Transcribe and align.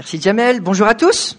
Merci 0.00 0.18
Jamel. 0.18 0.60
Bonjour 0.62 0.86
à 0.86 0.94
tous. 0.94 1.36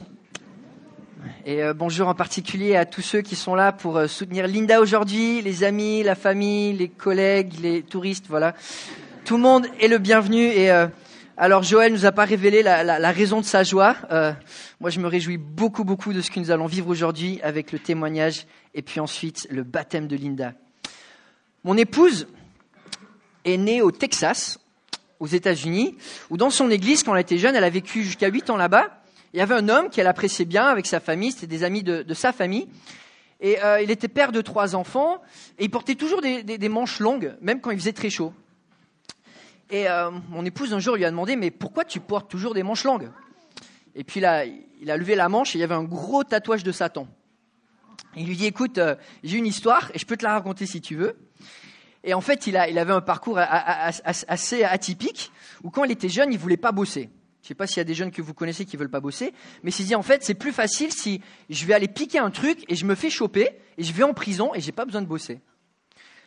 Et 1.47 1.63
euh, 1.63 1.73
bonjour 1.73 2.07
en 2.07 2.13
particulier 2.13 2.75
à 2.75 2.85
tous 2.85 3.01
ceux 3.01 3.21
qui 3.23 3.35
sont 3.35 3.55
là 3.55 3.71
pour 3.71 3.97
euh, 3.97 4.05
soutenir 4.05 4.45
Linda 4.45 4.81
aujourd'hui, 4.81 5.41
les 5.41 5.63
amis, 5.63 6.03
la 6.03 6.13
famille, 6.13 6.73
les 6.73 6.87
collègues, 6.87 7.53
les 7.59 7.81
touristes, 7.81 8.25
voilà. 8.29 8.53
Tout 9.25 9.37
le 9.37 9.41
monde 9.41 9.65
est 9.79 9.87
le 9.87 9.97
bienvenu. 9.97 10.43
Et 10.43 10.69
euh, 10.69 10.85
alors 11.37 11.63
Joël 11.63 11.91
nous 11.91 12.05
a 12.05 12.11
pas 12.11 12.23
révélé 12.23 12.61
la, 12.61 13.11
raison 13.11 13.41
de 13.41 13.45
sa 13.45 13.63
joie. 13.63 13.95
moi, 14.79 14.91
je 14.91 14.99
me 14.99 15.07
réjouis 15.07 15.39
beaucoup, 15.39 15.83
beaucoup 15.83 16.13
de 16.13 16.21
ce 16.21 16.29
que 16.29 16.39
nous 16.39 16.51
allons 16.51 16.67
vivre 16.67 16.87
aujourd'hui 16.87 17.39
avec 17.41 17.71
le 17.71 17.79
témoignage 17.79 18.45
et 18.75 18.83
puis 18.83 18.99
ensuite 18.99 19.47
le 19.49 19.63
baptême 19.63 20.07
de 20.07 20.15
Linda. 20.15 20.53
Mon 21.63 21.77
épouse 21.77 22.27
est 23.43 23.57
née 23.57 23.81
au 23.81 23.89
Texas, 23.89 24.59
aux 25.21 25.27
États-Unis, 25.27 25.95
où 26.29 26.35
dans 26.35 26.49
son 26.49 26.69
église, 26.69 27.03
quand 27.03 27.15
elle 27.15 27.21
était 27.21 27.37
jeune, 27.37 27.55
elle 27.55 27.63
a 27.63 27.69
vécu 27.69 28.03
jusqu'à 28.03 28.27
huit 28.27 28.49
ans 28.49 28.57
là-bas 28.57 29.01
il 29.33 29.37
y 29.37 29.41
avait 29.41 29.55
un 29.55 29.69
homme 29.69 29.89
qu'elle 29.89 30.07
appréciait 30.07 30.45
bien 30.45 30.65
avec 30.65 30.85
sa 30.85 30.99
famille, 30.99 31.31
c'était 31.31 31.47
des 31.47 31.63
amis 31.63 31.83
de, 31.83 32.13
sa 32.13 32.33
famille. 32.33 32.67
Et 33.39 33.63
euh, 33.63 33.81
il 33.81 33.89
était 33.89 34.07
père 34.07 34.31
de 34.31 34.41
trois 34.41 34.75
enfants, 34.75 35.21
et 35.57 35.63
il 35.63 35.69
portait 35.69 35.95
toujours 35.95 36.21
des, 36.21 36.69
manches 36.69 36.99
longues, 36.99 37.35
même 37.41 37.61
quand 37.61 37.71
il 37.71 37.79
faisait 37.79 37.93
très 37.93 38.09
chaud. 38.09 38.33
Et 39.69 39.89
euh, 39.89 40.11
mon 40.29 40.45
épouse 40.45 40.73
un 40.73 40.79
jour 40.79 40.95
lui 40.95 41.05
a 41.05 41.09
demandé, 41.09 41.35
mais 41.37 41.49
pourquoi 41.49 41.85
tu 41.85 41.99
portes 42.01 42.29
toujours 42.29 42.53
des 42.53 42.61
manches 42.61 42.83
longues? 42.83 43.09
Et 43.95 44.03
puis 44.03 44.19
là, 44.19 44.43
il 44.45 44.91
a 44.91 44.97
levé 44.97 45.15
la 45.15 45.29
manche 45.29 45.55
et 45.55 45.59
il 45.59 45.61
y 45.61 45.63
avait 45.63 45.75
un 45.75 45.83
gros 45.83 46.23
tatouage 46.23 46.63
de 46.63 46.71
Satan. 46.71 47.07
Il 48.17 48.27
lui 48.27 48.35
dit, 48.35 48.45
écoute, 48.45 48.77
euh, 48.77 48.95
j'ai 49.23 49.37
une 49.37 49.47
histoire 49.47 49.89
et 49.93 49.99
je 49.99 50.05
peux 50.05 50.17
te 50.17 50.23
la 50.23 50.33
raconter 50.33 50.65
si 50.65 50.81
tu 50.81 50.95
veux. 50.95 51.15
Et 52.03 52.13
en 52.13 52.21
fait, 52.21 52.47
il, 52.47 52.59
il 52.69 52.79
avait 52.79 52.93
un 52.93 53.01
parcours 53.01 53.37
assez 53.37 54.63
atypique, 54.63 55.31
où 55.63 55.69
quand 55.69 55.83
il 55.83 55.91
était 55.91 56.09
jeune, 56.09 56.33
il 56.33 56.39
voulait 56.39 56.57
pas 56.57 56.71
bosser. 56.71 57.09
Je 57.41 57.45
ne 57.45 57.47
sais 57.47 57.55
pas 57.55 57.65
s'il 57.65 57.77
y 57.77 57.81
a 57.81 57.85
des 57.85 57.95
jeunes 57.95 58.11
que 58.11 58.21
vous 58.21 58.35
connaissez 58.35 58.65
qui 58.65 58.77
veulent 58.77 58.89
pas 58.91 58.99
bosser, 58.99 59.33
mais 59.63 59.71
s'il 59.71 59.87
dit 59.87 59.95
en 59.95 60.03
fait 60.03 60.23
c'est 60.23 60.35
plus 60.35 60.51
facile 60.51 60.91
si 60.93 61.21
je 61.49 61.65
vais 61.65 61.73
aller 61.73 61.87
piquer 61.87 62.19
un 62.19 62.29
truc 62.29 62.63
et 62.67 62.75
je 62.75 62.85
me 62.85 62.93
fais 62.93 63.09
choper 63.09 63.49
et 63.79 63.83
je 63.83 63.93
vais 63.93 64.03
en 64.03 64.13
prison 64.13 64.53
et 64.53 64.61
j'ai 64.61 64.71
pas 64.71 64.85
besoin 64.85 65.01
de 65.01 65.07
bosser. 65.07 65.41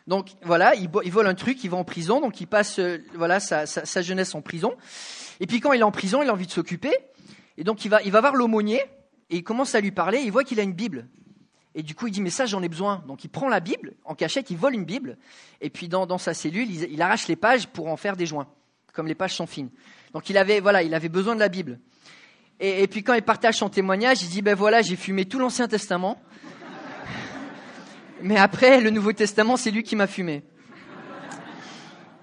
Donc 0.09 0.31
voilà, 0.43 0.75
il, 0.75 0.91
vole 0.91 1.29
un 1.29 1.35
truc, 1.35 1.63
il 1.63 1.71
va 1.71 1.77
en 1.77 1.85
prison, 1.85 2.21
donc 2.21 2.41
il 2.41 2.47
passe 2.47 2.81
euh, 2.81 2.99
voilà 3.15 3.39
sa, 3.39 4.03
jeunesse 4.03 4.35
en 4.35 4.43
prison. 4.43 4.75
Et 5.39 5.47
puis 5.47 5.61
quand 5.61 5.73
il 5.73 5.81
est 5.81 5.85
en 5.85 5.93
prison, 5.93 6.21
il 6.21 6.29
a 6.29 6.33
envie 6.33 6.47
de 6.47 6.53
s'occuper, 6.53 6.93
et 7.57 7.63
donc 7.63 7.85
il 7.85 7.91
va, 7.91 8.03
il 8.03 8.11
va 8.11 8.21
voir 8.21 8.35
l'aumônier 8.35 8.83
et 9.31 9.37
il 9.37 9.45
commence 9.45 9.77
à 9.77 9.81
lui 9.81 9.93
parler. 9.93 10.19
il 10.19 10.33
voit 10.33 10.43
qu'il 10.43 10.59
a 10.59 10.65
une 10.65 10.75
Bible. 10.75 11.07
Et 11.75 11.83
du 11.83 11.95
coup, 11.95 12.07
il 12.07 12.13
dit, 12.13 12.21
mais 12.21 12.31
ça, 12.31 12.47
j'en 12.47 12.63
ai 12.63 12.69
besoin. 12.69 13.03
Donc, 13.09 13.25
il 13.25 13.29
prend 13.29 13.49
la 13.49 13.61
Bible, 13.61 13.95
en 14.05 14.15
cachette, 14.15 14.51
il 14.51 14.57
vole 14.57 14.75
une 14.75 14.85
Bible. 14.85 15.19
Et 15.61 15.71
puis, 15.71 15.89
dans, 15.89 16.19
sa 16.19 16.35
cellule, 16.35 16.71
il, 16.71 17.03
arrache 17.03 17.27
les 17.27 17.37
pages 17.37 17.67
pour 17.67 17.89
en 17.89 17.97
faire 17.97 18.17
des 18.17 18.27
joints, 18.27 18.47
comme 18.93 19.07
les 19.07 19.15
pages 19.15 19.35
sont 19.35 19.47
fines. 19.47 19.71
Donc 20.15 20.31
il 20.31 20.39
avait, 20.39 20.61
voilà, 20.61 20.83
il 20.83 20.95
avait 20.95 21.09
besoin 21.11 21.35
de 21.35 21.41
la 21.41 21.49
Bible. 21.49 21.81
Et, 22.61 22.87
puis 22.87 23.03
quand 23.03 23.15
il 23.15 23.23
partage 23.23 23.57
son 23.57 23.69
témoignage, 23.69 24.23
il 24.23 24.29
dit, 24.29 24.41
ben 24.41 24.55
voilà, 24.55 24.81
j'ai 24.81 24.95
fumé 24.95 25.25
tout 25.25 25.41
l'Ancien 25.41 25.67
Testament. 25.67 26.23
Mais 28.23 28.37
après, 28.37 28.81
le 28.81 28.91
Nouveau 28.91 29.13
Testament, 29.13 29.57
c'est 29.57 29.73
lui 29.73 29.83
qui 29.83 29.97
m'a 29.97 30.07
fumé. 30.07 30.45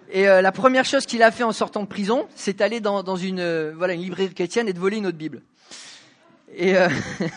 Et 0.09 0.27
euh, 0.27 0.41
la 0.41 0.51
première 0.51 0.85
chose 0.85 1.05
qu'il 1.05 1.21
a 1.21 1.31
fait 1.31 1.43
en 1.43 1.51
sortant 1.51 1.81
de 1.83 1.87
prison, 1.87 2.27
c'est 2.33 2.57
d'aller 2.57 2.79
dans, 2.79 3.15
une, 3.17 3.39
euh, 3.39 3.73
voilà, 3.75 3.93
une 3.93 4.01
librairie 4.01 4.33
chrétienne 4.33 4.67
et 4.67 4.73
de 4.73 4.79
voler 4.79 4.97
une 4.97 5.05
autre 5.05 5.17
Bible. 5.17 5.41
Et 6.55 6.75
euh, 6.75 6.89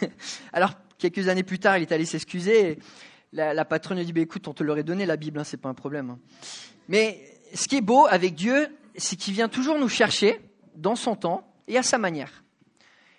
alors, 0.52 0.74
quelques 1.10 1.28
années 1.28 1.42
plus 1.42 1.58
tard, 1.58 1.77
il 1.77 1.83
est 1.83 1.92
allé 1.92 2.06
s'excuser. 2.06 2.78
La, 3.33 3.64
patronne 3.64 3.98
lui 3.98 4.06
dit, 4.06 4.12
bah, 4.12 4.20
écoute, 4.20 4.47
on 4.48 4.55
te 4.55 4.62
l'aurait 4.62 4.84
donné 4.84 5.06
la 5.06 5.16
Bible, 5.16 5.38
hein, 5.38 5.44
c'est 5.44 5.60
pas 5.60 5.69
un 5.69 5.74
problème. 5.74 6.10
Hein. 6.10 6.19
Mais 6.88 7.20
ce 7.52 7.69
qui 7.69 7.77
est 7.77 7.83
beau 7.83 8.06
avec 8.08 8.34
Dieu, 8.34 8.69
c'est 8.97 9.16
qu'il 9.16 9.34
vient 9.34 9.48
toujours 9.48 9.78
nous 9.78 9.88
chercher 9.88 10.41
dans 10.77 10.97
son 10.97 11.16
temps 11.16 11.47
et 11.66 11.77
à 11.77 11.82
sa 11.82 11.98
manière. 11.98 12.44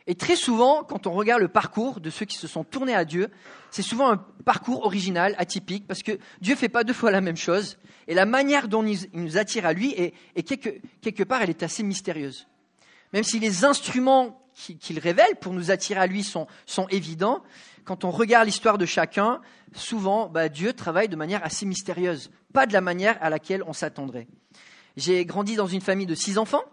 Et 0.08 0.16
très 0.16 0.36
souvent, 0.36 0.84
quand 0.84 1.08
on 1.08 1.12
regarde 1.12 1.42
le 1.42 1.48
parcours 1.48 2.00
de 2.00 2.10
ceux 2.10 2.26
qui 2.26 2.38
se 2.38 2.48
sont 2.48 2.64
tournés 2.64 2.96
à 2.96 3.06
Dieu, 3.06 3.30
c'est 3.72 3.82
souvent 3.82 4.12
un 4.12 4.18
parcours 4.46 4.86
original, 4.86 5.36
atypique, 5.38 5.86
parce 5.88 6.04
que 6.04 6.14
Dieu 6.42 6.54
ne 6.54 6.60
fait 6.60 6.70
pas 6.70 6.84
deux 6.84 6.94
fois 6.94 7.12
la 7.12 7.22
même 7.22 7.38
chose, 7.38 7.78
et 8.08 8.14
la 8.14 8.26
manière 8.26 8.68
dont 8.68 8.86
il 8.86 9.10
nous 9.14 9.38
attire 9.38 9.66
à 9.66 9.74
lui, 9.74 9.94
est, 9.94 10.44
quelque, 10.44 11.24
part, 11.24 11.42
elle 11.42 11.50
est 11.50 11.64
assez 11.64 11.84
mystérieuse. 11.84 12.48
Même 13.14 13.24
si 13.24 13.40
les 13.40 13.66
instruments 13.66 14.45
qu'il 14.56 15.00
révèle 15.00 15.36
pour 15.42 15.54
nous 15.54 15.72
attirer 15.72 16.00
à 16.00 16.08
lui 16.08 16.24
sont, 16.24 16.48
évidents, 16.90 17.44
quand 17.84 18.04
on 18.04 18.12
regarde 18.12 18.46
l'histoire 18.46 18.78
de 18.78 18.86
chacun, 18.86 19.42
souvent, 19.74 20.28
bah, 20.28 20.50
Dieu 20.50 20.74
travaille 20.74 21.10
de 21.10 21.16
manière 21.16 21.44
assez 21.46 21.66
mystérieuse, 21.66 22.32
pas 22.54 22.66
de 22.66 22.74
la 22.74 22.82
manière 22.82 23.18
à 23.22 23.30
laquelle 23.30 23.64
on 23.64 23.74
s'attendrait. 23.74 24.28
J'ai 24.98 25.26
grandi 25.26 25.56
dans 25.56 25.68
une 25.68 25.82
famille 25.82 26.06
de 26.06 26.16
six 26.16 26.38
enfants 26.38 26.64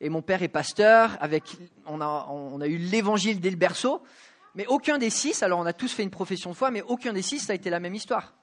et 0.00 0.08
mon 0.08 0.22
père 0.22 0.42
est 0.42 0.48
pasteur. 0.48 1.18
On 1.86 2.00
a, 2.00 2.66
eu 2.66 2.78
l'évangile 2.78 3.40
dès 3.40 3.50
le 3.50 3.56
berceau, 3.56 4.02
mais 4.54 4.66
aucun 4.66 4.98
des 4.98 5.10
six. 5.10 5.42
Alors 5.42 5.58
on 5.58 5.66
a 5.66 5.74
tous 5.74 5.92
fait 5.92 6.02
une 6.02 6.10
profession 6.10 6.50
de 6.50 6.56
foi, 6.56 6.70
mais 6.70 6.82
aucun 6.82 7.12
des 7.12 7.22
six 7.22 7.40
ça 7.40 7.52
a 7.52 7.56
été 7.56 7.68
la 7.68 7.80
même 7.80 7.94
histoire. 7.94 8.34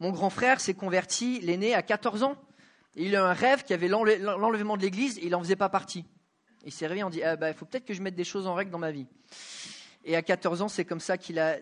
Mon 0.00 0.10
grand 0.10 0.30
frère 0.30 0.60
s'est 0.60 0.74
converti, 0.74 1.40
l'aîné, 1.40 1.74
à 1.74 1.82
14 1.82 2.22
ans. 2.22 2.36
Il 2.96 3.14
a 3.14 3.24
un 3.24 3.34
rêve 3.34 3.64
qui 3.64 3.74
avait 3.74 3.88
l'enlèvement 3.88 4.78
de 4.78 4.82
l'Église 4.82 5.18
et 5.18 5.26
il 5.26 5.30
n'en 5.30 5.40
faisait 5.40 5.56
pas 5.56 5.68
partie. 5.68 6.06
Il 6.64 6.72
s'est 6.72 6.86
réveillé, 6.86 7.04
on 7.04 7.10
dit, 7.10 7.22
ah 7.22 7.36
bah, 7.36 7.48
il 7.48 7.54
faut 7.54 7.64
peut-être 7.64 7.86
que 7.86 7.94
je 7.94 8.02
mette 8.02 8.14
des 8.14 8.24
choses 8.24 8.46
en 8.46 8.54
règle 8.54 8.70
dans 8.70 8.78
ma 8.78 8.90
vie. 8.90 9.06
Et 10.04 10.16
à 10.16 10.22
14 10.22 10.62
ans, 10.62 10.68
c'est 10.68 10.84
comme 10.84 11.00
ça 11.00 11.16
qu'il 11.18 11.38
a 11.38 11.56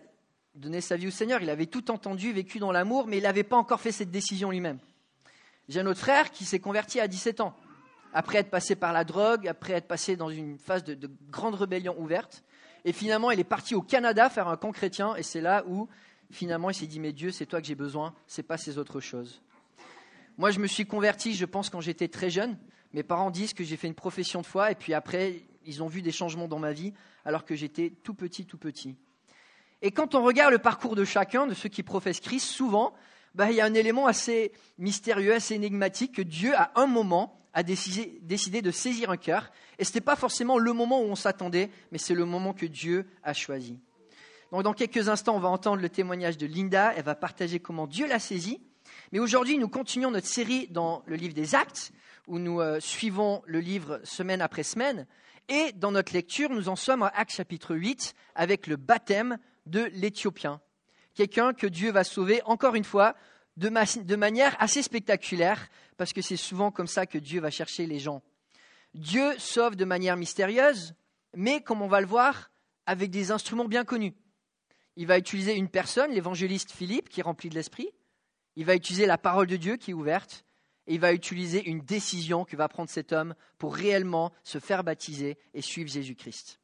donné 0.55 0.81
sa 0.81 0.97
vie 0.97 1.07
au 1.07 1.11
Seigneur. 1.11 1.41
Il 1.41 1.49
avait 1.49 1.65
tout 1.65 1.91
entendu, 1.91 2.31
vécu 2.33 2.59
dans 2.59 2.71
l'amour, 2.71 3.07
mais 3.07 3.17
il 3.17 3.23
n'avait 3.23 3.43
pas 3.43 3.57
encore 3.57 3.81
fait 3.81 3.91
cette 3.91 4.11
décision 4.11 4.51
lui-même. 4.51 4.79
J'ai 5.67 5.79
un 5.79 5.85
autre 5.85 5.99
frère 5.99 6.31
qui 6.31 6.45
s'est 6.45 6.59
converti 6.59 6.99
à 6.99 7.07
17 7.07 7.41
ans, 7.41 7.55
après 8.13 8.39
être 8.39 8.49
passé 8.49 8.75
par 8.75 8.91
la 8.91 9.03
drogue, 9.03 9.47
après 9.47 9.73
être 9.73 9.87
passé 9.87 10.15
dans 10.15 10.29
une 10.29 10.57
phase 10.57 10.83
de, 10.83 11.09
grande 11.29 11.55
rébellion 11.55 11.95
ouverte. 11.99 12.43
Et 12.85 12.93
finalement, 12.93 13.31
il 13.31 13.39
est 13.39 13.45
parti 13.45 13.75
au 13.75 13.81
Canada 13.81 14.29
faire 14.29 14.47
un 14.47 14.57
camp 14.57 14.71
chrétien, 14.71 15.15
et 15.15 15.23
c'est 15.23 15.41
là 15.41 15.63
où, 15.67 15.87
finalement, 16.31 16.69
il 16.69 16.73
s'est 16.73 16.87
dit, 16.87 16.99
mais 16.99 17.13
Dieu, 17.13 17.31
c'est 17.31 17.45
toi 17.45 17.61
que 17.61 17.67
j'ai 17.67 17.75
besoin, 17.75 18.15
c'est 18.25 18.43
pas 18.43 18.57
ces 18.57 18.77
autres 18.77 18.99
choses. 18.99 19.41
Moi, 20.37 20.51
je 20.51 20.59
me 20.59 20.67
suis 20.67 20.85
converti, 20.85 21.35
je 21.35 21.45
pense, 21.45 21.69
quand 21.69 21.81
j'étais 21.81 22.07
très 22.07 22.29
jeune. 22.29 22.57
Mes 22.93 23.03
parents 23.03 23.31
disent 23.31 23.53
que 23.53 23.63
j'ai 23.63 23.77
fait 23.77 23.87
une 23.87 23.95
profession 23.95 24.41
de 24.41 24.45
foi, 24.45 24.71
et 24.71 24.75
puis 24.75 24.93
après, 24.93 25.43
ils 25.65 25.83
ont 25.83 25.87
vu 25.87 26.01
des 26.01 26.11
changements 26.11 26.47
dans 26.47 26.59
ma 26.59 26.73
vie, 26.73 26.93
alors 27.25 27.45
que 27.45 27.55
j'étais 27.55 27.91
tout 28.03 28.13
petit, 28.13 28.45
tout 28.45 28.57
petit. 28.57 28.95
Et 29.81 29.91
quand 29.91 30.15
on 30.15 30.23
regarde 30.23 30.51
le 30.51 30.59
parcours 30.59 30.95
de 30.95 31.05
chacun, 31.05 31.47
de 31.47 31.53
ceux 31.53 31.69
qui 31.69 31.83
professent 31.83 32.19
Christ, 32.19 32.47
souvent, 32.47 32.93
bah, 33.35 33.51
il 33.51 33.55
y 33.55 33.61
a 33.61 33.65
un 33.65 33.73
élément 33.73 34.07
assez 34.07 34.51
mystérieux, 34.77 35.33
assez 35.33 35.53
énigmatique, 35.55 36.15
que 36.15 36.21
Dieu, 36.21 36.53
à 36.55 36.71
un 36.75 36.87
moment, 36.87 37.39
a 37.53 37.63
décidé, 37.63 38.61
de 38.61 38.71
saisir 38.71 39.09
un 39.09 39.17
cœur. 39.17 39.51
Et 39.77 39.83
ce 39.83 39.89
n'était 39.89 40.01
pas 40.01 40.15
forcément 40.15 40.57
le 40.57 40.73
moment 40.73 41.01
où 41.01 41.05
on 41.05 41.15
s'attendait, 41.15 41.69
mais 41.91 41.97
c'est 41.97 42.13
le 42.13 42.25
moment 42.25 42.53
que 42.53 42.65
Dieu 42.65 43.05
a 43.23 43.33
choisi. 43.33 43.79
Donc, 44.51 44.63
dans 44.63 44.73
quelques 44.73 45.09
instants, 45.09 45.35
on 45.35 45.39
va 45.39 45.49
entendre 45.49 45.81
le 45.81 45.89
témoignage 45.89 46.37
de 46.37 46.47
Linda. 46.47 46.93
Elle 46.95 47.03
va 47.03 47.15
partager 47.15 47.59
comment 47.59 47.87
Dieu 47.87 48.07
l'a 48.07 48.19
saisi. 48.19 48.59
Mais 49.11 49.19
aujourd'hui, 49.19 49.57
nous 49.57 49.67
continuons 49.67 50.11
notre 50.11 50.27
série 50.27 50.67
dans 50.67 51.03
le 51.05 51.15
livre 51.15 51.33
des 51.33 51.55
Actes, 51.55 51.91
où 52.29 52.39
nous 52.39 52.61
euh, 52.61 52.79
suivons 52.79 53.41
le 53.45 53.59
livre 53.59 53.99
semaine 54.05 54.41
après 54.41 54.63
semaine. 54.63 55.05
Et 55.49 55.73
dans 55.73 55.91
notre 55.91 56.13
lecture, 56.13 56.49
nous 56.49 56.69
en 56.69 56.77
sommes 56.77 57.03
à 57.03 57.07
Actes 57.07 57.33
chapitre 57.35 57.75
8, 57.75 58.15
avec 58.35 58.67
le 58.67 58.77
baptême 58.77 59.37
de 59.65 59.89
l'Éthiopien 59.93 60.61
quelqu'un 61.19 61.53
que 61.53 61.67
Dieu 61.67 61.91
va 61.91 62.05
sauver, 62.05 62.41
encore 62.45 62.75
une 62.75 62.85
fois, 62.85 63.13
de, 63.57 63.67
manière 64.15 64.55
assez 64.57 64.81
spectaculaire, 64.81 65.67
parce 65.97 66.13
que 66.13 66.21
c'est 66.21 66.37
souvent 66.37 66.71
comme 66.71 66.87
ça 66.87 67.05
que 67.05 67.17
Dieu 67.17 67.41
va 67.41 67.51
chercher 67.51 67.85
les 67.87 67.99
gens. 67.99 68.21
Dieu 68.93 69.37
sauve 69.37 69.75
de 69.75 69.83
manière 69.83 70.15
mystérieuse, 70.15 70.93
mais 71.35 71.59
comme 71.59 71.81
on 71.81 71.89
va 71.89 71.99
le 71.99 72.07
voir, 72.07 72.51
avec 72.85 73.11
des 73.11 73.31
instruments 73.31 73.65
bien 73.65 73.83
connus. 73.83 74.13
Il 74.95 75.07
va 75.07 75.17
utiliser 75.17 75.55
une 75.55 75.67
personne, 75.67 76.11
l'évangéliste 76.11 76.71
Philippe, 76.71 77.09
qui 77.09 77.19
est 77.19 77.23
rempli 77.23 77.49
de 77.49 77.55
l'esprit. 77.55 77.89
Il 78.55 78.63
va 78.63 78.75
utiliser 78.75 79.05
la 79.05 79.17
parole 79.17 79.47
de 79.47 79.57
Dieu 79.57 79.75
qui 79.75 79.91
est 79.91 79.93
ouverte. 79.93 80.45
Et 80.89 80.95
il 80.95 80.99
va 80.99 81.13
utiliser 81.13 81.69
une 81.69 81.81
décision 81.81 82.43
que 82.43 82.57
va 82.57 82.67
prendre 82.67 82.89
cet 82.89 83.13
homme 83.13 83.35
pour 83.59 83.75
réellement 83.75 84.33
se 84.43 84.59
faire 84.59 84.83
baptiser 84.83 85.37
et 85.53 85.61
suivre 85.61 85.89
Jésus-Christ. 85.89 86.59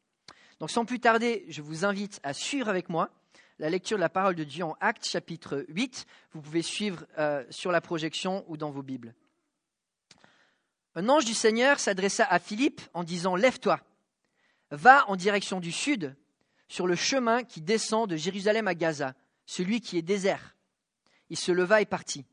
Donc 0.60 0.72
sans 0.72 0.84
plus 0.84 1.00
tarder, 1.00 1.46
je 1.48 1.62
vous 1.62 1.86
invite 1.86 2.20
à 2.24 2.34
suivre 2.34 2.68
avec 2.68 2.90
moi 2.90 3.12
la 3.60 3.70
lecture 3.70 3.98
de 3.98 4.02
la 4.02 4.10
parole 4.10 4.36
de 4.36 4.44
Dieu 4.44 4.66
en 4.66 4.76
Actes 4.82 5.08
chapitre 5.08 5.64
8. 5.70 6.08
Vous 6.34 6.42
pouvez 6.42 6.64
suivre 6.64 7.06
euh, 7.20 7.46
sur 7.52 7.72
la 7.72 7.82
projection 7.82 8.44
ou 8.48 8.58
dans 8.58 8.72
vos 8.72 8.82
Bibles. 8.82 9.14
Un 10.96 11.08
ange 11.08 11.26
du 11.26 11.36
Seigneur 11.36 11.80
s'adressa 11.80 12.26
à 12.26 12.40
Philippe 12.40 12.82
en 12.96 13.04
disant 13.04 13.36
Lève-toi, 13.36 13.80
va 14.72 15.08
en 15.08 15.16
direction 15.16 15.60
du 15.60 15.72
sud, 15.72 16.16
sur 16.68 16.88
le 16.88 16.96
chemin 16.96 17.44
qui 17.44 17.62
descend 17.62 18.10
de 18.10 18.16
Jérusalem 18.16 18.68
à 18.68 18.74
Gaza, 18.74 19.14
celui 19.46 19.82
qui 19.82 20.00
est 20.00 20.02
désert. 20.02 20.56
Il 21.30 21.38
se 21.38 21.52
leva 21.52 21.80
et 21.80 21.86
partit. 21.86 22.26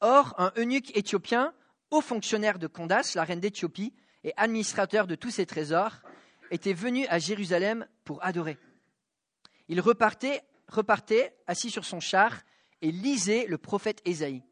Or, 0.00 0.34
un 0.38 0.52
eunuque 0.56 0.96
éthiopien, 0.96 1.52
haut 1.90 2.00
fonctionnaire 2.00 2.58
de 2.58 2.66
Candace, 2.66 3.14
la 3.14 3.24
reine 3.24 3.40
d'Éthiopie, 3.40 3.92
et 4.24 4.32
administrateur 4.36 5.06
de 5.06 5.14
tous 5.14 5.30
ses 5.30 5.46
trésors, 5.46 5.96
était 6.50 6.72
venu 6.72 7.06
à 7.08 7.18
Jérusalem 7.18 7.86
pour 8.04 8.24
adorer. 8.24 8.58
Il 9.68 9.80
repartait, 9.80 10.42
repartait 10.68 11.36
assis 11.46 11.70
sur 11.70 11.84
son 11.84 12.00
char 12.00 12.42
et 12.80 12.90
lisait 12.90 13.46
le 13.46 13.58
prophète 13.58 14.00
Ésaïe. 14.04 14.42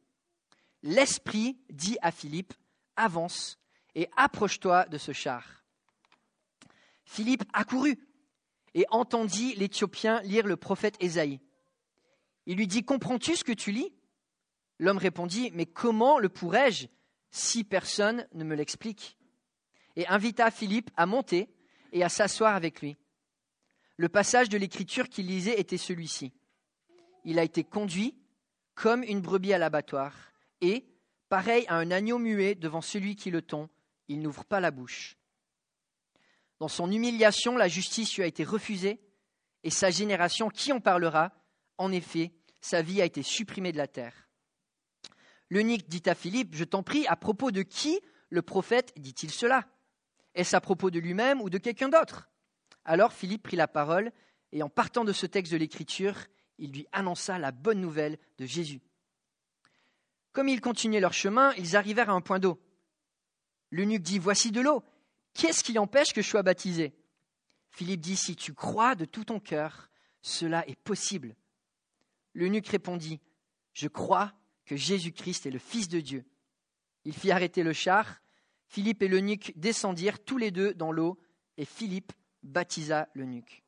L'Esprit 0.82 1.58
dit 1.70 1.96
à 2.02 2.10
Philippe, 2.10 2.54
avance 2.96 3.58
et 3.94 4.08
approche-toi 4.16 4.86
de 4.86 4.98
ce 4.98 5.12
char. 5.12 5.64
Philippe 7.04 7.44
accourut 7.52 7.98
et 8.74 8.84
entendit 8.90 9.54
l'Éthiopien 9.54 10.20
lire 10.22 10.46
le 10.46 10.56
prophète 10.56 10.96
Ésaïe. 11.00 11.40
Il 12.46 12.56
lui 12.56 12.66
dit 12.66 12.84
Comprends-tu 12.84 13.36
ce 13.36 13.44
que 13.44 13.52
tu 13.52 13.72
lis? 13.72 13.95
L'homme 14.78 14.98
répondit 14.98 15.50
Mais 15.54 15.66
comment 15.66 16.18
le 16.18 16.28
pourrais-je 16.28 16.86
si 17.30 17.64
personne 17.64 18.26
ne 18.34 18.44
me 18.44 18.54
l'explique? 18.54 19.16
Et 19.96 20.06
invita 20.08 20.50
Philippe 20.50 20.90
à 20.96 21.06
monter 21.06 21.48
et 21.92 22.04
à 22.04 22.08
s'asseoir 22.08 22.54
avec 22.54 22.82
lui. 22.82 22.96
Le 23.96 24.08
passage 24.08 24.48
de 24.48 24.58
l'écriture 24.58 25.08
qu'il 25.08 25.26
lisait 25.26 25.58
était 25.58 25.78
celui-ci. 25.78 26.32
Il 27.24 27.38
a 27.38 27.42
été 27.42 27.64
conduit 27.64 28.14
comme 28.74 29.02
une 29.02 29.22
brebis 29.22 29.54
à 29.54 29.58
l'abattoir, 29.58 30.12
et, 30.60 30.84
pareil 31.30 31.64
à 31.68 31.76
un 31.76 31.90
agneau 31.90 32.18
muet 32.18 32.54
devant 32.54 32.82
celui 32.82 33.16
qui 33.16 33.30
le 33.30 33.40
tond, 33.40 33.70
il 34.06 34.20
n'ouvre 34.20 34.44
pas 34.44 34.60
la 34.60 34.70
bouche. 34.70 35.16
Dans 36.60 36.68
son 36.68 36.92
humiliation, 36.92 37.56
la 37.56 37.68
justice 37.68 38.14
lui 38.14 38.22
a 38.22 38.26
été 38.26 38.44
refusée, 38.44 39.00
et 39.62 39.70
sa 39.70 39.90
génération, 39.90 40.50
qui 40.50 40.72
en 40.72 40.80
parlera 40.80 41.32
En 41.78 41.90
effet, 41.90 42.32
sa 42.60 42.82
vie 42.82 43.00
a 43.00 43.06
été 43.06 43.22
supprimée 43.22 43.72
de 43.72 43.78
la 43.78 43.88
terre. 43.88 44.25
L'eunuque 45.48 45.88
dit 45.88 46.02
à 46.06 46.14
Philippe, 46.14 46.54
Je 46.54 46.64
t'en 46.64 46.82
prie, 46.82 47.06
à 47.06 47.16
propos 47.16 47.50
de 47.50 47.62
qui 47.62 48.00
le 48.30 48.42
prophète 48.42 48.92
dit-il 48.96 49.30
cela? 49.30 49.66
Est-ce 50.34 50.56
à 50.56 50.60
propos 50.60 50.90
de 50.90 50.98
lui-même 50.98 51.40
ou 51.40 51.50
de 51.50 51.58
quelqu'un 51.58 51.88
d'autre? 51.88 52.28
Alors 52.84 53.12
Philippe 53.12 53.44
prit 53.44 53.56
la 53.56 53.68
parole, 53.68 54.12
et 54.52 54.62
en 54.62 54.68
partant 54.68 55.04
de 55.04 55.12
ce 55.12 55.26
texte 55.26 55.52
de 55.52 55.56
l'Écriture, 55.56 56.16
il 56.58 56.72
lui 56.72 56.86
annonça 56.92 57.38
la 57.38 57.52
bonne 57.52 57.80
nouvelle 57.80 58.18
de 58.38 58.46
Jésus. 58.46 58.80
Comme 60.32 60.48
ils 60.48 60.60
continuaient 60.60 61.00
leur 61.00 61.12
chemin, 61.12 61.52
ils 61.54 61.76
arrivèrent 61.76 62.10
à 62.10 62.14
un 62.14 62.20
point 62.20 62.38
d'eau. 62.38 62.60
L'eunuque 63.70 64.02
dit 64.02 64.18
Voici 64.18 64.52
de 64.52 64.60
l'eau. 64.60 64.82
Qu'est-ce 65.34 65.64
qui 65.64 65.78
empêche 65.78 66.12
que 66.12 66.22
je 66.22 66.28
sois 66.28 66.42
baptisé? 66.42 66.94
Philippe 67.70 68.00
dit 68.00 68.16
Si 68.16 68.36
tu 68.36 68.54
crois 68.54 68.94
de 68.94 69.04
tout 69.04 69.24
ton 69.24 69.40
cœur, 69.40 69.90
cela 70.22 70.66
est 70.68 70.78
possible. 70.78 71.36
L'eunuque 72.34 72.68
répondit 72.68 73.20
Je 73.72 73.88
crois 73.88 74.32
que 74.66 74.76
Jésus-Christ 74.76 75.46
est 75.46 75.50
le 75.50 75.58
Fils 75.58 75.88
de 75.88 76.00
Dieu. 76.00 76.24
Il 77.04 77.14
fit 77.14 77.30
arrêter 77.30 77.62
le 77.62 77.72
char. 77.72 78.20
Philippe 78.68 79.02
et 79.02 79.08
l'eunuque 79.08 79.52
descendirent 79.56 80.22
tous 80.22 80.38
les 80.38 80.50
deux 80.50 80.74
dans 80.74 80.92
l'eau, 80.92 81.18
et 81.56 81.64
Philippe 81.64 82.12
baptisa 82.42 83.08
l'eunuque. 83.14 83.62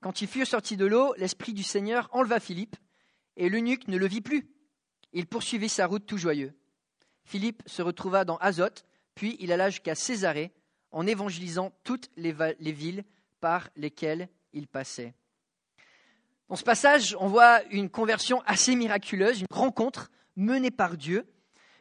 Quand 0.00 0.20
ils 0.22 0.28
furent 0.28 0.46
sortis 0.46 0.76
de 0.76 0.86
l'eau, 0.86 1.12
l'Esprit 1.16 1.52
du 1.52 1.64
Seigneur 1.64 2.08
enleva 2.12 2.38
Philippe, 2.38 2.76
et 3.36 3.48
l'eunuque 3.48 3.88
ne 3.88 3.96
le 3.96 4.06
vit 4.06 4.20
plus. 4.20 4.48
Il 5.12 5.26
poursuivit 5.26 5.68
sa 5.68 5.86
route 5.86 6.06
tout 6.06 6.18
joyeux. 6.18 6.54
Philippe 7.24 7.62
se 7.66 7.82
retrouva 7.82 8.24
dans 8.24 8.36
Azote, 8.36 8.84
puis 9.14 9.36
il 9.40 9.50
alla 9.50 9.70
jusqu'à 9.70 9.94
Césarée, 9.94 10.52
en 10.92 11.06
évangélisant 11.06 11.72
toutes 11.82 12.10
les, 12.16 12.34
les, 12.60 12.72
villes 12.72 13.04
par 13.40 13.68
lesquelles 13.74 14.28
il 14.52 14.68
passait. 14.68 15.14
Dans 16.48 16.56
ce 16.56 16.62
passage, 16.62 17.16
on 17.18 17.26
voit 17.26 17.64
une 17.72 17.90
conversion 17.90 18.40
assez 18.46 18.76
miraculeuse, 18.76 19.40
une 19.40 19.46
rencontre 19.50 20.12
menée 20.36 20.70
par 20.70 20.96
Dieu, 20.96 21.26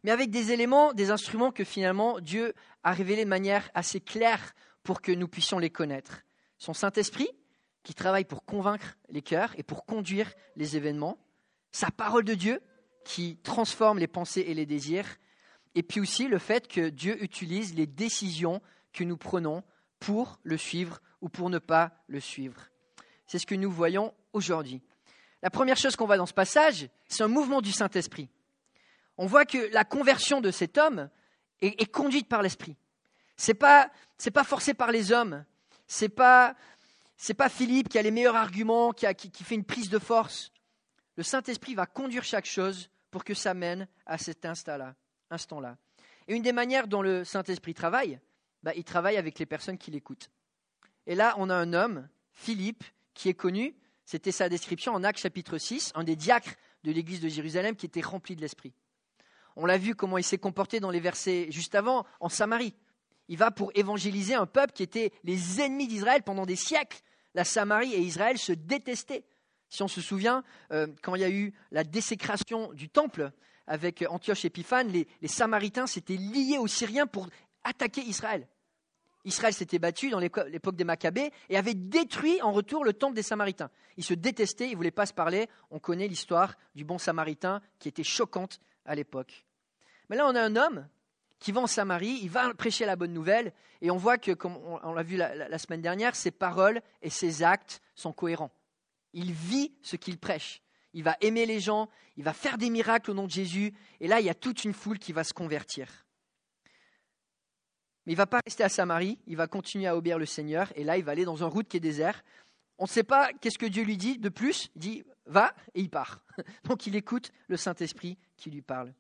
mais 0.04 0.10
avec 0.10 0.32
des 0.32 0.52
éléments, 0.52 0.92
des 0.94 1.12
instruments 1.12 1.52
que 1.52 1.64
finalement 1.64 2.20
Dieu 2.20 2.54
a 2.84 2.92
révélés 2.92 3.26
de 3.26 3.30
manière 3.30 3.70
assez 3.76 4.00
claire 4.00 4.56
pour 4.82 5.02
que 5.02 5.12
nous 5.12 5.28
puissions 5.28 5.60
les 5.60 5.70
connaître. 5.70 6.24
Son 6.58 6.74
Saint-Esprit, 6.74 7.30
qui 7.84 7.94
travaille 7.94 8.26
pour 8.26 8.44
convaincre 8.44 8.98
les 9.10 9.22
cœurs 9.22 9.54
et 9.58 9.64
pour 9.64 9.86
conduire 9.86 10.34
les 10.56 10.76
événements, 10.76 11.20
sa 11.72 11.92
parole 11.92 12.24
de 12.24 12.34
Dieu, 12.34 12.60
qui 13.04 13.38
transforme 13.44 14.00
les 14.00 14.08
pensées 14.08 14.46
et 14.48 14.56
les 14.56 14.66
désirs, 14.66 15.18
et 15.76 15.84
puis 15.84 16.00
aussi 16.00 16.28
le 16.28 16.40
fait 16.40 16.68
que 16.68 16.90
Dieu 16.90 17.22
utilise 17.24 17.76
les 17.76 17.86
décisions 17.86 18.62
que 18.94 19.04
nous 19.04 19.18
prenons 19.18 19.64
pour 20.00 20.40
le 20.42 20.58
suivre 20.58 21.02
ou 21.22 21.30
pour 21.30 21.52
ne 21.52 21.60
pas 21.60 21.92
le 22.08 22.20
suivre. 22.20 22.72
C'est 23.28 23.40
ce 23.40 23.46
que 23.46 23.56
nous 23.56 23.72
voyons 23.72 24.14
aujourd'hui. 24.36 24.82
La 25.42 25.50
première 25.50 25.78
chose 25.78 25.96
qu'on 25.96 26.06
voit 26.06 26.18
dans 26.18 26.26
ce 26.26 26.34
passage, 26.34 26.90
c'est 27.08 27.24
un 27.24 27.28
mouvement 27.28 27.62
du 27.62 27.72
Saint-Esprit. 27.72 28.30
On 29.18 29.26
voit 29.26 29.46
que 29.46 29.72
la 29.72 29.86
conversion 29.86 30.42
de 30.42 30.52
cet 30.52 30.78
homme 30.78 31.10
est, 31.62 31.92
conduite 31.92 32.28
par 32.28 32.42
l'Esprit. 32.42 32.76
Ce 33.38 33.52
n'est 33.52 33.56
pas, 33.56 33.90
pas 34.34 34.44
forcé 34.44 34.74
par 34.74 34.92
les 34.92 35.12
hommes. 35.12 35.46
Ce 35.88 36.06
n'est 36.06 36.10
pas, 36.10 36.56
pas 37.38 37.50
Philippe 37.50 37.90
qui 37.90 37.98
a 37.98 38.02
les 38.02 38.12
meilleurs 38.12 38.36
arguments, 38.36 38.92
qui, 38.92 39.06
qui 39.16 39.44
fait 39.44 39.56
une 39.56 39.64
prise 39.64 39.90
de 39.90 40.00
force. 40.00 40.52
Le 41.16 41.24
Saint-Esprit 41.24 41.76
va 41.76 41.86
conduire 41.86 42.24
chaque 42.24 42.46
chose 42.46 42.90
pour 43.10 43.24
que 43.24 43.34
ça 43.34 43.54
mène 43.54 43.88
à 44.06 44.18
cet 44.18 44.46
instant-là. 44.46 44.96
Instant-là. 45.30 45.78
Et 46.28 46.36
une 46.36 46.44
des 46.44 46.52
manières 46.52 46.88
dont 46.88 47.02
le 47.02 47.24
Saint-Esprit 47.24 47.74
travaille, 47.74 48.20
bah, 48.64 48.74
il 48.76 48.84
travaille 48.84 49.18
avec 49.18 49.40
les 49.40 49.46
personnes 49.46 49.78
qui 49.78 49.92
l'écoutent. 49.92 50.30
Et 51.08 51.16
là, 51.16 51.36
on 51.38 51.50
a 51.50 51.56
un 51.56 51.74
homme, 51.74 52.10
Philippe, 52.34 52.84
qui 53.14 53.30
est 53.30 53.34
connu, 53.34 53.76
c'était 54.06 54.32
sa 54.32 54.50
description 54.50 54.94
en 54.94 55.04
Actes 55.04 55.20
chapitre 55.20 55.58
6, 55.58 55.92
un 55.96 56.04
des 56.04 56.16
diacres 56.16 56.54
de 56.84 56.92
l'église 56.92 57.20
de 57.20 57.28
Jérusalem 57.28 57.76
qui 57.76 57.88
était 57.88 58.02
rempli 58.02 58.36
de 58.36 58.42
l'Esprit. 58.42 58.74
On 59.56 59.66
l'a 59.66 59.78
vu 59.78 59.96
comment 59.96 60.18
il 60.18 60.24
s'est 60.24 60.38
comporté 60.38 60.80
dans 60.80 60.92
les 60.92 61.00
versets 61.00 61.48
juste 61.50 61.76
avant, 61.76 62.06
en 62.20 62.30
Samarie. 62.30 62.76
Il 63.28 63.38
va 63.38 63.50
pour 63.50 63.72
évangéliser 63.74 64.36
un 64.36 64.46
peuple 64.46 64.74
qui 64.74 64.84
était 64.84 65.12
les 65.24 65.62
ennemis 65.62 65.88
d'Israël 65.88 66.22
pendant 66.22 66.46
des 66.46 66.56
siècles. 66.56 67.02
La 67.34 67.44
Samarie 67.44 67.94
et 67.94 68.00
Israël 68.00 68.38
se 68.38 68.52
détestaient. 68.54 69.24
Si 69.70 69.82
on 69.82 69.88
se 69.88 70.02
souvient, 70.02 70.44
euh, 70.72 70.88
quand 71.02 71.16
il 71.16 71.22
y 71.22 71.26
a 71.26 71.30
eu 71.30 71.54
la 71.72 71.84
désécration 71.84 72.72
du 72.74 72.90
temple 72.90 73.32
avec 73.66 74.06
Antioche 74.08 74.46
Épiphane, 74.46 74.90
les, 74.90 75.08
les 75.22 75.28
Samaritains 75.28 75.88
s'étaient 75.88 76.18
liés 76.18 76.60
aux 76.60 76.68
Syriens 76.68 77.08
pour 77.08 77.28
attaquer 77.64 78.02
Israël. 78.02 78.48
Israël 79.26 79.54
s'était 79.54 79.80
battu 79.80 80.10
dans 80.10 80.20
l'époque 80.20 80.76
des 80.76 80.84
Maccabées 80.84 81.32
et 81.50 81.58
avait 81.58 81.74
détruit 81.74 82.42
en 82.42 82.52
retour 82.52 82.86
le 82.86 82.94
temple 82.94 83.16
des 83.16 83.24
Samaritains. 83.24 83.72
Ils 83.98 84.04
se 84.04 84.14
détestaient, 84.14 84.68
ils 84.68 84.72
ne 84.72 84.78
voulaient 84.78 84.92
pas 84.92 85.06
se 85.06 85.14
parler. 85.14 85.50
On 85.72 85.80
connaît 85.80 86.08
l'histoire 86.08 86.56
du 86.76 86.86
bon 86.86 86.98
Samaritain 86.98 87.62
qui 87.80 87.90
était 87.90 88.04
choquante 88.04 88.60
à 88.86 88.96
l'époque. 88.96 89.46
Mais 90.10 90.16
là, 90.16 90.28
on 90.28 90.36
a 90.36 90.42
un 90.42 90.56
homme 90.56 90.88
qui 91.40 91.52
va 91.52 91.62
en 91.62 91.68
Samarie, 91.68 92.20
il 92.22 92.30
va 92.30 92.54
prêcher 92.54 92.86
la 92.86 92.96
bonne 92.96 93.14
nouvelle, 93.14 93.52
et 93.82 93.92
on 93.92 93.98
voit 93.98 94.18
que, 94.18 94.32
comme 94.32 94.56
on, 94.56 94.94
l'a 94.94 95.04
vu 95.04 95.18
la 95.18 95.58
semaine 95.58 95.82
dernière, 95.82 96.16
ses 96.16 96.32
paroles 96.32 96.82
et 97.02 97.10
ses 97.10 97.44
actes 97.44 97.82
sont 97.94 98.14
cohérents. 98.14 98.52
Il 99.14 99.32
vit 99.32 99.74
ce 99.82 99.96
qu'il 99.96 100.18
prêche. 100.18 100.62
Il 100.94 101.04
va 101.04 101.18
aimer 101.20 101.46
les 101.46 101.60
gens, 101.60 101.90
il 102.16 102.24
va 102.24 102.34
faire 102.34 102.58
des 102.58 102.70
miracles 102.70 103.12
au 103.12 103.14
nom 103.14 103.26
de 103.26 103.32
Jésus. 103.32 103.74
Et 104.00 104.08
là, 104.08 104.22
il 104.22 104.26
y 104.26 104.30
a 104.30 104.34
toute 104.34 104.64
une 104.64 104.74
foule 104.74 104.98
qui 104.98 105.12
va 105.12 105.24
se 105.24 105.34
convertir. 105.34 106.05
Mais 108.06 108.14
il 108.14 108.16
ne 108.16 108.20
va 108.20 108.28
pas 108.28 108.42
rester 108.46 108.64
à 108.64 108.70
Samarie, 108.70 109.18
il 109.28 109.36
va 109.36 109.48
continuer 109.48 109.88
à 109.88 109.98
obéir 109.98 110.20
le 110.20 110.26
Seigneur. 110.26 110.72
Et 110.76 110.84
là, 110.84 110.98
il 110.98 111.04
va 111.04 111.12
aller 111.12 111.26
dans 111.26 111.44
un 111.44 111.48
route 111.48 111.68
qui 111.68 111.78
est 111.78 111.82
désert. 111.82 112.24
On 112.78 112.84
ne 112.84 112.90
sait 112.90 113.04
pas 113.04 113.32
qu'est-ce 113.34 113.58
que 113.58 113.66
Dieu 113.66 113.84
lui 113.84 113.98
dit 113.98 114.18
de 114.18 114.30
plus. 114.30 114.70
Il 114.76 114.80
dit 114.82 115.04
va 115.26 115.56
et 115.74 115.82
il 115.82 115.90
part. 115.90 116.22
Donc 116.66 116.86
il 116.88 116.96
écoute 116.96 117.32
le 117.48 117.58
Saint-Esprit 117.58 118.18
qui 118.38 118.52
lui 118.52 118.62
parle. 118.62 118.94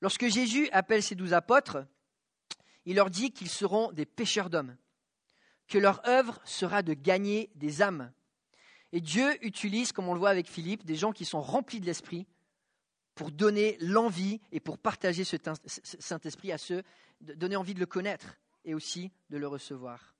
Lorsque 0.00 0.26
Jésus 0.26 0.68
appelle 0.72 1.02
ses 1.02 1.14
douze 1.14 1.32
apôtres, 1.32 1.84
il 2.84 2.96
leur 2.96 3.10
dit 3.10 3.30
qu'ils 3.32 3.48
seront 3.48 3.92
des 3.92 4.06
pêcheurs 4.06 4.50
d'hommes, 4.50 4.76
que 5.68 5.78
leur 5.78 6.06
œuvre 6.06 6.40
sera 6.44 6.82
de 6.82 6.94
gagner 6.94 7.50
des 7.54 7.82
âmes. 7.82 8.12
Et 8.92 9.00
Dieu 9.00 9.44
utilise, 9.44 9.92
comme 9.92 10.08
on 10.08 10.14
le 10.14 10.18
voit 10.18 10.30
avec 10.30 10.48
Philippe, 10.48 10.84
des 10.84 10.96
gens 10.96 11.12
qui 11.12 11.24
sont 11.24 11.40
remplis 11.40 11.80
de 11.80 11.86
l'Esprit 11.86 12.26
pour 13.14 13.30
donner 13.30 13.76
l'envie 13.80 14.40
et 14.52 14.60
pour 14.60 14.78
partager 14.78 15.24
ce 15.24 15.36
Saint-Esprit 15.98 16.52
à 16.52 16.58
ceux, 16.58 16.82
donner 17.22 17.56
envie 17.56 17.74
de 17.74 17.80
le 17.80 17.86
connaître 17.86 18.36
et 18.64 18.74
aussi 18.74 19.12
de 19.30 19.38
le 19.38 19.46
recevoir. 19.46 20.14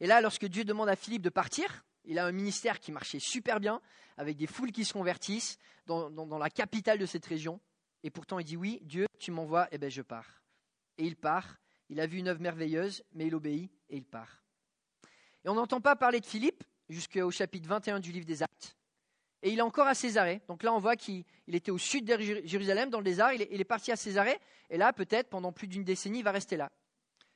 Et 0.00 0.06
là, 0.06 0.20
lorsque 0.20 0.46
Dieu 0.46 0.64
demande 0.64 0.88
à 0.88 0.96
Philippe 0.96 1.22
de 1.22 1.30
partir, 1.30 1.84
il 2.04 2.18
a 2.18 2.26
un 2.26 2.32
ministère 2.32 2.80
qui 2.80 2.92
marchait 2.92 3.20
super 3.20 3.60
bien, 3.60 3.80
avec 4.16 4.36
des 4.36 4.46
foules 4.46 4.72
qui 4.72 4.84
se 4.84 4.92
convertissent 4.92 5.58
dans, 5.86 6.38
la 6.38 6.50
capitale 6.50 6.98
de 6.98 7.06
cette 7.06 7.26
région. 7.26 7.60
Et 8.02 8.10
pourtant, 8.10 8.38
il 8.38 8.44
dit 8.44 8.56
Oui, 8.56 8.80
Dieu, 8.82 9.06
tu 9.18 9.30
m'envoies, 9.30 9.66
et 9.66 9.76
eh 9.76 9.78
bien 9.78 9.88
je 9.88 10.02
pars. 10.02 10.42
Et 10.98 11.04
il 11.04 11.16
part. 11.16 11.58
Il 11.88 12.00
a 12.00 12.06
vu 12.06 12.18
une 12.18 12.28
œuvre 12.28 12.40
merveilleuse, 12.40 13.04
mais 13.12 13.26
il 13.26 13.34
obéit 13.34 13.70
et 13.90 13.96
il 13.96 14.04
part. 14.04 14.42
Et 15.44 15.48
on 15.48 15.54
n'entend 15.54 15.80
pas 15.80 15.94
parler 15.94 16.20
de 16.20 16.26
Philippe 16.26 16.64
jusqu'au 16.88 17.30
chapitre 17.30 17.68
21 17.68 18.00
du 18.00 18.12
livre 18.12 18.24
des 18.24 18.42
Actes. 18.42 18.76
Et 19.42 19.50
il 19.50 19.58
est 19.58 19.62
encore 19.62 19.88
à 19.88 19.94
Césarée. 19.94 20.40
Donc 20.48 20.62
là, 20.62 20.72
on 20.72 20.78
voit 20.78 20.96
qu'il 20.96 21.24
était 21.48 21.70
au 21.70 21.78
sud 21.78 22.04
de 22.04 22.16
Jérusalem, 22.44 22.90
dans 22.90 22.98
le 22.98 23.04
désert. 23.04 23.32
Il 23.32 23.42
est, 23.42 23.64
parti 23.64 23.90
à 23.90 23.96
Césarée. 23.96 24.38
Et 24.70 24.76
là, 24.76 24.92
peut-être, 24.92 25.28
pendant 25.28 25.52
plus 25.52 25.66
d'une 25.66 25.84
décennie, 25.84 26.20
il 26.20 26.24
va 26.24 26.30
rester 26.30 26.56
là. 26.56 26.70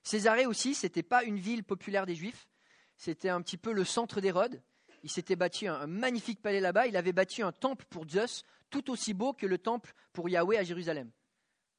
Césarée 0.02 0.46
aussi, 0.46 0.74
ce 0.74 0.86
n'était 0.86 1.02
pas 1.02 1.24
une 1.24 1.38
ville 1.38 1.64
populaire 1.64 2.06
des 2.06 2.14
Juifs. 2.14 2.46
C'était 2.96 3.28
un 3.28 3.42
petit 3.42 3.56
peu 3.56 3.72
le 3.72 3.84
centre 3.84 4.20
d'Hérode. 4.20 4.62
Il 5.02 5.10
s'était 5.10 5.36
bâti 5.36 5.66
un, 5.66 5.86
magnifique 5.88 6.40
palais 6.40 6.60
là-bas. 6.60 6.86
Il 6.86 6.96
avait 6.96 7.12
bâti 7.12 7.42
un 7.42 7.52
temple 7.52 7.84
pour 7.90 8.08
Zeus, 8.08 8.44
tout 8.70 8.90
aussi 8.90 9.12
beau 9.12 9.32
que 9.32 9.46
le 9.46 9.58
temple 9.58 9.92
pour 10.12 10.28
Yahweh 10.28 10.58
à 10.58 10.62
Jérusalem. 10.62 11.10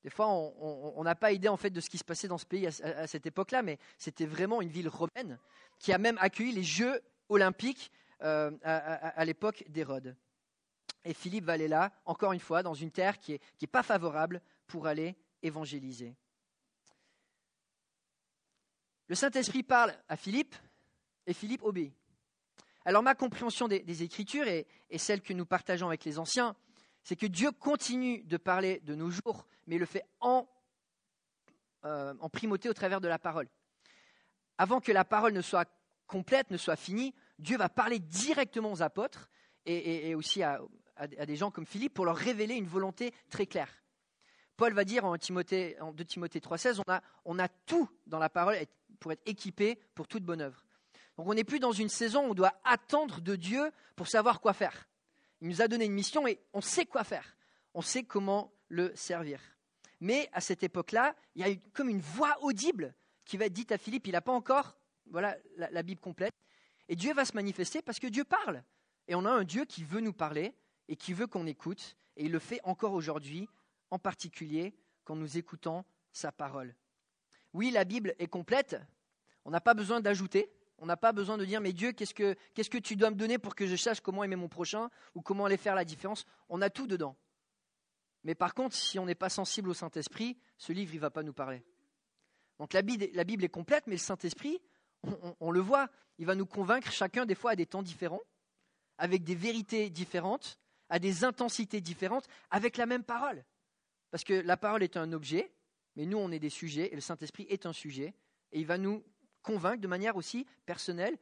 Des 0.04 0.10
fois, 0.10 0.28
on 0.30 1.04
n'a 1.04 1.16
pas 1.16 1.32
idée 1.32 1.50
en 1.50 1.58
fait 1.58 1.70
de 1.70 1.82
ce 1.82 1.90
qui 1.90 1.98
se 1.98 2.04
passait 2.04 2.28
dans 2.28 2.38
ce 2.38 2.46
pays 2.46 2.68
à 2.68 3.08
cette 3.08 3.26
époque-là, 3.26 3.62
mais 3.62 3.78
c'était 3.98 4.26
vraiment 4.26 4.62
une 4.62 4.70
ville 4.70 4.88
romaine 4.88 5.38
qui 5.80 5.92
a 5.92 5.98
même 5.98 6.18
accueilli 6.22 6.54
les 6.54 6.64
Jeux 6.64 7.02
olympique 7.30 7.92
euh, 8.22 8.52
à, 8.64 9.26
l'époque 9.26 9.64
d'Hérode. 9.70 10.16
Et 11.06 11.14
Philippe 11.14 11.46
va 11.46 11.54
aller 11.54 11.68
là, 11.68 11.92
encore 12.06 12.34
une 12.34 12.40
fois, 12.40 12.64
dans 12.64 12.74
une 12.74 12.92
terre 12.92 13.20
qui 13.20 13.34
n'est 13.34 13.40
est 13.62 13.68
pas 13.68 13.84
favorable 13.84 14.42
pour 14.66 14.88
aller 14.88 15.16
évangéliser. 15.42 16.16
Le 19.08 19.16
Saint-Esprit 19.16 19.64
parle 19.64 19.96
à 20.10 20.18
Philippe 20.18 20.56
et 21.26 21.34
Philippe 21.34 21.64
obéit. 21.64 21.94
Alors 22.86 23.04
ma 23.04 23.16
compréhension 23.16 23.68
des, 23.68 24.04
Écritures 24.04 24.48
et, 24.48 24.66
celle 24.98 25.22
que 25.22 25.34
nous 25.34 25.46
partageons 25.46 25.88
avec 25.88 26.06
les 26.06 26.20
anciens, 26.20 26.56
c'est 27.04 27.16
que 27.16 27.26
Dieu 27.26 27.52
continue 27.52 28.24
de 28.24 28.38
parler 28.38 28.80
de 28.80 28.96
nos 28.96 29.10
jours, 29.10 29.46
mais 29.66 29.78
le 29.78 29.86
fait 29.86 30.06
en, 30.20 30.48
euh, 31.86 32.14
en 32.20 32.30
primauté 32.30 32.70
au 32.70 32.74
travers 32.74 33.00
de 33.00 33.08
la 33.08 33.20
parole. 33.20 33.48
Avant 34.58 34.82
que 34.82 34.92
la 34.92 35.06
parole 35.06 35.34
ne 35.34 35.42
soit 35.42 35.70
complète, 36.08 36.50
ne 36.50 36.58
soit 36.58 36.76
finie, 36.76 37.14
Dieu 37.40 37.58
va 37.58 37.70
parler 37.70 38.00
directement 38.00 38.72
aux 38.72 38.82
apôtres 38.82 39.30
et, 39.66 40.16
aussi 40.16 40.44
à, 40.44 40.60
des 41.26 41.36
gens 41.36 41.52
comme 41.52 41.66
Philippe 41.66 41.94
pour 41.94 42.06
leur 42.06 42.16
révéler 42.16 42.56
une 42.56 42.68
volonté 42.68 43.14
très 43.30 43.46
claire. 43.46 43.84
Paul 44.56 44.74
va 44.74 44.86
dire 44.86 45.06
en, 45.06 45.18
Timothée, 45.18 45.80
en 45.80 45.92
2 45.92 46.06
Timothée 46.06 46.40
3,16 46.40 46.82
on 46.86 46.92
a, 46.92 47.02
on 47.26 47.38
a 47.38 47.48
tout 47.48 47.88
dans 48.08 48.18
la 48.18 48.30
parole 48.30 48.58
pour 49.00 49.12
être 49.12 49.22
équipé 49.28 49.78
pour 49.94 50.08
toute 50.08 50.24
bonne 50.24 50.42
œuvre. 50.42 50.66
Donc 51.18 51.28
on 51.28 51.34
n'est 51.34 51.44
plus 51.44 51.60
dans 51.60 51.72
une 51.72 51.90
saison 51.90 52.28
où 52.28 52.32
on 52.32 52.34
doit 52.34 52.60
attendre 52.64 53.22
de 53.22 53.36
Dieu 53.36 53.72
pour 53.96 54.08
savoir 54.08 54.42
quoi 54.42 54.54
faire. 54.54 54.88
Il 55.42 55.50
nous 55.50 55.62
a 55.62 55.68
donné 55.68 55.86
une 55.86 55.94
mission 55.94 56.28
et 56.28 56.40
on 56.54 56.62
sait 56.62 56.86
quoi 56.86 57.04
faire. 57.04 57.36
On 57.76 57.82
sait 57.82 58.04
comment 58.04 58.52
le 58.70 58.92
servir. 58.96 59.40
Mais 60.00 60.30
à 60.34 60.42
cette 60.42 60.64
époque-là, 60.64 61.16
il 61.36 61.46
y 61.46 61.52
a 61.52 61.56
comme 61.74 61.90
une 61.90 62.02
voix 62.02 62.38
audible 62.42 62.96
qui 63.26 63.38
va 63.38 63.46
être 63.46 63.54
dite 63.54 63.72
à 63.72 63.78
Philippe. 63.78 64.08
Il 64.08 64.14
n'a 64.14 64.22
pas 64.22 64.32
encore 64.32 64.76
voilà, 65.10 65.38
la 65.56 65.84
Bible 65.84 66.02
complète. 66.02 66.34
Et 66.90 66.96
Dieu 66.96 67.14
va 67.14 67.26
se 67.26 67.34
manifester 67.34 67.82
parce 67.82 68.00
que 68.00 68.08
Dieu 68.08 68.24
parle. 68.24 68.64
Et 69.08 69.16
on 69.16 69.26
a 69.26 69.32
un 69.32 69.44
Dieu 69.44 69.66
qui 69.66 69.84
veut 69.84 70.02
nous 70.02 70.14
parler 70.14 70.54
et 70.88 70.96
qui 70.96 71.14
veut 71.14 71.28
qu'on 71.28 71.48
écoute. 71.48 71.98
Et 72.16 72.26
il 72.26 72.32
le 72.32 72.40
fait 72.40 72.60
encore 72.64 72.94
aujourd'hui, 72.94 73.48
en 73.92 74.00
particulier 74.00 74.74
quand 75.04 75.16
nous 75.16 75.38
écoutons 75.38 75.86
sa 76.12 76.32
parole. 76.32 76.76
Oui, 77.54 77.72
la 77.72 77.86
Bible 77.86 78.14
est 78.20 78.28
complète. 78.28 78.78
On 79.46 79.52
n'a 79.52 79.62
pas 79.62 79.74
besoin 79.74 80.02
d'ajouter. 80.02 80.52
On 80.80 80.86
n'a 80.86 80.98
pas 80.98 81.12
besoin 81.12 81.38
de 81.38 81.46
dire, 81.46 81.62
mais 81.62 81.74
Dieu, 81.74 81.92
qu'est-ce 81.92 82.14
que, 82.14 82.78
tu 82.78 82.96
dois 82.96 83.10
me 83.10 83.16
donner 83.16 83.40
pour 83.40 83.56
que 83.56 83.66
je 83.66 83.76
sache 83.76 84.00
comment 84.00 84.24
aimer 84.24 84.36
mon 84.36 84.50
prochain 84.50 84.90
ou 85.16 85.22
comment 85.22 85.46
aller 85.46 85.58
faire 85.58 85.74
la 85.74 85.86
différence? 85.86 86.26
On 86.50 86.62
a 86.62 86.70
tout 86.70 86.86
dedans. 86.86 87.16
Mais 88.24 88.36
par 88.36 88.54
contre, 88.54 88.76
si 88.76 89.00
on 89.00 89.06
n'est 89.06 89.16
pas 89.16 89.30
sensible 89.30 89.70
au 89.70 89.74
Saint-Esprit, 89.74 90.38
ce 90.58 90.74
livre, 90.74 90.94
il 90.94 90.98
ne 90.98 91.02
va 91.02 91.10
pas 91.10 91.24
nous 91.24 91.34
parler. 91.34 91.64
Donc 92.60 92.74
la 92.74 92.82
Bible 92.82 93.44
est 93.44 93.50
complète, 93.50 93.88
mais 93.88 93.94
le 93.94 94.00
Saint-Esprit, 94.00 94.60
on, 95.40 95.52
le 95.52 95.60
voit, 95.60 95.90
il 96.18 96.26
va 96.26 96.36
nous 96.36 96.46
convaincre 96.46 96.92
chacun 96.92 97.26
des 97.26 97.36
fois 97.36 97.52
à 97.52 97.56
des 97.56 97.66
temps 97.66 97.84
différents, 97.84 98.22
avec 98.98 99.24
des 99.24 99.36
vérités 99.36 99.90
différentes, 99.90 100.60
à 100.90 101.00
des 101.00 101.24
intensités 101.24 101.82
différentes, 101.82 102.28
avec 102.50 102.78
la 102.78 102.86
même 102.86 103.04
parole. 103.04 103.44
Parce 104.12 104.24
que 104.24 104.34
la 104.34 104.58
parole 104.58 104.84
est 104.84 104.98
un 104.98 105.12
objet, 105.14 105.52
mais 105.96 106.06
nous 106.06 106.18
on 106.18 106.32
est 106.32 106.40
des 106.40 106.50
sujets, 106.50 106.92
et 106.92 106.96
le 106.96 107.02
Saint-Esprit 107.02 107.46
est 107.50 107.66
un 107.66 107.74
sujet, 107.74 108.14
et 108.52 108.60
il 108.60 108.66
va 108.66 108.78
nous 108.78 109.04
convaincre 109.42 109.82
de 109.82 109.88
manière 109.88 110.16
aussi 110.16 110.46
personnelle, 110.66 111.18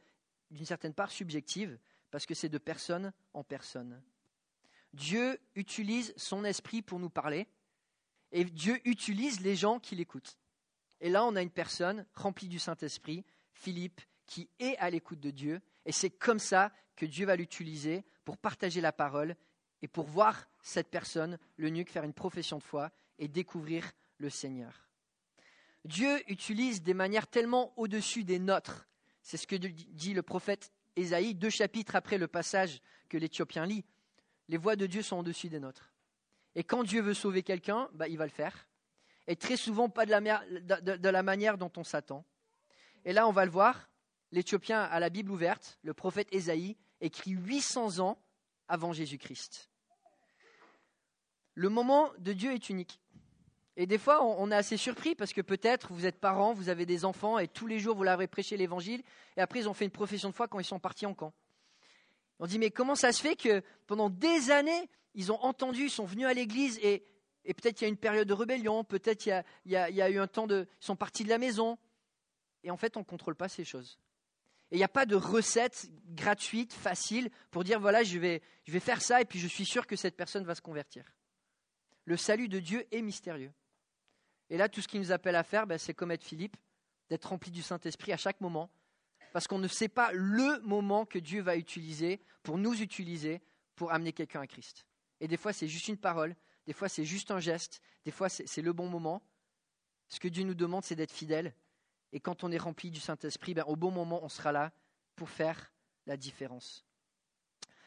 d'une 0.50 0.66
certaine 0.66 0.94
part 0.94 1.10
subjective, 1.10 1.78
parce 2.10 2.26
que 2.26 2.34
c'est 2.34 2.48
de 2.48 2.58
personne 2.58 3.12
en 3.34 3.42
personne. 3.42 4.00
Dieu 4.92 5.38
utilise 5.54 6.14
son 6.16 6.44
esprit 6.44 6.82
pour 6.82 6.98
nous 6.98 7.10
parler, 7.10 7.46
et 8.32 8.44
Dieu 8.44 8.80
utilise 8.84 9.40
les 9.40 9.56
gens 9.56 9.78
qui 9.78 9.96
l'écoutent. 9.96 10.38
Et 11.00 11.10
là, 11.10 11.24
on 11.24 11.36
a 11.36 11.42
une 11.42 11.50
personne 11.50 12.06
remplie 12.14 12.48
du 12.48 12.58
Saint-Esprit 12.58 13.24
Philippe, 13.56 14.00
qui 14.26 14.48
est 14.58 14.76
à 14.78 14.90
l'écoute 14.90 15.20
de 15.20 15.30
Dieu. 15.30 15.60
Et 15.84 15.92
c'est 15.92 16.10
comme 16.10 16.38
ça 16.38 16.72
que 16.94 17.06
Dieu 17.06 17.26
va 17.26 17.36
l'utiliser 17.36 18.04
pour 18.24 18.36
partager 18.36 18.80
la 18.80 18.92
parole 18.92 19.36
et 19.82 19.88
pour 19.88 20.06
voir 20.06 20.48
cette 20.62 20.90
personne, 20.90 21.38
l'eunuque, 21.56 21.90
faire 21.90 22.04
une 22.04 22.12
profession 22.12 22.58
de 22.58 22.62
foi 22.62 22.90
et 23.18 23.28
découvrir 23.28 23.92
le 24.18 24.30
Seigneur. 24.30 24.88
Dieu 25.84 26.18
utilise 26.30 26.82
des 26.82 26.94
manières 26.94 27.28
tellement 27.28 27.72
au-dessus 27.78 28.24
des 28.24 28.38
nôtres. 28.38 28.88
C'est 29.22 29.36
ce 29.36 29.46
que 29.46 29.56
dit 29.56 30.14
le 30.14 30.22
prophète 30.22 30.72
Ésaïe, 30.96 31.34
deux 31.34 31.50
chapitres 31.50 31.94
après 31.94 32.18
le 32.18 32.26
passage 32.26 32.80
que 33.08 33.18
l'Éthiopien 33.18 33.66
lit. 33.66 33.84
Les 34.48 34.56
voix 34.56 34.76
de 34.76 34.86
Dieu 34.86 35.02
sont 35.02 35.18
au-dessus 35.18 35.48
des 35.48 35.60
nôtres. 35.60 35.92
Et 36.54 36.64
quand 36.64 36.82
Dieu 36.84 37.02
veut 37.02 37.14
sauver 37.14 37.42
quelqu'un, 37.42 37.88
bah, 37.92 38.08
il 38.08 38.16
va 38.16 38.24
le 38.24 38.30
faire. 38.30 38.66
Et 39.26 39.36
très 39.36 39.56
souvent 39.56 39.88
pas 39.88 40.06
de 40.06 41.08
la 41.08 41.22
manière 41.22 41.58
dont 41.58 41.72
on 41.76 41.84
s'attend. 41.84 42.24
Et 43.06 43.12
là, 43.12 43.28
on 43.28 43.32
va 43.32 43.44
le 43.44 43.52
voir, 43.52 43.88
l'Éthiopien 44.32 44.82
a 44.82 44.98
la 44.98 45.10
Bible 45.10 45.30
ouverte, 45.30 45.78
le 45.82 45.94
prophète 45.94 46.26
Ésaïe 46.32 46.76
écrit 47.00 47.30
800 47.30 48.00
ans 48.00 48.18
avant 48.66 48.92
Jésus-Christ. 48.92 49.70
Le 51.54 51.68
moment 51.68 52.10
de 52.18 52.32
Dieu 52.32 52.52
est 52.52 52.68
unique. 52.68 53.00
Et 53.76 53.86
des 53.86 53.96
fois, 53.96 54.24
on 54.24 54.50
est 54.50 54.56
assez 54.56 54.76
surpris 54.76 55.14
parce 55.14 55.32
que 55.32 55.40
peut-être 55.40 55.92
vous 55.92 56.04
êtes 56.04 56.18
parents, 56.18 56.52
vous 56.52 56.68
avez 56.68 56.84
des 56.84 57.04
enfants 57.04 57.38
et 57.38 57.46
tous 57.46 57.68
les 57.68 57.78
jours 57.78 57.94
vous 57.94 58.02
leur 58.02 58.14
avez 58.14 58.26
prêché 58.26 58.56
l'évangile 58.56 59.02
et 59.36 59.40
après 59.40 59.60
ils 59.60 59.68
ont 59.68 59.74
fait 59.74 59.84
une 59.84 59.90
profession 59.92 60.30
de 60.30 60.34
foi 60.34 60.48
quand 60.48 60.58
ils 60.58 60.64
sont 60.64 60.80
partis 60.80 61.06
en 61.06 61.14
camp. 61.14 61.32
On 62.40 62.46
dit 62.46 62.58
mais 62.58 62.70
comment 62.70 62.96
ça 62.96 63.12
se 63.12 63.22
fait 63.22 63.36
que 63.36 63.62
pendant 63.86 64.10
des 64.10 64.50
années 64.50 64.90
ils 65.14 65.30
ont 65.30 65.40
entendu, 65.44 65.84
ils 65.84 65.90
sont 65.90 66.06
venus 66.06 66.26
à 66.26 66.34
l'église 66.34 66.78
et, 66.82 67.06
peut-être 67.44 67.80
il 67.80 67.84
y 67.84 67.86
a 67.86 67.88
une 67.88 67.96
période 67.96 68.26
de 68.26 68.34
rébellion, 68.34 68.82
peut-être 68.82 69.26
il, 69.26 69.44
il, 69.66 69.72
y 69.72 69.76
a 69.76 70.10
eu 70.10 70.18
un 70.18 70.26
temps 70.26 70.46
de, 70.46 70.66
ils 70.80 70.84
sont 70.84 70.96
partis 70.96 71.22
de 71.22 71.28
la 71.28 71.38
maison, 71.38 71.78
et 72.66 72.70
en 72.72 72.76
fait, 72.76 72.96
on 72.96 73.00
ne 73.00 73.04
contrôle 73.04 73.36
pas 73.36 73.48
ces 73.48 73.64
choses. 73.64 73.96
Et 74.72 74.74
il 74.74 74.78
n'y 74.78 74.84
a 74.84 74.88
pas 74.88 75.06
de 75.06 75.14
recette 75.14 75.88
gratuite, 76.08 76.72
facile, 76.72 77.30
pour 77.52 77.62
dire 77.62 77.78
voilà, 77.78 78.02
je 78.02 78.18
vais, 78.18 78.42
faire 78.80 79.00
ça 79.00 79.20
et 79.20 79.24
puis 79.24 79.38
je 79.38 79.46
suis 79.46 79.64
sûr 79.64 79.86
que 79.86 79.94
cette 79.94 80.16
personne 80.16 80.44
va 80.44 80.56
se 80.56 80.60
convertir. 80.60 81.04
Le 82.06 82.16
salut 82.16 82.48
de 82.48 82.58
Dieu 82.58 82.84
est 82.90 83.02
mystérieux. 83.02 83.52
Et 84.50 84.56
là, 84.56 84.68
tout 84.68 84.82
ce 84.82 84.88
qu'il 84.88 84.98
nous 85.00 85.12
appelle 85.12 85.36
à 85.36 85.44
faire, 85.44 85.68
ben, 85.68 85.78
c'est 85.78 85.94
comme 85.94 86.10
être 86.10 86.24
Philippe, 86.24 86.56
d'être 87.08 87.26
rempli 87.26 87.52
du 87.52 87.62
Saint-Esprit 87.62 88.12
à 88.12 88.16
chaque 88.16 88.40
moment, 88.40 88.68
parce 89.32 89.46
qu'on 89.46 89.58
ne 89.60 89.68
sait 89.68 89.88
pas 89.88 90.10
le 90.12 90.60
moment 90.62 91.06
que 91.06 91.20
Dieu 91.20 91.42
va 91.42 91.56
utiliser 91.56 92.20
pour 92.42 92.58
nous 92.58 92.82
utiliser 92.82 93.42
pour 93.76 93.92
amener 93.92 94.12
quelqu'un 94.12 94.40
à 94.40 94.48
Christ. 94.48 94.86
Et 95.20 95.28
des 95.28 95.36
fois, 95.36 95.52
c'est 95.52 95.68
juste 95.68 95.86
une 95.86 95.98
parole, 95.98 96.34
des 96.66 96.72
fois, 96.72 96.88
c'est 96.88 97.04
juste 97.04 97.30
un 97.30 97.38
geste, 97.38 97.80
des 98.04 98.10
fois, 98.10 98.28
c'est 98.28 98.62
le 98.62 98.72
bon 98.72 98.88
moment. 98.88 99.22
Ce 100.08 100.18
que 100.18 100.26
Dieu 100.26 100.42
nous 100.42 100.54
demande, 100.54 100.84
c'est 100.84 100.96
d'être 100.96 101.12
fidèle 101.12 101.54
et 102.12 102.20
quand 102.20 102.44
on 102.44 102.52
est 102.52 102.58
rempli 102.58 102.90
du 102.90 103.00
Saint-Esprit, 103.00 103.54
ben, 103.54 103.64
au 103.66 103.76
bon 103.76 103.90
moment, 103.90 104.22
on 104.22 104.28
sera 104.28 104.52
là 104.52 104.72
pour 105.16 105.28
faire 105.28 105.72
la 106.06 106.16
différence. 106.16 106.84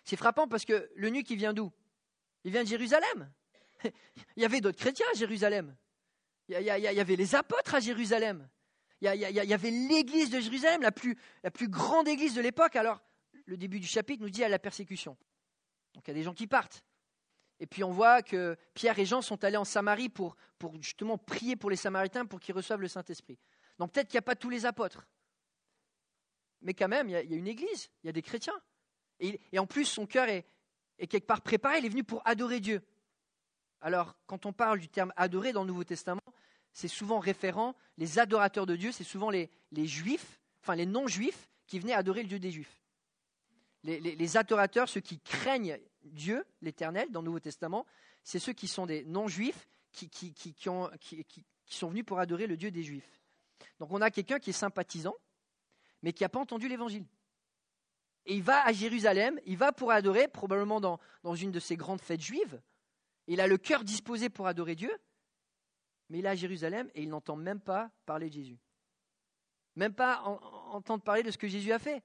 C'est 0.04 0.18
frappant 0.18 0.48
parce 0.48 0.66
que 0.66 0.90
le 0.96 1.10
nu 1.10 1.24
qui 1.24 1.36
vient 1.36 1.54
d'où? 1.54 1.72
Il 2.44 2.52
vient 2.52 2.64
de 2.64 2.68
Jérusalem. 2.68 3.32
Il 3.84 4.42
y 4.42 4.46
avait 4.46 4.62
d'autres 4.62 4.78
chrétiens 4.78 5.06
à 5.14 5.18
Jérusalem. 5.18 5.76
Il 6.48 6.60
y, 6.60 6.70
avait 6.72 7.16
les 7.16 7.36
apôtres 7.36 7.76
à 7.76 7.80
Jérusalem. 7.80 8.50
Il 9.02 9.08
y, 9.08 9.54
avait 9.54 9.70
l'église 9.70 10.32
de 10.32 10.40
Jérusalem, 10.40 10.82
la 10.82 10.92
plus, 10.92 11.16
grande 11.70 12.08
église 12.08 12.34
de 12.34 12.42
l'époque. 12.42 12.76
Alors, 12.76 13.04
le 13.46 13.56
début 13.56 13.80
du 13.80 13.86
chapitre 13.86 14.24
nous 14.24 14.32
dit 14.32 14.44
à 14.44 14.50
la 14.50 14.58
persécution. 14.58 15.16
Donc, 15.94 16.08
il 16.08 16.10
y 16.10 16.12
a 16.12 16.16
des 16.16 16.24
gens 16.24 16.34
qui 16.34 16.48
partent. 16.48 16.84
Et 17.60 17.68
puis 17.68 17.84
on 17.84 17.92
voit 17.92 18.24
que 18.24 18.58
Pierre 18.74 18.98
et 18.98 19.06
Jean 19.06 19.22
sont 19.22 19.44
allés 19.44 19.58
en 19.58 19.66
Samarie 19.66 20.10
pour, 20.10 20.36
pour 20.58 20.76
justement 20.82 21.18
prier 21.18 21.56
pour 21.56 21.70
les 21.70 21.76
Samaritains 21.76 22.26
pour 22.26 22.40
qu'ils 22.40 22.56
reçoivent 22.56 22.82
le 22.82 22.88
Saint-Esprit. 22.88 23.38
Donc 23.80 23.94
peut-être 23.94 24.10
qu'il 24.10 24.18
n'y 24.18 24.20
a 24.20 24.24
pas 24.24 24.36
tous 24.36 24.50
les 24.50 24.66
apôtres. 24.66 25.08
Mais 26.62 26.74
quand 26.74 26.90
même, 26.90 27.08
il 27.08 27.14
y, 27.14 27.16
a, 27.16 27.22
une 27.22 27.48
église, 27.48 27.90
il 28.04 28.08
y 28.08 28.10
a 28.10 28.14
des 28.14 28.22
chrétiens. 28.22 28.60
Et, 29.22 29.40
en 29.58 29.66
plus, 29.66 29.86
son 29.86 30.06
cœur 30.06 30.28
est, 30.28 30.46
quelque 31.08 31.26
part 31.26 31.42
préparé, 31.42 31.80
il 31.80 31.86
est 31.86 31.90
venu 31.90 32.04
pour 32.04 32.22
adorer 32.26 32.60
Dieu. 32.60 32.82
Alors, 33.82 34.16
quand 34.28 34.46
on 34.46 34.52
parle 34.52 34.80
du 34.80 34.90
terme 34.90 35.14
adorer 35.16 35.54
dans 35.54 35.62
le 35.62 35.68
Nouveau 35.68 35.86
Testament, 35.86 36.22
c'est 36.74 36.90
souvent 36.90 37.20
référent, 37.20 37.76
les 37.98 38.20
adorateurs 38.20 38.66
de 38.66 38.76
Dieu, 38.76 38.92
c'est 38.92 39.06
souvent 39.06 39.30
les, 39.30 39.50
juifs, 39.86 40.42
enfin 40.62 40.76
les 40.76 40.86
non-juifs, 40.86 41.50
qui 41.66 41.80
venaient 41.80 41.94
adorer 41.94 42.24
le 42.24 42.28
Dieu 42.28 42.40
des 42.40 42.52
juifs. 42.52 42.82
Les, 43.84 44.38
adorateurs, 44.38 44.90
ceux 44.90 45.00
qui 45.00 45.20
craignent 45.22 45.80
Dieu, 46.04 46.46
l'Éternel, 46.62 47.10
dans 47.12 47.22
le 47.22 47.26
Nouveau 47.26 47.40
Testament, 47.40 47.86
c'est 48.24 48.40
ceux 48.40 48.54
qui 48.54 48.68
sont 48.68 48.86
des 48.86 49.06
non-juifs, 49.06 49.68
qui, 49.94 50.10
qui, 50.10 50.56
sont 51.66 51.90
venus 51.90 52.06
pour 52.06 52.20
adorer 52.20 52.48
le 52.48 52.58
Dieu 52.58 52.72
des 52.72 52.84
juifs. 52.84 53.19
Donc 53.80 53.92
on 53.92 54.02
a 54.02 54.12
quelqu'un 54.12 54.40
qui 54.40 54.52
est 54.52 54.54
sympathisant, 54.54 55.16
mais 56.02 56.14
qui 56.14 56.24
n'a 56.24 56.30
pas 56.30 56.40
entendu 56.40 56.68
l'évangile. 56.68 57.06
Et 58.26 58.36
il 58.36 58.44
va 58.44 58.66
à 58.66 58.72
Jérusalem, 58.72 59.40
il 59.46 59.58
va 59.58 59.72
pour 59.72 59.92
adorer, 59.92 60.28
probablement 60.28 60.80
dans, 60.80 61.00
une 61.36 61.52
de 61.52 61.60
ces 61.60 61.76
grandes 61.76 62.02
fêtes 62.02 62.22
juives. 62.22 62.62
Il 63.28 63.42
a 63.42 63.48
le 63.48 63.58
cœur 63.58 63.84
disposé 63.84 64.30
pour 64.30 64.48
adorer 64.48 64.76
Dieu, 64.76 64.92
mais 66.10 66.20
il 66.20 66.26
est 66.26 66.30
à 66.30 66.36
Jérusalem 66.36 66.90
et 66.96 67.04
il 67.04 67.10
n'entend 67.10 67.36
même 67.36 67.60
pas 67.60 67.92
parler 68.06 68.30
de 68.30 68.34
Jésus. 68.34 68.60
Même 69.76 69.94
pas 69.94 70.22
entendre 70.72 71.04
parler 71.04 71.24
de 71.24 71.32
ce 71.32 71.38
que 71.38 71.48
Jésus 71.48 71.72
a 71.72 71.80
fait. 71.80 72.04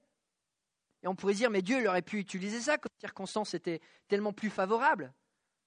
Et 1.03 1.07
on 1.07 1.15
pourrait 1.15 1.33
dire, 1.33 1.49
mais 1.49 1.61
Dieu 1.61 1.87
aurait 1.87 2.01
pu 2.01 2.17
utiliser 2.17 2.61
ça 2.61 2.77
comme 2.77 2.91
circonstance 2.99 3.53
était 3.53 3.81
tellement 4.07 4.33
plus 4.33 4.49
favorable. 4.49 5.13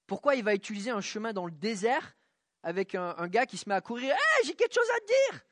Pourquoi 0.07 0.35
il 0.35 0.43
va 0.43 0.55
utiliser 0.55 0.89
un 0.89 1.01
chemin 1.01 1.33
dans 1.33 1.45
le 1.45 1.51
désert 1.51 2.17
avec 2.63 2.95
un, 2.95 3.27
gars 3.27 3.45
qui 3.45 3.57
se 3.57 3.69
met 3.69 3.75
à 3.75 3.81
courir 3.81 4.13
Hé, 4.15 4.45
j'ai 4.45 4.55
quelque 4.55 4.73
chose 4.73 4.89
à 4.97 4.99
te 4.99 5.05
dire 5.05 5.45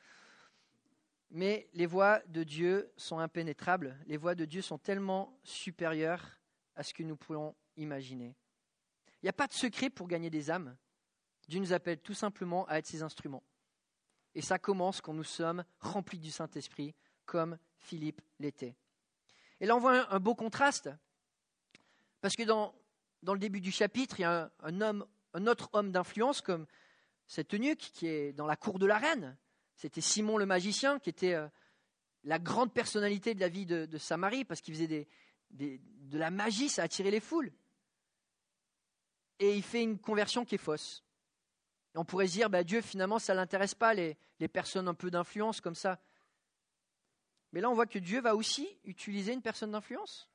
mais 1.30 1.70
les 1.74 1.86
voies 1.86 2.22
de 2.28 2.44
Dieu 2.44 2.92
sont 2.98 3.20
impénétrables, 3.20 3.98
les 4.06 4.18
voies 4.18 4.36
de 4.36 4.46
Dieu 4.46 4.62
sont 4.62 4.78
tellement 4.78 5.38
supérieures 5.44 6.40
à 6.76 6.84
ce 6.84 6.94
que 6.94 7.04
nous 7.04 7.18
pouvons 7.18 7.56
imaginer. 7.76 8.36
Il 9.22 9.26
n'y 9.26 9.30
a 9.30 9.34
pas 9.34 9.48
de 9.48 9.54
secret 9.54 9.90
pour 9.90 10.08
gagner 10.08 10.30
des 10.30 10.50
âmes. 10.52 10.76
Dieu 11.48 11.60
nous 11.60 11.74
appelle 11.74 12.00
tout 12.00 12.14
simplement 12.14 12.68
à 12.68 12.78
être 12.78 12.86
ses 12.86 13.02
instruments. 13.02 13.44
Et 14.36 14.42
ça 14.42 14.60
commence 14.60 15.02
quand 15.02 15.14
nous 15.14 15.24
sommes 15.24 15.64
remplis 15.80 16.20
du 16.20 16.30
Saint-Esprit, 16.30 16.94
comme 17.26 17.58
Philippe 17.80 18.22
l'était. 18.40 18.76
Et 19.60 19.66
là, 19.66 19.76
on 19.76 19.80
voit 19.80 20.14
un, 20.14 20.20
beau 20.20 20.36
contraste, 20.36 20.90
parce 22.22 22.36
que 22.36 22.44
dans, 22.44 22.76
le 23.24 23.40
début 23.40 23.62
du 23.62 23.72
chapitre, 23.72 24.20
il 24.20 24.24
y 24.24 24.26
a 24.26 24.52
un, 24.62 24.82
homme, 24.82 25.06
un 25.34 25.48
autre 25.48 25.70
homme 25.74 25.92
d'influence, 25.92 26.42
comme 26.42 26.68
cet 27.26 27.54
eunuque 27.54 27.92
qui 27.94 28.08
est 28.08 28.34
dans 28.34 28.46
la 28.46 28.56
cour 28.56 28.78
de 28.80 28.86
la 28.86 28.98
reine. 28.98 29.36
C'était 29.78 30.02
Simon 30.02 30.38
le 30.38 30.46
magicien, 30.46 31.00
qui 31.00 31.10
était 31.10 31.36
euh, 31.36 31.48
la 32.24 32.40
grande 32.40 32.74
personnalité 32.74 33.36
de 33.36 33.40
la 33.40 33.48
vie 33.48 33.66
de, 33.66 33.98
Samarie, 33.98 34.44
parce 34.44 34.60
qu'il 34.60 34.74
faisait 34.74 35.08
de 35.52 36.18
la 36.18 36.32
magie, 36.32 36.68
ça 36.68 36.84
attirait 36.84 37.12
les 37.12 37.20
foules. 37.20 37.54
Et 39.40 39.56
il 39.56 39.62
fait 39.62 39.84
une 39.84 40.00
conversion 40.00 40.46
qui 40.46 40.56
est 40.56 40.58
fausse. 40.58 41.04
on 41.94 42.04
pourrait 42.04 42.28
se 42.28 42.34
dire, 42.34 42.50
bah, 42.50 42.64
Dieu, 42.64 42.82
finalement, 42.82 43.20
ça 43.20 43.34
ne 43.34 43.38
l'intéresse 43.38 43.76
pas, 43.76 43.94
les, 43.94 44.18
les 44.40 44.48
personnes 44.48 44.88
un 44.88 44.96
peu 44.96 45.12
d'influence 45.12 45.62
comme 45.62 45.76
ça. 45.76 46.02
Mais 47.54 47.62
là, 47.62 47.70
on 47.70 47.76
voit 47.76 47.86
que 47.86 48.00
Dieu 48.00 48.20
va 48.20 48.36
aussi 48.36 48.68
utiliser 48.84 49.32
une 49.32 49.44
personne 49.44 49.72
d'influence. 49.72 50.28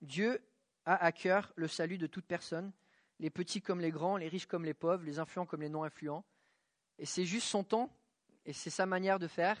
Dieu 0.00 0.42
a 0.86 1.04
à 1.04 1.12
cœur 1.12 1.52
le 1.56 1.68
salut 1.68 1.98
de 1.98 2.06
toute 2.06 2.24
personne, 2.24 2.72
les 3.18 3.30
petits 3.30 3.60
comme 3.60 3.80
les 3.80 3.90
grands, 3.90 4.16
les 4.16 4.28
riches 4.28 4.46
comme 4.46 4.64
les 4.64 4.74
pauvres, 4.74 5.04
les 5.04 5.18
influents 5.18 5.46
comme 5.46 5.60
les 5.60 5.68
non-influents. 5.68 6.24
Et 6.98 7.06
c'est 7.06 7.24
juste 7.24 7.48
son 7.48 7.64
temps, 7.64 7.90
et 8.46 8.52
c'est 8.52 8.70
sa 8.70 8.86
manière 8.86 9.18
de 9.18 9.26
faire, 9.26 9.58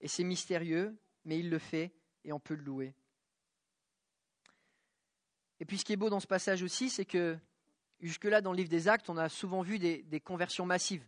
et 0.00 0.08
c'est 0.08 0.24
mystérieux, 0.24 0.96
mais 1.24 1.38
il 1.38 1.50
le 1.50 1.58
fait, 1.58 1.92
et 2.24 2.32
on 2.32 2.40
peut 2.40 2.54
le 2.54 2.62
louer. 2.62 2.94
Et 5.60 5.64
puis 5.64 5.78
ce 5.78 5.84
qui 5.84 5.92
est 5.92 5.96
beau 5.96 6.10
dans 6.10 6.20
ce 6.20 6.26
passage 6.26 6.62
aussi, 6.62 6.90
c'est 6.90 7.04
que 7.04 7.38
jusque-là, 8.00 8.40
dans 8.40 8.52
le 8.52 8.56
livre 8.56 8.68
des 8.68 8.88
Actes, 8.88 9.08
on 9.08 9.16
a 9.16 9.28
souvent 9.28 9.62
vu 9.62 9.78
des, 9.78 10.20
conversions 10.20 10.66
massives. 10.66 11.06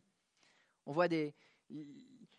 On 0.87 0.93
voit 0.93 1.09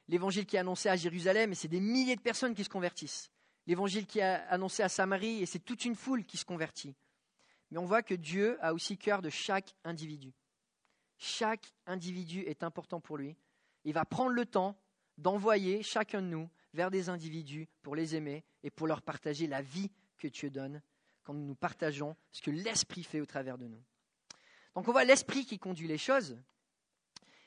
l'évangile 0.07 0.45
qui 0.45 0.55
est 0.55 0.59
annoncé 0.59 0.89
à 0.89 0.95
Jérusalem, 0.95 1.51
et 1.51 1.55
c'est 1.55 1.67
des 1.67 1.81
milliers 1.81 2.15
de 2.15 2.21
personnes 2.21 2.55
qui 2.55 2.63
se 2.63 2.69
convertissent. 2.69 3.29
L'évangile 3.65 4.05
qui 4.05 4.19
est 4.19 4.23
annoncé 4.49 4.83
à 4.83 4.89
Samarie, 4.89 5.41
et 5.41 5.45
c'est 5.45 5.59
toute 5.59 5.85
une 5.85 5.95
foule 5.95 6.25
qui 6.25 6.37
se 6.37 6.45
convertit. 6.45 6.95
Mais 7.69 7.77
on 7.77 7.85
voit 7.85 8.01
que 8.01 8.15
Dieu 8.15 8.57
a 8.61 8.73
aussi 8.73 8.97
cœur 8.97 9.21
de 9.21 9.29
chaque 9.29 9.75
individu. 9.83 10.33
Chaque 11.17 11.73
individu 11.85 12.41
est 12.41 12.63
important 12.63 12.99
pour 12.99 13.17
lui. 13.17 13.35
Il 13.83 13.93
va 13.93 14.05
prendre 14.05 14.31
le 14.31 14.45
temps 14.45 14.79
d'envoyer 15.17 15.81
chacun 15.83 16.21
de 16.21 16.27
nous 16.27 16.49
vers 16.73 16.91
des 16.91 17.09
individus 17.09 17.67
pour 17.81 17.95
les 17.95 18.15
aimer 18.15 18.43
et 18.63 18.69
pour 18.69 18.87
leur 18.87 19.01
partager 19.01 19.47
la 19.47 19.61
vie 19.61 19.91
que 20.17 20.27
Dieu 20.27 20.49
donne 20.49 20.81
quand 21.23 21.33
nous 21.33 21.55
partageons 21.55 22.15
ce 22.31 22.41
que 22.41 22.51
l'Esprit 22.51 23.03
fait 23.03 23.19
au 23.19 23.25
travers 23.25 23.57
de 23.57 23.67
nous. 23.67 23.81
Donc 24.75 24.87
on 24.87 24.91
voit 24.91 25.05
l'Esprit 25.05 25.45
qui 25.45 25.57
conduit 25.57 25.87
les 25.87 25.97
choses, 25.97 26.37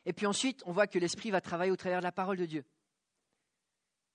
et 0.07 0.13
puis 0.13 0.27
ensuite, 0.27 0.63
on 0.67 0.73
voit 0.73 0.87
que 0.87 0.99
l'Esprit 0.99 1.31
va 1.31 1.41
travailler 1.41 1.71
au 1.71 1.77
travers 1.77 2.01
de 2.01 2.05
la 2.05 2.13
parole 2.13 2.37
de 2.37 2.47
Dieu. 2.47 2.65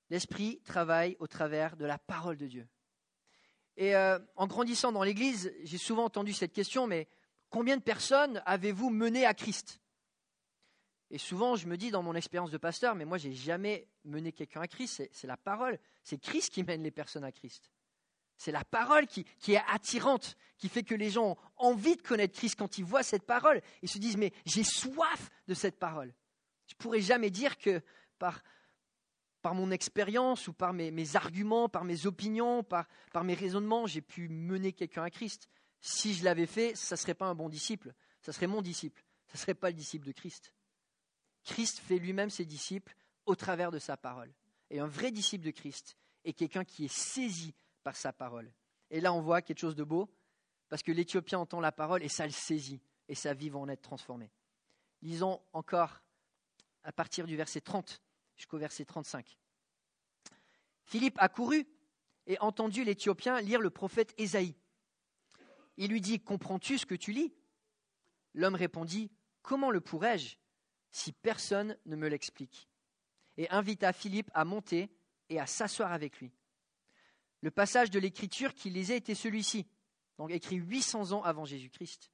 L'Esprit 0.10 0.62
travaille 0.64 1.16
au 1.20 1.28
travers 1.28 1.78
de 1.78 1.86
la 1.86 1.98
parole 1.98 2.38
de 2.38 2.48
Dieu. 2.48 2.68
Et 3.78 3.96
euh, 3.96 4.20
en 4.36 4.48
grandissant 4.48 4.92
dans 4.92 5.04
l'Église, 5.04 5.54
j'ai 5.64 5.78
souvent 5.78 6.06
entendu 6.06 6.34
cette 6.34 6.54
question, 6.54 6.88
mais 6.88 7.08
combien 7.50 7.78
de 7.78 7.82
personnes 7.82 8.42
avez-vous 8.46 8.90
mené 8.90 9.26
à 9.26 9.34
Christ? 9.34 9.80
Et 11.12 11.18
souvent, 11.18 11.56
je 11.56 11.68
me 11.68 11.78
dis 11.78 11.92
dans 11.92 12.04
mon 12.04 12.16
expérience 12.16 12.52
de 12.52 12.58
pasteur, 12.58 12.96
mais 12.96 13.06
moi, 13.06 13.18
j'ai 13.18 13.34
jamais 13.34 13.88
mené 14.04 14.32
quelqu'un 14.32 14.62
à 14.62 14.68
Christ. 14.68 15.08
C'est 15.12 15.28
la 15.28 15.38
parole. 15.38 15.80
C'est 16.04 16.18
Christ 16.18 16.52
qui 16.52 16.64
mène 16.64 16.84
les 16.84 16.92
personnes 16.92 17.24
à 17.24 17.32
Christ. 17.32 17.72
C'est 18.38 18.52
la 18.52 18.66
parole 18.66 19.08
qui, 19.08 19.26
est 19.48 19.62
attirante, 19.70 20.36
qui 20.58 20.68
fait 20.68 20.84
que 20.84 20.96
les 20.96 21.10
gens 21.10 21.32
ont 21.32 21.38
envie 21.56 21.96
de 21.96 22.02
connaître 22.02 22.38
Christ 22.38 22.58
quand 22.58 22.78
ils 22.78 22.84
voient 22.84 23.04
cette 23.04 23.26
parole. 23.26 23.62
Ils 23.82 23.90
se 23.90 23.98
disent, 23.98 24.18
mais 24.18 24.34
j'ai 24.46 24.64
soif 24.64 25.30
de 25.48 25.54
cette 25.54 25.80
parole. 25.80 26.14
Je 26.68 26.74
ne 26.74 26.78
pourrais 26.80 27.02
jamais 27.02 27.30
dire 27.30 27.58
que 27.58 27.82
par, 28.20 28.44
mon 29.54 29.72
expérience 29.72 30.48
ou 30.48 30.54
par 30.54 30.74
mes, 30.74 31.16
arguments, 31.16 31.70
par 31.70 31.86
mes 31.86 32.08
opinions, 32.08 32.64
par 32.64 32.88
mes 33.24 33.36
raisonnements, 33.36 33.88
j'ai 33.88 34.02
pu 34.02 34.28
mener 34.28 34.74
quelqu'un 34.74 35.04
à 35.04 35.12
Christ. 35.12 35.48
Si 35.88 36.16
je 36.16 36.24
l'avais 36.24 36.48
fait, 36.48 36.74
ça 36.74 36.96
ne 36.96 36.98
serait 36.98 37.14
pas 37.14 37.28
un 37.28 37.36
bon 37.36 37.48
disciple, 37.48 37.94
ça 38.20 38.34
serait 38.34 38.48
mon 38.48 38.64
disciple, 38.64 39.06
ça 39.28 39.34
ne 39.36 39.38
serait 39.38 39.54
pas 39.54 39.70
le 39.70 39.76
disciple 39.76 40.08
de 40.08 40.14
Christ. 40.14 40.52
Christ 41.44 41.78
fait 41.78 42.00
lui-même 42.00 42.32
ses 42.32 42.44
disciples 42.44 42.96
au 43.28 43.36
travers 43.36 43.70
de 43.70 43.78
sa 43.78 43.96
parole. 43.96 44.34
Et 44.72 44.80
un 44.80 44.88
vrai 44.88 45.12
disciple 45.12 45.46
de 45.46 45.52
Christ 45.52 45.96
est 46.24 46.34
quelqu'un 46.34 46.66
qui 46.66 46.86
est 46.86 46.92
saisi 46.92 47.54
par 47.84 47.96
sa 47.96 48.12
parole. 48.12 48.52
Et 48.90 49.00
là, 49.00 49.14
on 49.14 49.22
voit 49.22 49.44
quelque 49.44 49.60
chose 49.60 49.76
de 49.76 49.84
beau, 49.84 50.10
parce 50.70 50.82
que 50.82 50.92
l'Éthiopien 50.92 51.38
entend 51.38 51.60
la 51.60 51.72
parole 51.72 52.02
et 52.02 52.10
ça 52.10 52.26
le 52.26 52.32
saisit, 52.32 52.82
et 53.08 53.14
sa 53.14 53.36
vie 53.36 53.50
va 53.50 53.60
en 53.60 53.70
être 53.70 53.84
transformée. 53.84 54.32
Lisons 55.04 55.40
encore 55.54 56.02
à 56.84 56.92
partir 56.92 57.28
du 57.28 57.38
verset 57.38 57.62
30 57.62 58.02
jusqu'au 58.38 58.58
verset 58.58 58.86
35. 58.86 59.38
Philippe 60.86 61.20
a 61.20 61.30
couru 61.30 61.68
et 62.26 62.40
entendu 62.40 62.84
l'Éthiopien 62.84 63.40
lire 63.40 63.62
le 63.62 63.70
prophète 63.70 64.16
Ésaïe. 64.18 64.56
Il 65.78 65.92
lui 65.92 66.02
dit 66.02 66.20
Comprends-tu 66.20 66.78
ce 66.78 66.86
que 66.86 66.96
tu 66.96 67.12
lis? 67.12 67.34
L'homme 68.34 68.56
répondit 68.56 69.12
Comment 69.42 69.72
le 69.72 69.82
pourrais-je 69.82 70.38
si 70.92 71.12
personne 71.12 71.78
ne 71.86 71.96
me 71.96 72.08
l'explique? 72.08 72.70
Et 73.38 73.50
invita 73.50 73.94
Philippe 73.94 74.32
à 74.34 74.46
monter 74.46 74.90
et 75.30 75.40
à 75.40 75.46
s'asseoir 75.46 75.92
avec 75.92 76.20
lui. 76.20 76.32
Le 77.42 77.52
passage 77.52 77.92
de 77.92 78.00
l'écriture 78.00 78.54
qu'il 78.54 78.74
lisait 78.74 78.98
était 78.98 79.16
celui-ci, 79.16 79.68
donc 80.18 80.32
écrit 80.32 80.56
800 80.56 81.12
ans 81.12 81.24
avant 81.24 81.46
Jésus-Christ. 81.46 82.12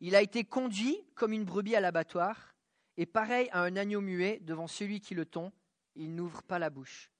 Il 0.00 0.16
a 0.16 0.22
été 0.22 0.44
conduit 0.44 0.98
comme 1.14 1.32
une 1.32 1.44
brebis 1.44 1.76
à 1.76 1.80
l'abattoir, 1.80 2.56
et 2.96 3.06
pareil 3.06 3.48
à 3.52 3.62
un 3.62 3.76
agneau 3.76 4.00
muet 4.00 4.40
devant 4.40 4.66
celui 4.66 5.00
qui 5.00 5.14
le 5.14 5.26
tond, 5.26 5.52
il 5.94 6.14
n'ouvre 6.14 6.42
pas 6.42 6.58
la 6.58 6.70
bouche. 6.70 7.10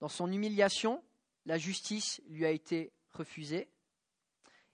Dans 0.00 0.08
son 0.08 0.32
humiliation, 0.32 1.04
la 1.44 1.58
justice 1.58 2.20
lui 2.28 2.44
a 2.44 2.50
été 2.50 2.92
refusée, 3.12 3.68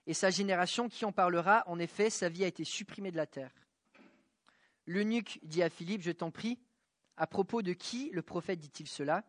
et 0.09 0.15
sa 0.15 0.31
génération 0.31 0.89
qui 0.89 1.05
en 1.05 1.11
parlera, 1.11 1.63
en 1.67 1.77
effet, 1.77 2.09
sa 2.09 2.29
vie 2.29 2.43
a 2.43 2.47
été 2.47 2.63
supprimée 2.63 3.11
de 3.11 3.15
la 3.15 3.27
terre. 3.27 3.53
L'eunuque 4.87 5.39
dit 5.43 5.61
à 5.61 5.69
Philippe, 5.69 6.01
je 6.01 6.09
t'en 6.09 6.31
prie, 6.31 6.57
à 7.15 7.27
propos 7.27 7.61
de 7.61 7.73
qui 7.73 8.09
le 8.09 8.23
prophète 8.23 8.57
dit-il 8.57 8.87
cela? 8.87 9.23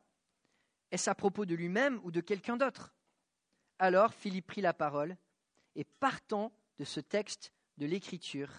Est-ce 0.90 1.10
à 1.10 1.14
propos 1.14 1.44
de 1.44 1.54
lui-même 1.54 2.00
ou 2.02 2.10
de 2.10 2.22
quelqu'un 2.22 2.56
d'autre? 2.56 2.94
Alors 3.78 4.14
Philippe 4.14 4.46
prit 4.46 4.62
la 4.62 4.72
parole 4.72 5.18
et 5.74 5.84
partant 5.84 6.50
de 6.78 6.84
ce 6.84 7.00
texte 7.00 7.52
de 7.76 7.84
l'Écriture, 7.84 8.50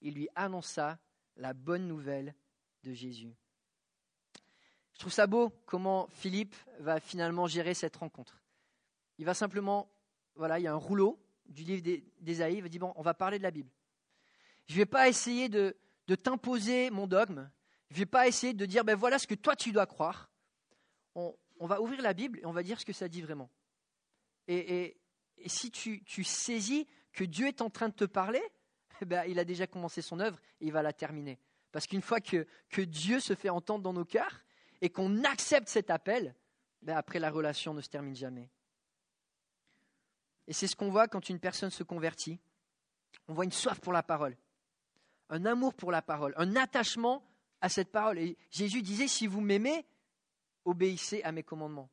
il 0.00 0.14
lui 0.14 0.28
annonça 0.34 0.98
la 1.36 1.54
bonne 1.54 1.86
nouvelle 1.86 2.34
de 2.82 2.92
Jésus. 2.92 3.36
Je 4.94 4.98
trouve 4.98 5.12
ça 5.12 5.28
beau 5.28 5.50
comment 5.66 6.08
Philippe 6.08 6.56
va 6.80 6.98
finalement 6.98 7.46
gérer 7.46 7.74
cette 7.74 7.94
rencontre. 7.94 8.42
Il 9.18 9.26
va 9.26 9.34
simplement, 9.34 9.88
voilà, 10.34 10.58
il 10.58 10.64
y 10.64 10.66
a 10.66 10.72
un 10.72 10.74
rouleau 10.74 11.20
du 11.52 11.64
livre 11.64 12.02
d'Ésaïe, 12.20 12.56
il 12.56 12.62
va 12.62 12.68
dire, 12.68 12.80
bon, 12.80 12.92
on 12.96 13.02
va 13.02 13.14
parler 13.14 13.38
de 13.38 13.42
la 13.42 13.50
Bible. 13.50 13.70
Je 14.66 14.74
ne 14.74 14.78
vais 14.78 14.86
pas 14.86 15.08
essayer 15.08 15.48
de, 15.48 15.76
t'imposer 16.22 16.90
mon 16.90 17.06
dogme, 17.06 17.50
je 17.90 17.94
ne 17.94 17.98
vais 18.00 18.06
pas 18.06 18.26
essayer 18.26 18.52
de 18.52 18.66
dire, 18.66 18.84
ben 18.84 18.94
voilà 18.94 19.18
ce 19.18 19.26
que 19.26 19.34
toi 19.34 19.56
tu 19.56 19.72
dois 19.72 19.86
croire. 19.86 20.30
On, 21.14 21.34
va 21.60 21.80
ouvrir 21.80 22.02
la 22.02 22.12
Bible 22.12 22.40
et 22.40 22.46
on 22.46 22.52
va 22.52 22.62
dire 22.62 22.80
ce 22.80 22.84
que 22.84 22.92
ça 22.92 23.08
dit 23.08 23.22
vraiment. 23.22 23.50
Et, 24.48 24.98
si 25.46 25.70
tu, 25.70 26.24
saisis 26.24 26.86
que 27.12 27.24
Dieu 27.24 27.46
est 27.46 27.62
en 27.62 27.70
train 27.70 27.88
de 27.88 27.94
te 27.94 28.04
parler, 28.04 28.42
eh 29.00 29.04
ben, 29.04 29.24
il 29.26 29.38
a 29.38 29.44
déjà 29.44 29.66
commencé 29.66 30.02
son 30.02 30.20
œuvre 30.20 30.38
et 30.60 30.66
il 30.66 30.72
va 30.72 30.82
la 30.82 30.92
terminer. 30.92 31.38
Parce 31.70 31.86
qu'une 31.86 32.02
fois 32.02 32.20
que, 32.20 32.46
Dieu 32.78 33.20
se 33.20 33.34
fait 33.34 33.48
entendre 33.48 33.82
dans 33.82 33.92
nos 33.92 34.04
cœurs 34.04 34.44
et 34.80 34.90
qu'on 34.90 35.24
accepte 35.24 35.68
cet 35.68 35.90
appel, 35.90 36.34
ben, 36.82 36.96
après 36.96 37.18
la 37.18 37.30
relation 37.30 37.74
ne 37.74 37.80
se 37.80 37.88
termine 37.88 38.16
jamais. 38.16 38.50
Et 40.52 40.54
c'est 40.54 40.66
ce 40.66 40.76
qu'on 40.76 40.90
voit 40.90 41.08
quand 41.08 41.30
une 41.30 41.38
personne 41.38 41.70
se 41.70 41.82
convertit. 41.82 42.38
On 43.26 43.32
voit 43.32 43.46
une 43.46 43.52
soif 43.52 43.80
pour 43.80 43.94
la 43.94 44.02
parole, 44.02 44.36
un 45.30 45.46
amour 45.46 45.72
pour 45.72 45.90
la 45.90 46.02
parole, 46.02 46.34
un 46.36 46.56
attachement 46.56 47.26
à 47.62 47.70
cette 47.70 47.90
parole. 47.90 48.18
Et 48.18 48.36
Jésus 48.50 48.82
disait, 48.82 49.08
si 49.08 49.26
vous 49.26 49.40
m'aimez, 49.40 49.86
obéissez 50.66 51.22
à 51.22 51.32
mes 51.32 51.42
commandements. 51.42 51.88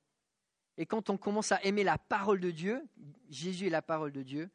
Et 0.76 0.86
quand 0.86 1.10
on 1.10 1.16
commence 1.16 1.54
à 1.54 1.64
aimer 1.64 1.86
la 1.86 1.98
parole 1.98 2.42
de 2.42 2.52
Dieu, 2.52 2.86
Jésus 3.30 3.68
est 3.68 3.70
la 3.70 3.82
parole 3.82 4.12
de 4.12 4.24
Dieu, 4.24 4.50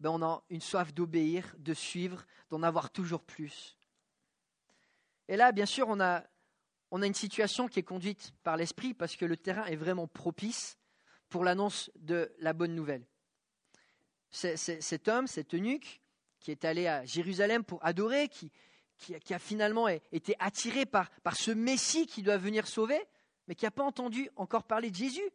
ben 0.00 0.10
on 0.10 0.22
a 0.22 0.42
une 0.50 0.60
soif 0.60 0.92
d'obéir, 0.92 1.56
de 1.58 1.72
suivre, 1.72 2.26
d'en 2.50 2.62
avoir 2.62 2.90
toujours 2.90 3.22
plus. 3.22 3.78
Et 5.28 5.38
là, 5.38 5.50
bien 5.52 5.64
sûr, 5.64 5.88
on 5.88 5.98
a, 5.98 6.24
on 6.90 7.00
a 7.00 7.06
une 7.06 7.14
situation 7.14 7.68
qui 7.68 7.78
est 7.78 7.84
conduite 7.84 8.34
par 8.42 8.58
l'Esprit 8.58 8.92
parce 8.92 9.16
que 9.16 9.24
le 9.24 9.38
terrain 9.38 9.64
est 9.64 9.76
vraiment 9.76 10.08
propice 10.08 10.76
pour 11.30 11.42
l'annonce 11.42 11.90
de 11.96 12.30
la 12.38 12.52
bonne 12.52 12.74
nouvelle. 12.74 13.06
Cet 14.36 15.08
homme, 15.08 15.26
cet 15.26 15.54
eunuque, 15.54 16.00
qui 16.40 16.50
est 16.50 16.64
allé 16.64 16.86
à 16.86 17.04
Jérusalem 17.04 17.64
pour 17.64 17.84
adorer, 17.84 18.28
qui, 18.28 18.52
a 19.30 19.38
finalement 19.38 19.88
été 19.88 20.34
attiré 20.38 20.86
par, 20.86 21.10
par 21.22 21.36
ce 21.36 21.50
Messie 21.50 22.06
qui 22.06 22.22
doit 22.22 22.36
venir 22.36 22.66
sauver, 22.66 23.00
mais 23.48 23.54
qui 23.54 23.64
n'a 23.64 23.70
pas 23.70 23.84
entendu 23.84 24.30
encore 24.36 24.64
parler 24.64 24.90
de 24.90 24.96
Jésus, 24.96 25.28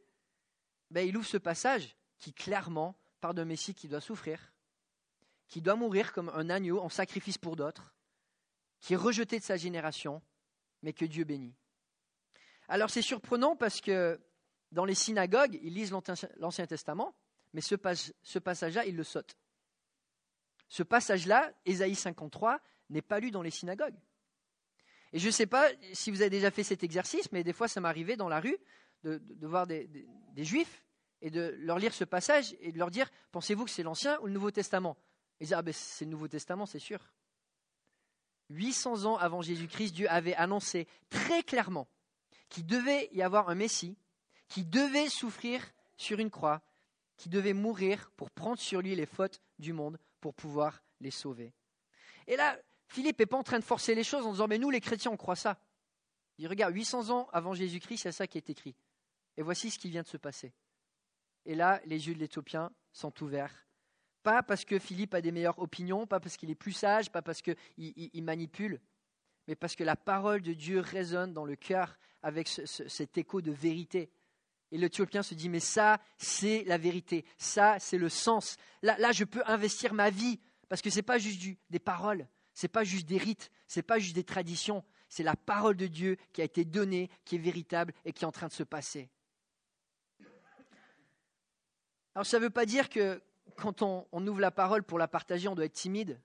ben, 0.89 1.07
il 1.07 1.15
ouvre 1.17 1.27
ce 1.27 1.37
passage 1.37 1.95
qui 2.17 2.33
clairement 2.33 2.95
parle 3.19 3.35
d'un 3.35 3.45
Messie 3.45 3.73
qui 3.73 3.87
doit 3.87 4.01
souffrir, 4.01 4.53
qui 5.47 5.61
doit 5.61 5.75
mourir 5.75 6.13
comme 6.13 6.29
un 6.29 6.49
agneau 6.49 6.79
en 6.79 6.89
sacrifice 6.89 7.37
pour 7.37 7.55
d'autres, 7.55 7.93
qui 8.79 8.93
est 8.93 8.97
rejeté 8.97 9.39
de 9.39 9.43
sa 9.43 9.57
génération 9.57 10.21
mais 10.81 10.93
que 10.93 11.05
Dieu 11.05 11.23
bénit. 11.23 11.55
Alors 12.67 12.89
c'est 12.89 13.01
surprenant 13.01 13.55
parce 13.55 13.81
que 13.81 14.19
dans 14.71 14.85
les 14.85 14.95
synagogues, 14.95 15.59
ils 15.61 15.73
lisent 15.73 15.93
l'Ancien 16.37 16.65
Testament, 16.65 17.13
mais 17.53 17.61
ce, 17.61 17.75
passage-là, 17.75 18.85
ils 18.85 18.95
le 18.95 19.03
sautent. 19.03 19.35
Ce 20.67 20.83
passage-là, 20.83 21.51
Ésaïe 21.65 21.95
53, 21.95 22.59
n'est 22.89 23.01
pas 23.01 23.19
lu 23.19 23.31
dans 23.31 23.41
les 23.41 23.51
synagogues. 23.51 23.97
Et 25.13 25.19
je 25.19 25.27
ne 25.27 25.31
sais 25.31 25.45
pas 25.45 25.69
si 25.93 26.11
vous 26.11 26.21
avez 26.21 26.29
déjà 26.29 26.51
fait 26.51 26.63
cet 26.63 26.83
exercice, 26.83 27.31
mais 27.31 27.43
des 27.43 27.53
fois 27.53 27.67
ça 27.67 27.81
m'arrivait 27.81 28.15
dans 28.15 28.29
la 28.29 28.39
rue 28.39 28.57
de, 29.03 29.21
voir 29.41 29.67
des, 29.67 30.05
juifs 30.37 30.85
et 31.21 31.29
de 31.29 31.55
leur 31.59 31.79
lire 31.79 31.93
ce 31.93 32.05
passage 32.05 32.55
et 32.61 32.71
de 32.71 32.77
leur 32.77 32.91
dire 32.91 33.09
Pensez-vous 33.31 33.65
que 33.65 33.71
c'est 33.71 33.83
l'Ancien 33.83 34.19
ou 34.21 34.27
le 34.27 34.33
Nouveau 34.33 34.51
Testament? 34.51 34.95
Ils 35.39 35.45
disaient 35.45 35.55
Ah 35.55 35.61
ben 35.61 35.73
c'est 35.73 36.05
le 36.05 36.11
Nouveau 36.11 36.29
Testament, 36.29 36.65
c'est 36.65 36.79
sûr. 36.79 36.99
800 38.51 39.05
ans 39.05 39.17
avant 39.17 39.41
Jésus-Christ, 39.41 39.93
Dieu 39.93 40.09
avait 40.09 40.35
annoncé 40.35 40.87
très 41.09 41.43
clairement 41.43 41.87
qu'il 42.49 42.65
devait 42.65 43.09
y 43.13 43.21
avoir 43.21 43.49
un 43.49 43.55
Messie, 43.55 43.97
qui 44.47 44.65
devait 44.65 45.09
souffrir 45.09 45.61
sur 45.97 46.19
une 46.19 46.29
croix, 46.29 46.61
qui 47.21 47.29
devait 47.29 47.53
mourir 47.53 48.10
pour 48.17 48.31
prendre 48.31 48.57
sur 48.57 48.81
lui 48.81 48.95
les 48.95 49.05
fautes 49.05 49.43
du 49.60 49.73
monde, 49.73 49.99
pour 50.21 50.34
pouvoir 50.34 50.81
les 51.01 51.12
sauver. 51.12 51.53
Et 52.25 52.36
là, 52.36 52.57
Philippe 52.88 53.19
n'est 53.19 53.27
pas 53.27 53.38
en 53.38 53.43
train 53.43 53.60
de 53.60 53.63
forcer 53.63 53.93
les 53.93 54.03
choses 54.03 54.25
en 54.25 54.31
disant, 54.31 54.47
mais 54.47 54.57
nous 54.57 54.71
les 54.71 54.81
chrétiens, 54.81 55.12
on 55.12 55.17
croit 55.17 55.36
ça. 55.36 55.60
Il 56.39 56.47
regarde, 56.47 56.73
800 56.73 57.12
ans 57.12 57.29
avant 57.31 57.53
Jésus-Christ, 57.53 57.99
c'est 57.99 58.12
ça 58.12 58.25
qui 58.25 58.39
est 58.39 58.49
écrit. 58.49 58.75
Et 59.38 59.43
voici 59.43 59.69
ce 59.69 59.77
qui 59.77 59.91
vient 59.91 60.01
de 60.01 60.07
se 60.07 60.17
passer. 60.17 60.51
Et 61.45 61.53
là, 61.53 61.79
les 61.86 62.07
yeux 62.07 62.15
de 62.15 62.19
l'Éthiopien 62.19 62.71
sont 62.91 63.13
ouverts. 63.21 63.67
Pas 64.23 64.41
parce 64.41 64.65
que 64.65 64.79
Philippe 64.79 65.13
a 65.13 65.21
des 65.21 65.31
meilleures 65.31 65.60
opinions, 65.60 66.07
pas 66.07 66.19
parce 66.19 66.38
qu'il 66.38 66.49
est 66.49 66.55
plus 66.55 66.73
sage, 66.73 67.12
pas 67.12 67.21
parce 67.21 67.43
qu'il 67.43 68.23
manipule, 68.23 68.81
mais 69.47 69.55
parce 69.55 69.75
que 69.75 69.84
la 69.84 69.95
parole 69.95 70.41
de 70.41 70.53
Dieu 70.53 70.79
résonne 70.79 71.34
dans 71.34 71.45
le 71.45 71.55
cœur 71.55 71.99
avec 72.23 72.47
cet 72.47 73.17
écho 73.19 73.41
de 73.41 73.51
vérité. 73.51 74.10
Et 74.71 74.77
l'Éthiopien 74.77 75.23
se 75.23 75.34
dit, 75.34 75.49
mais 75.49 75.60
ça, 75.60 75.99
c'est 76.17 76.63
la 76.65 76.77
vérité, 76.77 77.25
ça, 77.38 77.77
c'est 77.79 77.97
le 77.97 78.10
sens. 78.10 78.57
Là, 78.81 78.97
là, 78.99 79.12
je 79.12 79.25
peux 79.25 79.43
investir 79.45 79.93
ma 79.93 80.10
vie, 80.10 80.39
parce 80.69 80.81
que 80.81 80.89
ce 80.89 80.97
n'est 80.97 81.03
pas 81.03 81.17
juste 81.17 81.41
des 81.69 81.79
paroles, 81.79 82.27
ce 82.53 82.65
n'est 82.65 82.69
pas 82.69 82.84
juste 82.84 83.07
des 83.07 83.17
rites, 83.17 83.51
ce 83.67 83.79
n'est 83.79 83.84
pas 83.84 83.99
juste 83.99 84.15
des 84.15 84.23
traditions, 84.23 84.84
c'est 85.10 85.23
la 85.23 85.36
parole 85.36 85.75
de 85.75 85.88
Dieu 85.88 86.17
qui 86.31 86.41
a 86.41 86.45
été 86.45 86.63
donnée, 86.63 87.10
qui 87.25 87.36
est 87.36 87.39
véritable 87.39 87.93
et 88.05 88.13
qui 88.13 88.23
est 88.23 88.27
en 88.27 88.31
train 88.31 88.47
de 88.47 88.53
se 88.53 88.63
passer. 88.63 89.10
Alors 92.15 92.25
ça 92.25 92.39
ne 92.39 92.43
veut 92.43 92.49
pas 92.49 92.65
dire 92.65 92.89
que 92.89 93.21
quand 93.57 93.81
on, 93.81 94.05
ouvre 94.27 94.39
la 94.39 94.51
parole 94.51 94.84
pour 94.84 94.97
la 94.97 95.07
partager, 95.07 95.47
on 95.47 95.55
doit 95.55 95.65
être 95.65 95.73
timide, 95.73 96.19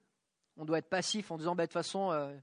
on 0.57 0.65
doit 0.65 0.79
être 0.79 0.89
passif 0.89 1.31
en 1.31 1.39
disant, 1.39 1.55
bah, 1.55 1.65
de 1.65 1.67
toute 1.67 1.75
façon, 1.75 2.13
euh, 2.13 2.37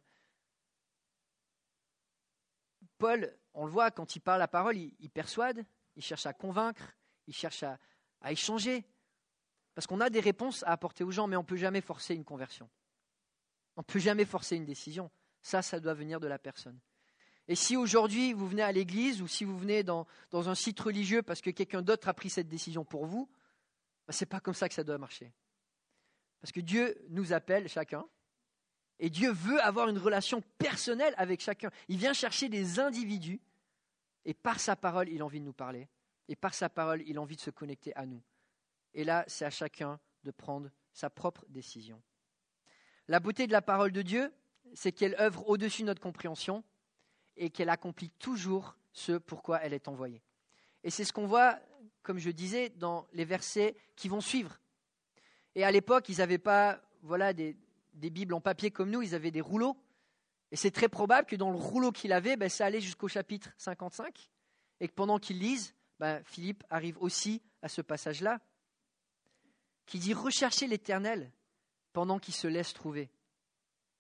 Paul, 2.98 3.34
on 3.54 3.66
le 3.66 3.72
voit, 3.72 3.92
quand 3.92 4.16
il 4.16 4.20
parle 4.20 4.40
la 4.40 4.48
parole, 4.48 4.78
il, 4.78 5.10
persuade, 5.10 5.66
il 5.96 6.04
cherche 6.04 6.26
à 6.26 6.34
convaincre, 6.34 6.96
il 7.28 7.34
cherche 7.34 7.64
à, 7.64 7.80
échanger. 8.32 8.86
Parce 9.76 9.88
qu'on 9.88 10.02
a 10.02 10.10
des 10.10 10.20
réponses 10.20 10.64
à 10.64 10.72
apporter 10.72 11.04
aux 11.04 11.12
gens, 11.12 11.28
mais 11.28 11.36
on 11.36 11.42
ne 11.42 11.48
peut 11.48 11.58
jamais 11.58 11.82
forcer 11.82 12.16
une 12.16 12.24
conversion. 12.24 12.70
On 13.76 13.82
ne 13.82 13.86
peut 13.86 14.00
jamais 14.00 14.26
forcer 14.26 14.56
une 14.56 14.66
décision. 14.66 15.10
Ça, 15.42 15.62
ça 15.62 15.80
doit 15.80 15.94
venir 15.94 16.20
de 16.20 16.28
la 16.28 16.40
personne. 16.40 16.80
Et 17.48 17.56
si 17.56 17.76
aujourd'hui 17.76 18.32
vous 18.32 18.48
venez 18.48 18.62
à 18.62 18.72
l'église 18.72 19.22
ou 19.22 19.28
si 19.28 19.44
vous 19.44 19.58
venez 19.58 19.84
dans, 19.84 20.08
un 20.32 20.56
site 20.56 20.80
religieux 20.80 21.22
parce 21.22 21.42
que 21.42 21.50
quelqu'un 21.50 21.82
d'autre 21.82 22.08
a 22.08 22.14
pris 22.14 22.30
cette 22.30 22.48
décision 22.48 22.86
pour 22.86 23.06
vous, 23.06 23.30
bah, 24.08 24.14
ce 24.14 24.24
n'est 24.24 24.30
pas 24.30 24.40
comme 24.40 24.54
ça 24.54 24.70
que 24.70 24.76
ça 24.76 24.84
doit 24.84 24.98
marcher. 24.98 25.34
Parce 26.40 26.52
que 26.52 26.62
Dieu 26.62 26.96
nous 27.10 27.34
appelle 27.34 27.68
chacun 27.68 28.06
et 29.00 29.10
Dieu 29.10 29.32
veut 29.32 29.60
avoir 29.62 29.90
une 29.90 29.98
relation 29.98 30.42
personnelle 30.58 31.14
avec 31.18 31.42
chacun. 31.42 31.70
Il 31.90 31.98
vient 31.98 32.14
chercher 32.14 32.48
des 32.48 32.80
individus 32.80 33.42
et 34.26 34.34
par 34.34 34.60
sa 34.60 34.76
parole, 34.76 35.10
il 35.10 35.22
a 35.22 35.26
envie 35.26 35.40
de 35.40 35.46
nous 35.46 35.54
parler. 35.54 35.88
Et 36.28 36.36
par 36.36 36.54
sa 36.54 36.70
parole, 36.70 37.04
il 37.06 37.18
a 37.18 37.22
envie 37.22 37.36
de 37.36 37.42
se 37.42 37.50
connecter 37.50 37.96
à 37.96 38.06
nous. 38.06 38.22
Et 38.94 39.04
là, 39.04 39.26
c'est 39.28 39.46
à 39.46 39.50
chacun 39.50 40.00
de 40.24 40.32
prendre 40.32 40.70
sa 40.94 41.10
propre 41.10 41.46
décision. 41.50 42.02
La 43.08 43.20
beauté 43.20 43.48
de 43.48 43.52
la 43.52 43.62
parole 43.62 43.92
de 43.92 44.02
Dieu, 44.02 44.34
c'est 44.74 44.92
qu'elle 44.92 45.16
œuvre 45.20 45.48
au-dessus 45.50 45.82
de 45.82 45.88
notre 45.88 46.02
compréhension 46.02 46.64
et 47.36 47.50
qu'elle 47.50 47.70
accomplit 47.70 48.12
toujours 48.12 48.78
ce 48.94 49.14
pourquoi 49.18 49.60
elle 49.62 49.74
est 49.74 49.88
envoyée. 49.88 50.22
Et 50.84 50.90
c'est 50.90 51.04
ce 51.04 51.12
qu'on 51.12 51.28
voit, 51.28 51.60
comme 52.02 52.20
je 52.20 52.30
disais, 52.30 52.70
dans 52.70 53.08
les 53.12 53.26
versets 53.26 53.76
qui 53.96 54.08
vont 54.08 54.22
suivre. 54.22 54.60
Et 55.56 55.64
à 55.64 55.72
l'époque, 55.72 56.08
ils 56.10 56.18
n'avaient 56.18 56.38
pas 56.38 56.82
voilà, 57.02 57.34
des, 57.34 57.58
des 57.94 58.10
Bibles 58.10 58.34
en 58.34 58.42
papier 58.42 58.72
comme 58.72 58.90
nous, 58.90 59.02
ils 59.02 59.16
avaient 59.16 59.32
des 59.32 59.42
rouleaux. 59.42 59.76
Et 60.54 60.56
c'est 60.56 60.70
très 60.70 60.88
probable 60.88 61.28
que 61.28 61.36
dans 61.36 61.50
le 61.50 61.58
rouleau 61.58 61.92
qu'il 61.92 62.14
avait, 62.14 62.38
ben, 62.38 62.48
ça 62.48 62.68
allait 62.68 62.80
jusqu'au 62.80 63.08
chapitre 63.08 63.50
55, 63.58 64.30
et 64.82 64.88
que 64.88 64.94
pendant 64.94 65.18
qu'il 65.18 65.40
lise, 65.40 65.74
ben, 66.00 66.24
Philippe 66.26 66.64
arrive 66.70 66.96
aussi 67.02 67.42
à 67.64 67.68
ce 67.68 67.82
passage-là, 67.82 68.40
qui 69.88 69.98
dit 69.98 70.14
Recherchez 70.14 70.68
l'Éternel 70.68 71.32
pendant 71.92 72.20
qu'il 72.20 72.36
se 72.36 72.46
laisse 72.46 72.72
trouver. 72.72 73.10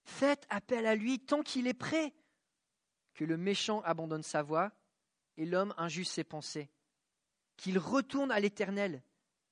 Faites 0.03 0.45
appel 0.49 0.85
à 0.85 0.93
lui 0.93 1.19
tant 1.19 1.41
qu'il 1.41 1.65
est 1.65 1.73
prêt, 1.73 2.13
que 3.15 3.25
le 3.25 3.35
méchant 3.35 3.81
abandonne 3.81 4.21
sa 4.21 4.43
voie 4.43 4.71
et 5.37 5.47
l'homme 5.47 5.73
injuste 5.77 6.11
ses 6.11 6.23
pensées. 6.23 6.69
Qu'il 7.57 7.79
retourne 7.79 8.29
à 8.29 8.39
l'Éternel, 8.39 9.01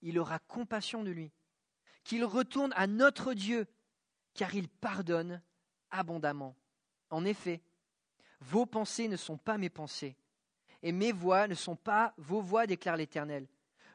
il 0.03 0.19
aura 0.19 0.37
compassion 0.37 1.03
de 1.03 1.09
lui. 1.09 1.31
Qu'il 2.03 2.25
retourne 2.25 2.73
à 2.75 2.85
notre 2.85 3.33
Dieu, 3.33 3.65
car 4.35 4.53
il 4.53 4.69
pardonne 4.69 5.41
abondamment. 5.89 6.55
En 7.11 7.25
effet, 7.25 7.61
vos 8.39 8.65
pensées 8.65 9.07
ne 9.07 9.17
sont 9.17 9.37
pas 9.37 9.57
mes 9.57 9.69
pensées, 9.69 10.15
et 10.81 10.91
mes 10.91 11.11
voix 11.11 11.47
ne 11.47 11.53
sont 11.53 11.75
pas 11.75 12.13
vos 12.17 12.41
voix, 12.41 12.65
déclare 12.65 12.97
l'Éternel. 12.97 13.47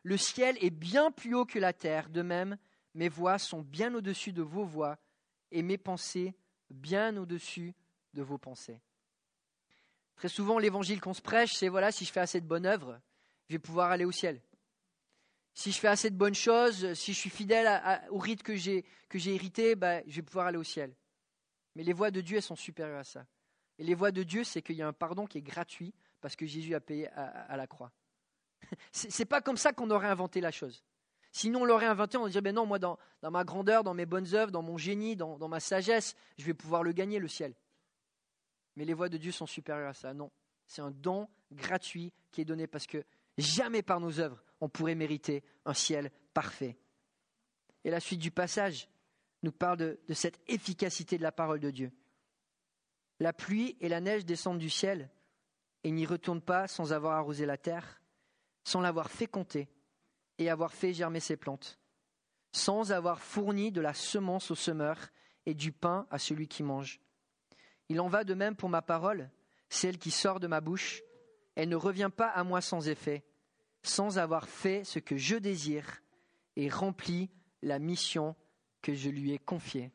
Le 0.05 0.17
ciel 0.17 0.57
est 0.61 0.71
bien 0.71 1.11
plus 1.11 1.35
haut 1.35 1.45
que 1.45 1.59
la 1.59 1.73
terre, 1.73 2.09
de 2.09 2.23
même, 2.23 2.57
mes 2.95 3.09
voix 3.09 3.39
sont 3.39 3.63
bien 3.63 3.93
au-dessus 3.95 4.33
de 4.33 4.43
vos 4.43 4.65
voix, 4.65 4.97
et 5.51 5.63
mes 5.63 5.79
pensées 5.79 6.35
bien 6.71 7.17
au-dessus 7.17 7.75
de 8.15 8.23
vos 8.23 8.39
pensées. 8.39 8.81
Très 10.15 10.29
souvent, 10.29 10.59
l'évangile 10.59 11.01
qu'on 11.01 11.13
se 11.13 11.23
prêche, 11.23 11.53
c'est 11.55 11.69
voilà, 11.69 11.91
si 11.91 12.05
je 12.05 12.13
fais 12.13 12.21
assez 12.21 12.41
de 12.41 12.47
bonnes 12.47 12.67
œuvres, 12.67 13.01
je 13.49 13.55
vais 13.55 13.59
pouvoir 13.59 13.91
aller 13.91 14.05
au 14.05 14.13
ciel 14.13 14.41
si 15.57 15.73
je 15.73 15.79
fais 15.81 15.89
assez 15.89 16.11
de 16.11 16.17
bonnes 16.17 16.35
choses, 16.35 16.93
si 16.93 17.15
je 17.15 17.19
suis 17.19 17.31
fidèle 17.31 17.67
au 18.11 18.19
rite 18.19 18.43
que 18.43 18.55
j'ai, 18.55 18.85
hérité, 19.15 19.75
bah, 19.75 20.03
je 20.07 20.17
vais 20.17 20.23
pouvoir 20.23 20.49
aller 20.49 20.59
au 20.59 20.63
ciel. 20.63 20.95
Mais 21.77 21.85
les 21.85 21.93
voies 21.93 22.11
de 22.11 22.23
Dieu, 22.23 22.39
elles 22.39 22.43
sont 22.43 22.57
supérieures 22.57 23.01
à 23.01 23.05
ça. 23.05 23.27
Et 23.79 23.85
les 23.85 23.95
voies 23.95 24.11
de 24.11 24.23
Dieu, 24.23 24.45
c'est 24.45 24.63
qu'il 24.63 24.77
y 24.77 24.83
a 24.83 24.89
un 24.89 24.95
pardon 24.95 25.27
qui 25.27 25.39
est 25.39 25.43
gratuit 25.43 25.93
parce 26.23 26.35
que 26.35 26.47
Jésus 26.47 26.75
a 26.75 26.81
payé 26.81 27.09
à, 27.11 27.55
la 27.55 27.67
croix. 27.67 27.93
C'est, 28.93 29.27
pas 29.27 29.43
comme 29.43 29.59
ça 29.59 29.75
qu'on 29.75 29.91
aurait 29.91 30.09
inventé 30.09 30.41
la 30.41 30.51
chose. 30.51 30.83
Sinon, 31.33 31.61
on 31.61 31.65
l'aurait 31.67 31.87
inventé, 31.87 32.17
on 32.17 32.27
dirait, 32.27 32.41
ben 32.41 32.55
non, 32.55 32.65
moi, 32.65 32.79
dans, 32.79 32.99
ma 33.23 33.45
grandeur, 33.45 33.85
dans 33.85 33.93
mes 33.93 34.07
bonnes 34.07 34.35
œuvres, 34.35 34.51
dans 34.51 34.63
mon 34.63 34.79
génie, 34.79 35.17
dans, 35.17 35.37
dans 35.37 35.49
ma 35.49 35.61
sagesse, 35.61 36.17
je 36.39 36.47
vais 36.47 36.55
pouvoir 36.55 36.83
le 36.83 36.93
gagner, 36.93 37.19
le 37.19 37.29
ciel. 37.29 37.55
Mais 38.77 38.87
les 38.87 38.95
voies 38.95 39.11
de 39.11 39.19
Dieu 39.19 39.31
sont 39.31 39.47
supérieures 39.47 39.91
à 39.91 39.95
ça. 39.95 40.15
Non. 40.15 40.33
C'est 40.67 40.81
un 40.81 40.91
don 40.91 41.29
gratuit 41.53 42.11
qui 42.31 42.41
est 42.41 42.47
donné 42.47 42.67
parce 42.67 42.87
que 42.87 43.05
jamais 43.37 43.83
par 43.83 44.01
nos 44.01 44.19
œuvres, 44.19 44.43
on 44.63 44.71
pourrait 44.71 44.95
mériter 44.95 45.45
un 45.67 45.75
ciel 45.75 46.11
parfait. 46.33 46.79
Et 47.85 47.91
la 47.91 48.01
suite 48.01 48.21
du 48.21 48.31
passage 48.31 48.89
nous 49.43 49.53
parle 49.53 49.79
de, 49.79 50.15
cette 50.15 50.41
efficacité 50.49 51.19
de 51.19 51.23
la 51.23 51.33
parole 51.33 51.61
de 51.61 51.71
Dieu. 51.71 51.93
La 53.21 53.33
pluie 53.33 53.77
et 53.81 53.89
la 53.89 54.01
neige 54.01 54.25
descendent 54.25 54.59
du 54.59 54.71
ciel 54.71 55.11
et 55.85 55.91
n'y 55.91 56.07
retournent 56.07 56.43
pas 56.43 56.69
sans 56.69 56.93
avoir 56.93 57.17
arrosé 57.17 57.47
la 57.47 57.57
terre, 57.57 58.01
sans 58.65 58.81
l'avoir 58.81 59.11
fécondée 59.11 59.69
et 60.39 60.51
avoir 60.51 60.73
fait 60.73 60.93
germer 60.93 61.21
ses 61.21 61.37
plantes, 61.37 61.79
sans 62.53 62.93
avoir 62.93 63.21
fourni 63.21 63.73
de 63.73 63.81
la 63.81 63.95
semence 63.95 64.51
au 64.51 64.55
semeur 64.55 64.99
et 65.47 65.55
du 65.55 65.73
pain 65.73 66.07
à 66.11 66.19
celui 66.19 66.49
qui 66.49 66.63
mange. 66.63 67.01
Il 67.89 68.01
en 68.01 68.09
va 68.09 68.25
de 68.25 68.35
même 68.35 68.57
pour 68.57 68.69
ma 68.69 68.83
parole, 68.83 69.31
celle 69.69 69.99
qui 69.99 70.11
sort 70.11 70.41
de 70.41 70.47
ma 70.47 70.61
bouche, 70.61 71.03
elle 71.55 71.69
ne 71.69 71.77
revient 71.77 72.11
pas 72.15 72.29
à 72.29 72.45
moi 72.45 72.61
sans 72.61 72.89
effet, 72.89 73.25
sans 73.83 74.19
avoir 74.19 74.49
fait 74.49 74.85
ce 74.85 74.99
que 74.99 75.17
je 75.17 75.37
désire 75.37 76.03
et 76.57 76.69
rempli 76.69 77.31
la 77.63 77.79
mission 77.79 78.35
que 78.83 78.95
je 78.95 79.11
lui 79.11 79.33
ai 79.33 79.39
confiée. 79.39 79.91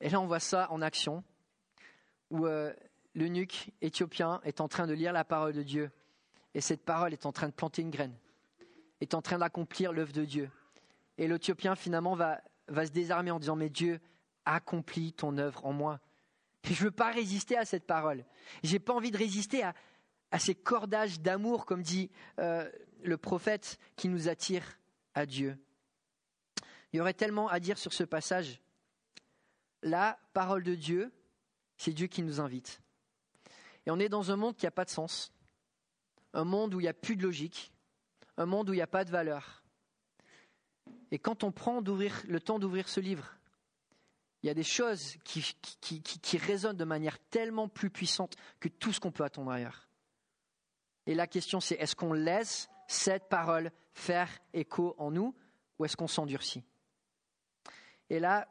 Et 0.00 0.08
là, 0.08 0.20
on 0.20 0.26
voit 0.26 0.40
ça 0.40 0.70
en 0.70 0.82
action, 0.82 1.24
où 2.30 2.46
euh, 2.46 2.72
l'eunuque 3.14 3.70
éthiopien 3.80 4.40
est 4.44 4.60
en 4.60 4.68
train 4.68 4.86
de 4.86 4.92
lire 4.92 5.12
la 5.12 5.24
parole 5.24 5.52
de 5.52 5.62
Dieu, 5.62 5.90
et 6.54 6.60
cette 6.60 6.84
parole 6.84 7.12
est 7.12 7.26
en 7.26 7.32
train 7.32 7.48
de 7.48 7.52
planter 7.52 7.82
une 7.82 7.90
graine, 7.90 8.14
est 9.00 9.14
en 9.14 9.22
train 9.22 9.38
d'accomplir 9.38 9.92
l'œuvre 9.92 10.12
de 10.12 10.24
Dieu. 10.24 10.50
Et 11.18 11.28
l'Éthiopien, 11.28 11.76
finalement, 11.76 12.14
va, 12.14 12.40
se 12.68 12.90
désarmer 12.90 13.30
en 13.30 13.38
disant, 13.38 13.56
mais 13.56 13.70
Dieu, 13.70 14.00
accomplis 14.44 15.12
ton 15.12 15.38
œuvre 15.38 15.64
en 15.64 15.72
moi. 15.72 16.00
je 16.64 16.72
ne 16.72 16.88
veux 16.88 16.90
pas 16.90 17.10
résister 17.10 17.56
à 17.56 17.64
cette 17.64 17.86
parole. 17.86 18.24
Je 18.62 18.72
n'ai 18.72 18.78
pas 18.78 18.94
envie 18.94 19.10
de 19.10 19.16
résister 19.16 19.62
à, 19.62 19.74
à 20.30 20.38
ces 20.38 20.54
cordages 20.54 21.20
d'amour, 21.20 21.66
comme 21.66 21.82
dit 21.82 22.10
euh, 22.38 22.70
le 23.02 23.16
prophète, 23.16 23.78
qui 23.96 24.08
nous 24.08 24.28
attire 24.28 24.78
à 25.14 25.26
Dieu. 25.26 25.58
Il 26.96 27.00
y 27.00 27.02
aurait 27.02 27.12
tellement 27.12 27.46
à 27.48 27.60
dire 27.60 27.76
sur 27.76 27.92
ce 27.92 28.04
passage. 28.04 28.58
La 29.82 30.18
parole 30.32 30.62
de 30.62 30.74
Dieu, 30.74 31.12
c'est 31.76 31.92
Dieu 31.92 32.06
qui 32.06 32.22
nous 32.22 32.40
invite. 32.40 32.80
Et 33.84 33.90
on 33.90 33.98
est 33.98 34.08
dans 34.08 34.30
un 34.30 34.36
monde 34.36 34.56
qui 34.56 34.64
n'a 34.64 34.70
pas 34.70 34.86
de 34.86 34.90
sens, 34.90 35.30
un 36.32 36.44
monde 36.44 36.72
où 36.72 36.80
il 36.80 36.84
n'y 36.84 36.88
a 36.88 36.94
plus 36.94 37.16
de 37.16 37.22
logique, 37.22 37.70
un 38.38 38.46
monde 38.46 38.70
où 38.70 38.72
il 38.72 38.76
n'y 38.76 38.82
a 38.82 38.86
pas 38.86 39.04
de 39.04 39.10
valeur. 39.10 39.62
Et 41.10 41.18
quand 41.18 41.44
on 41.44 41.52
prend 41.52 41.82
le 41.82 42.38
temps 42.38 42.58
d'ouvrir 42.58 42.88
ce 42.88 43.00
livre, 43.00 43.30
il 44.42 44.46
y 44.46 44.50
a 44.50 44.54
des 44.54 44.62
choses 44.62 45.18
qui, 45.22 46.38
résonnent 46.38 46.78
de 46.78 46.84
manière 46.84 47.18
tellement 47.28 47.68
plus 47.68 47.90
puissante 47.90 48.36
que 48.58 48.68
tout 48.68 48.94
ce 48.94 49.00
qu'on 49.00 49.12
peut 49.12 49.24
attendre 49.24 49.50
ailleurs. 49.50 49.86
Et 51.04 51.14
la 51.14 51.26
question 51.26 51.60
c'est 51.60 51.74
est-ce 51.74 51.94
qu'on 51.94 52.14
laisse 52.14 52.70
cette 52.88 53.28
parole 53.28 53.70
faire 53.92 54.30
écho 54.54 54.94
en 54.96 55.10
nous 55.10 55.34
ou 55.78 55.84
est-ce 55.84 55.98
qu'on 55.98 56.08
s'endurcit? 56.08 56.64
Et 58.10 58.20
là, 58.20 58.48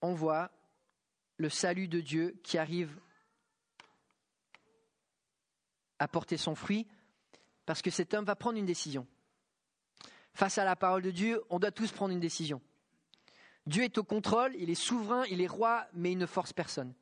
on 0.00 0.14
voit 0.14 0.50
le 1.36 1.48
salut 1.48 1.88
de 1.88 2.00
Dieu 2.00 2.40
qui 2.42 2.58
arrive 2.58 2.98
à 5.98 6.08
porter 6.08 6.36
son 6.36 6.54
fruit 6.54 6.86
parce 7.66 7.82
que 7.82 7.90
cet 7.90 8.14
homme 8.14 8.24
va 8.24 8.36
prendre 8.36 8.58
une 8.58 8.66
décision. 8.66 9.06
Face 10.34 10.58
à 10.58 10.64
la 10.64 10.76
parole 10.76 11.02
de 11.02 11.10
Dieu, 11.10 11.42
on 11.48 11.58
doit 11.58 11.70
tous 11.70 11.92
prendre 11.92 12.12
une 12.12 12.20
décision. 12.20 12.60
Dieu 13.66 13.84
est 13.84 13.98
au 13.98 14.04
contrôle, 14.04 14.54
il 14.56 14.68
est 14.68 14.74
souverain, 14.74 15.24
il 15.30 15.40
est 15.40 15.46
roi, 15.46 15.86
mais 15.94 16.12
il 16.12 16.18
ne 16.18 16.26
force 16.26 16.52
personne. 16.52 16.92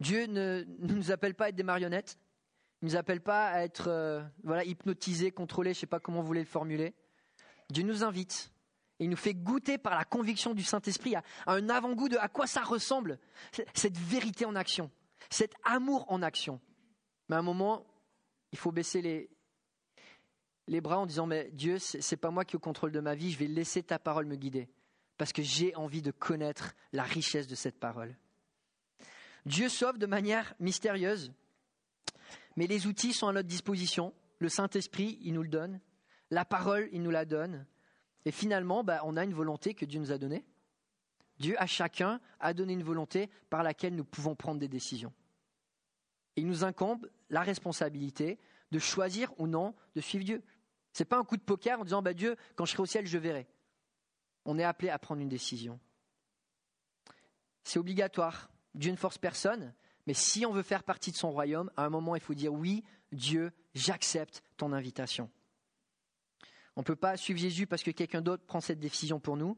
Dieu 0.00 0.26
ne, 0.26 0.64
nous 0.78 1.10
appelle 1.10 1.34
pas 1.34 1.46
à 1.46 1.48
être 1.48 1.56
des 1.56 1.62
marionnettes, 1.62 2.18
il 2.82 2.86
ne 2.86 2.90
nous 2.90 2.96
appelle 2.96 3.20
pas 3.20 3.48
à 3.48 3.64
être 3.64 3.88
euh, 3.88 4.22
voilà, 4.42 4.64
hypnotisés, 4.64 5.30
contrôlés, 5.30 5.72
je 5.72 5.78
ne 5.78 5.80
sais 5.80 5.86
pas 5.86 5.98
comment 5.98 6.20
vous 6.20 6.26
voulez 6.26 6.40
le 6.40 6.46
formuler. 6.46 6.94
Dieu 7.70 7.82
nous 7.82 8.04
invite 8.04 8.52
il 8.98 9.10
nous 9.10 9.16
fait 9.16 9.34
goûter 9.34 9.78
par 9.78 9.94
la 9.94 10.04
conviction 10.04 10.54
du 10.54 10.62
Saint-Esprit 10.62 11.16
à, 11.16 11.22
un 11.46 11.68
avant-goût 11.68 12.08
de 12.08 12.16
à 12.16 12.28
quoi 12.28 12.46
ça 12.46 12.62
ressemble, 12.62 13.18
cette 13.74 13.98
vérité 13.98 14.44
en 14.44 14.54
action, 14.54 14.90
cet 15.30 15.54
amour 15.64 16.04
en 16.10 16.22
action. 16.22 16.60
Mais 17.28 17.36
à 17.36 17.40
un 17.40 17.42
moment, 17.42 17.86
il 18.52 18.58
faut 18.58 18.72
baisser 18.72 19.28
les, 20.68 20.80
bras 20.80 20.98
en 20.98 21.06
disant 21.06 21.26
mais 21.26 21.50
Dieu, 21.52 21.78
c'est 21.78 22.16
pas 22.16 22.30
moi 22.30 22.44
qui 22.44 22.54
ai 22.54 22.58
au 22.58 22.60
contrôle 22.60 22.92
de 22.92 23.00
ma 23.00 23.14
vie, 23.14 23.32
je 23.32 23.38
vais 23.38 23.48
laisser 23.48 23.82
ta 23.82 23.98
parole 23.98 24.26
me 24.26 24.36
guider 24.36 24.68
parce 25.16 25.32
que 25.32 25.42
j'ai 25.42 25.74
envie 25.76 26.02
de 26.02 26.10
connaître 26.10 26.74
la 26.92 27.04
richesse 27.04 27.46
de 27.46 27.54
cette 27.54 27.78
parole. 27.78 28.16
Dieu 29.46 29.68
sauve 29.68 29.98
de 29.98 30.06
manière 30.06 30.54
mystérieuse, 30.58 31.32
mais 32.56 32.66
les 32.66 32.86
outils 32.86 33.12
sont 33.12 33.28
à 33.28 33.32
notre 33.32 33.48
disposition. 33.48 34.14
Le 34.38 34.48
Saint-Esprit, 34.48 35.18
il 35.22 35.34
nous 35.34 35.42
le 35.42 35.48
donne. 35.48 35.80
La 36.30 36.44
parole, 36.44 36.88
il 36.92 37.02
nous 37.02 37.10
la 37.10 37.24
donne. 37.24 37.66
Et 38.24 38.30
finalement, 38.30 38.84
bah, 38.84 39.00
on 39.04 39.16
a 39.16 39.24
une 39.24 39.34
volonté 39.34 39.74
que 39.74 39.84
Dieu 39.84 40.00
nous 40.00 40.12
a 40.12 40.18
donnée. 40.18 40.44
Dieu, 41.38 41.60
à 41.60 41.66
chacun, 41.66 42.20
a 42.40 42.54
donné 42.54 42.72
une 42.72 42.82
volonté 42.82 43.28
par 43.50 43.62
laquelle 43.62 43.94
nous 43.94 44.04
pouvons 44.04 44.34
prendre 44.34 44.60
des 44.60 44.68
décisions. 44.68 45.12
Il 46.36 46.46
nous 46.46 46.64
incombe 46.64 47.08
la 47.30 47.42
responsabilité 47.42 48.38
de 48.70 48.78
choisir 48.78 49.32
ou 49.38 49.46
non 49.46 49.74
de 49.94 50.00
suivre 50.00 50.24
Dieu. 50.24 50.42
Ce 50.92 51.02
n'est 51.02 51.06
pas 51.06 51.18
un 51.18 51.24
coup 51.24 51.36
de 51.36 51.42
poker 51.42 51.80
en 51.80 51.84
disant 51.84 52.02
bah, 52.02 52.14
Dieu, 52.14 52.36
quand 52.56 52.64
je 52.64 52.72
serai 52.72 52.82
au 52.82 52.86
ciel, 52.86 53.06
je 53.06 53.18
verrai. 53.18 53.46
On 54.44 54.58
est 54.58 54.64
appelé 54.64 54.90
à 54.90 54.98
prendre 54.98 55.20
une 55.20 55.28
décision. 55.28 55.80
C'est 57.62 57.78
obligatoire. 57.78 58.50
Dieu 58.74 58.90
ne 58.90 58.96
force 58.96 59.18
personne, 59.18 59.74
mais 60.06 60.14
si 60.14 60.44
on 60.44 60.52
veut 60.52 60.62
faire 60.62 60.82
partie 60.82 61.10
de 61.10 61.16
son 61.16 61.30
royaume, 61.30 61.70
à 61.76 61.84
un 61.84 61.90
moment, 61.90 62.14
il 62.14 62.20
faut 62.20 62.34
dire 62.34 62.52
oui, 62.52 62.84
Dieu, 63.12 63.52
j'accepte 63.74 64.42
ton 64.56 64.72
invitation. 64.72 65.30
On 66.76 66.80
ne 66.80 66.84
peut 66.84 66.96
pas 66.96 67.16
suivre 67.16 67.38
Jésus 67.38 67.66
parce 67.66 67.82
que 67.82 67.90
quelqu'un 67.90 68.20
d'autre 68.20 68.44
prend 68.44 68.60
cette 68.60 68.80
décision 68.80 69.20
pour 69.20 69.36
nous, 69.36 69.56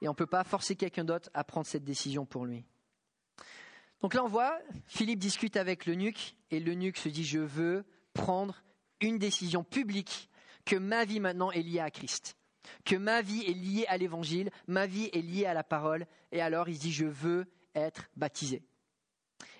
et 0.00 0.08
on 0.08 0.12
ne 0.12 0.16
peut 0.16 0.26
pas 0.26 0.44
forcer 0.44 0.76
quelqu'un 0.76 1.04
d'autre 1.04 1.30
à 1.34 1.44
prendre 1.44 1.66
cette 1.66 1.84
décision 1.84 2.26
pour 2.26 2.44
lui. 2.46 2.64
Donc 4.00 4.14
là, 4.14 4.22
on 4.22 4.28
voit, 4.28 4.58
Philippe 4.86 5.18
discute 5.18 5.56
avec 5.56 5.86
l'eunuque, 5.86 6.36
et 6.50 6.60
l'eunuque 6.60 6.98
se 6.98 7.08
dit, 7.08 7.24
je 7.24 7.38
veux 7.38 7.84
prendre 8.12 8.62
une 9.00 9.18
décision 9.18 9.64
publique 9.64 10.28
que 10.64 10.76
ma 10.76 11.04
vie 11.04 11.20
maintenant 11.20 11.50
est 11.50 11.62
liée 11.62 11.80
à 11.80 11.90
Christ, 11.90 12.36
que 12.84 12.96
ma 12.96 13.22
vie 13.22 13.44
est 13.46 13.54
liée 13.54 13.86
à 13.88 13.96
l'évangile, 13.96 14.50
ma 14.66 14.86
vie 14.86 15.08
est 15.12 15.22
liée 15.22 15.46
à 15.46 15.54
la 15.54 15.64
parole, 15.64 16.06
et 16.32 16.40
alors 16.40 16.68
il 16.68 16.76
se 16.76 16.80
dit, 16.80 16.92
je 16.92 17.06
veux 17.06 17.46
être 17.74 18.10
baptisé. 18.16 18.62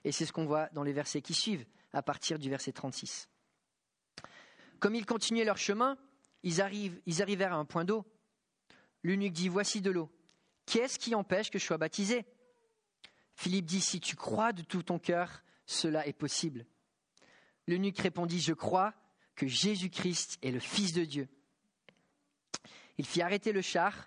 Et 0.04 0.12
c'est 0.12 0.26
ce 0.26 0.32
qu'on 0.32 0.46
voit 0.46 0.68
dans 0.72 0.82
les 0.82 0.92
versets 0.92 1.22
qui 1.22 1.34
suivent, 1.34 1.66
à 1.92 2.02
partir 2.02 2.38
du 2.38 2.50
verset 2.50 2.72
36. 2.72 3.28
Comme 4.78 4.94
ils 4.94 5.06
continuaient 5.06 5.44
leur 5.44 5.56
chemin, 5.56 5.96
ils, 6.44 6.60
arrivèrent 7.22 7.54
à 7.54 7.56
un 7.56 7.64
point 7.64 7.84
d'eau. 7.84 8.04
L'eunuque 9.02 9.32
dit, 9.32 9.48
voici 9.48 9.80
de 9.80 9.90
l'eau. 9.90 10.10
Qu'est-ce 10.66 10.98
qui 10.98 11.14
empêche 11.14 11.50
que 11.50 11.58
je 11.58 11.64
sois 11.64 11.78
baptisé? 11.78 12.24
Philippe 13.34 13.66
dit, 13.66 13.80
si 13.80 13.98
tu 13.98 14.14
crois 14.14 14.52
de 14.52 14.62
tout 14.62 14.82
ton 14.82 14.98
cœur, 14.98 15.42
cela 15.66 16.06
est 16.06 16.12
possible. 16.12 16.66
L'eunuque 17.66 17.98
répondit, 17.98 18.40
je 18.40 18.52
crois 18.52 18.94
que 19.34 19.46
Jésus-Christ 19.46 20.38
est 20.42 20.52
le 20.52 20.60
Fils 20.60 20.92
de 20.92 21.04
Dieu. 21.04 21.28
Il 22.98 23.06
fit 23.06 23.22
arrêter 23.22 23.52
le 23.52 23.62
char. 23.62 24.06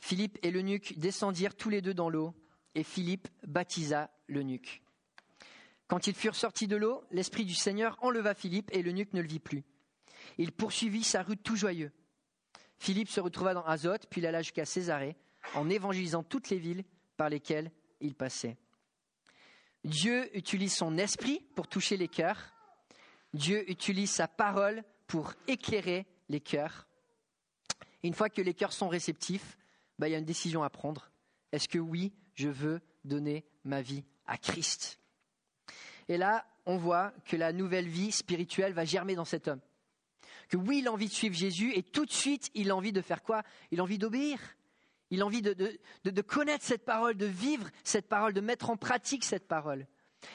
Philippe 0.00 0.38
et 0.42 0.50
l'eunuque 0.50 0.98
descendirent 0.98 1.56
tous 1.56 1.70
les 1.70 1.80
deux 1.80 1.94
dans 1.94 2.10
l'eau, 2.10 2.34
et 2.74 2.82
Philippe 2.82 3.28
baptisa 3.46 4.10
l'eunuque. 4.28 4.83
Quand 5.86 6.06
ils 6.06 6.14
furent 6.14 6.36
sortis 6.36 6.66
de 6.66 6.76
l'eau, 6.76 7.04
l'Esprit 7.10 7.44
du 7.44 7.54
Seigneur 7.54 7.98
enleva 8.00 8.34
Philippe, 8.34 8.70
et 8.72 8.82
l'eunuque 8.82 9.12
ne 9.12 9.20
le 9.20 9.28
vit 9.28 9.40
plus. 9.40 9.64
Il 10.38 10.52
poursuivit 10.52 11.04
sa 11.04 11.22
route 11.22 11.42
tout 11.42 11.56
joyeux. 11.56 11.92
Philippe 12.78 13.10
se 13.10 13.20
retrouva 13.20 13.54
dans 13.54 13.64
Azote, 13.64 14.06
puis 14.08 14.20
il 14.20 14.26
alla 14.26 14.42
jusqu'à 14.42 14.64
Césarée, 14.64 15.16
en 15.54 15.68
évangélisant 15.68 16.22
toutes 16.22 16.50
les 16.50 16.58
villes 16.58 16.84
par 17.16 17.28
lesquelles 17.28 17.70
il 18.00 18.14
passait. 18.14 18.56
Dieu 19.84 20.34
utilise 20.36 20.74
son 20.74 20.96
esprit 20.96 21.40
pour 21.54 21.68
toucher 21.68 21.96
les 21.96 22.08
cœurs. 22.08 22.54
Dieu 23.34 23.70
utilise 23.70 24.10
sa 24.10 24.26
parole 24.26 24.82
pour 25.06 25.34
éclairer 25.46 26.06
les 26.28 26.40
cœurs. 26.40 26.88
Une 28.02 28.14
fois 28.14 28.30
que 28.30 28.40
les 28.40 28.54
cœurs 28.54 28.72
sont 28.72 28.88
réceptifs, 28.88 29.58
bah, 29.98 30.08
il 30.08 30.12
y 30.12 30.14
a 30.14 30.18
une 30.18 30.24
décision 30.24 30.62
à 30.62 30.70
prendre. 30.70 31.10
Est-ce 31.52 31.68
que 31.68 31.78
oui, 31.78 32.12
je 32.34 32.48
veux 32.48 32.80
donner 33.04 33.44
ma 33.64 33.82
vie 33.82 34.04
à 34.26 34.38
Christ? 34.38 34.98
Et 36.08 36.16
là, 36.16 36.46
on 36.66 36.76
voit 36.76 37.12
que 37.26 37.36
la 37.36 37.52
nouvelle 37.52 37.88
vie 37.88 38.12
spirituelle 38.12 38.72
va 38.72 38.84
germer 38.84 39.14
dans 39.14 39.24
cet 39.24 39.48
homme. 39.48 39.60
Que 40.48 40.56
oui, 40.56 40.78
il 40.78 40.88
a 40.88 40.92
envie 40.92 41.08
de 41.08 41.12
suivre 41.12 41.34
Jésus 41.34 41.72
et 41.74 41.82
tout 41.82 42.04
de 42.04 42.12
suite, 42.12 42.50
il 42.54 42.70
a 42.70 42.76
envie 42.76 42.92
de 42.92 43.00
faire 43.00 43.22
quoi? 43.22 43.42
Il 43.70 43.80
a 43.80 43.82
envie 43.82 43.98
d'obéir. 43.98 44.38
Il 45.10 45.22
a 45.22 45.26
envie 45.26 45.42
de, 45.42 46.22
connaître 46.22 46.64
cette 46.64 46.84
parole, 46.84 47.16
de 47.16 47.26
vivre 47.26 47.68
cette 47.84 48.08
parole, 48.08 48.32
de 48.32 48.40
mettre 48.40 48.70
en 48.70 48.76
pratique 48.76 49.24
cette 49.24 49.46
parole. 49.46 49.86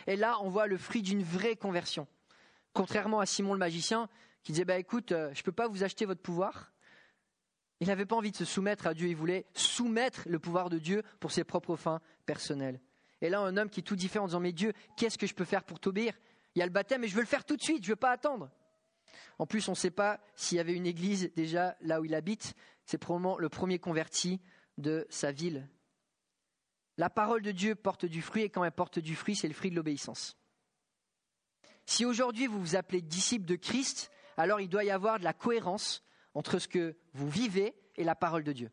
Et 0.08 0.16
là, 0.16 0.38
on 0.42 0.50
voit 0.50 0.68
le 0.68 0.78
fruit 0.78 1.02
d'une 1.02 1.24
vraie 1.24 1.56
conversion. 1.56 2.08
Contrairement 2.74 3.20
à 3.20 3.26
Simon 3.26 3.54
le 3.54 3.60
magicien, 3.60 4.08
qui 4.44 4.54
disait, 4.54 4.66
bah, 4.66 4.78
écoute, 4.78 5.12
euh, 5.12 5.32
je 5.34 5.40
ne 5.40 5.44
peux 5.44 5.52
pas 5.52 5.68
vous 5.68 5.84
acheter 5.84 6.06
votre 6.06 6.22
pouvoir. 6.22 6.72
Il 7.82 7.88
n'avait 7.88 8.06
pas 8.06 8.16
envie 8.16 8.32
de 8.32 8.38
se 8.38 8.46
soumettre 8.46 8.88
à 8.88 8.94
Dieu, 8.94 9.08
il 9.08 9.16
voulait 9.16 9.46
soumettre 9.54 10.24
le 10.28 10.40
pouvoir 10.40 10.70
de 10.70 10.78
Dieu 10.78 11.04
pour 11.20 11.32
ses 11.32 11.44
propres 11.44 11.76
fins 11.76 12.02
personnelles. 12.26 12.80
Et 13.22 13.30
là, 13.30 13.40
un 13.40 13.58
homme 13.58 13.70
qui 13.70 13.82
est 13.82 13.84
tout 13.84 13.96
différent 13.96 14.26
en 14.26 14.28
disant, 14.28 14.40
mais 14.40 14.54
Dieu, 14.54 14.74
qu'est-ce 14.98 15.18
que 15.18 15.28
je 15.28 15.34
peux 15.34 15.46
faire 15.46 15.64
pour 15.64 15.80
t'obéir? 15.80 16.14
Il 16.56 16.60
y 16.60 16.62
a 16.62 16.66
le 16.66 16.72
baptême 16.72 17.04
et 17.04 17.08
je 17.08 17.16
veux 17.16 17.22
le 17.22 17.28
faire 17.28 17.46
tout 17.46 17.58
de 17.58 17.62
suite, 17.62 17.84
je 17.84 17.90
ne 17.90 17.94
veux 17.94 18.00
pas 18.00 18.12
attendre. 18.12 18.50
En 19.38 19.46
plus, 19.46 19.68
on 19.68 19.72
ne 19.72 19.78
sait 19.78 19.92
pas 19.92 20.20
s'il 20.36 20.58
y 20.58 20.62
avait 20.62 20.74
une 20.74 20.86
église 20.86 21.32
déjà 21.36 21.78
là 21.82 22.02
où 22.02 22.06
il 22.06 22.16
habite. 22.16 22.54
C'est 22.86 22.98
probablement 22.98 23.38
le 23.38 23.50
premier 23.50 23.80
converti 23.80 24.42
de 24.78 25.06
sa 25.10 25.32
ville. 25.32 25.70
La 26.98 27.10
parole 27.10 27.42
de 27.42 27.52
Dieu 27.52 27.76
porte 27.76 28.06
du 28.06 28.22
fruit 28.22 28.44
et 28.44 28.50
quand 28.50 28.64
elle 28.64 28.72
porte 28.72 29.00
du 29.00 29.16
fruit, 29.16 29.36
c'est 29.36 29.48
le 29.48 29.54
fruit 29.54 29.72
de 29.72 29.76
l'obéissance. 29.76 30.38
Si 31.86 32.06
aujourd'hui 32.06 32.48
vous 32.48 32.60
vous 32.60 32.76
appelez 32.76 33.02
disciple 33.02 33.46
de 33.46 33.56
Christ, 33.56 34.12
alors 34.38 34.60
il 34.60 34.70
doit 34.70 34.84
y 34.84 34.92
avoir 34.92 35.20
de 35.20 35.24
la 35.24 35.34
cohérence 35.34 36.04
entre 36.34 36.60
ce 36.60 36.68
que 36.68 36.98
vous 37.14 37.30
vivez 37.30 37.74
et 37.96 38.04
la 38.04 38.16
parole 38.16 38.44
de 38.44 38.52
Dieu. 38.52 38.70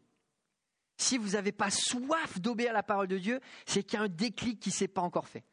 Si 0.97 1.19
vous 1.19 1.31
n'avez 1.31 1.53
pas 1.53 1.71
soif 1.71 2.41
d'obéir 2.41 2.71
à 2.71 2.75
la 2.75 2.83
parole 2.83 3.09
de 3.09 3.19
Dieu, 3.19 3.41
c'est 3.67 3.83
qu'il 3.83 3.99
y 3.99 4.03
a 4.03 4.05
un 4.05 4.09
déclic 4.09 4.61
qui 4.61 4.71
ne 4.71 4.75
s'est 4.75 4.89
pas 4.89 5.03
encore 5.03 5.29
fait. 5.29 5.45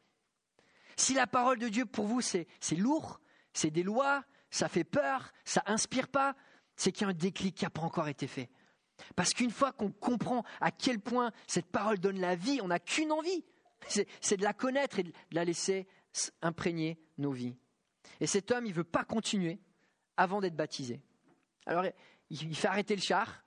Si 0.95 1.13
la 1.13 1.27
parole 1.27 1.59
de 1.59 1.69
Dieu 1.69 1.85
pour 1.85 2.05
vous 2.05 2.21
c'est 2.21 2.47
lourd, 2.77 3.19
c'est 3.53 3.71
des 3.71 3.83
lois, 3.83 4.23
ça 4.49 4.69
fait 4.69 4.83
peur, 4.83 5.33
ça 5.43 5.63
inspire 5.65 6.07
pas, 6.07 6.35
c'est 6.75 6.91
qu'il 6.91 7.03
y 7.03 7.05
a 7.05 7.09
un 7.09 7.13
déclic 7.13 7.55
qui 7.55 7.65
n'a 7.65 7.69
pas 7.69 7.81
encore 7.81 8.07
été 8.07 8.27
fait. 8.27 8.49
Parce 9.15 9.33
qu'une 9.33 9.51
fois 9.51 9.71
qu'on 9.71 9.91
comprend 9.91 10.43
à 10.61 10.71
quel 10.71 10.99
point 10.99 11.31
cette 11.47 11.65
parole 11.65 11.99
donne 11.99 12.19
la 12.19 12.35
vie, 12.35 12.59
on 12.61 12.67
n'a 12.67 12.79
qu'une 12.79 13.11
envie, 13.11 13.43
c'est 13.87 14.37
de 14.37 14.43
la 14.43 14.53
connaître 14.53 14.99
et 14.99 15.03
de 15.03 15.11
la 15.31 15.43
laisser 15.43 15.87
imprégner 16.41 16.99
nos 17.17 17.31
vies. 17.31 17.55
Et 18.19 18.27
cet 18.27 18.51
homme, 18.51 18.65
il 18.65 18.69
ne 18.69 18.75
veut 18.75 18.83
pas 18.83 19.03
continuer 19.03 19.59
avant 20.15 20.41
d'être 20.41 20.55
baptisé. 20.55 21.01
Alors, 21.65 21.85
il 22.29 22.55
fait 22.55 22.67
arrêter 22.67 22.95
le 22.95 23.01
char. 23.01 23.43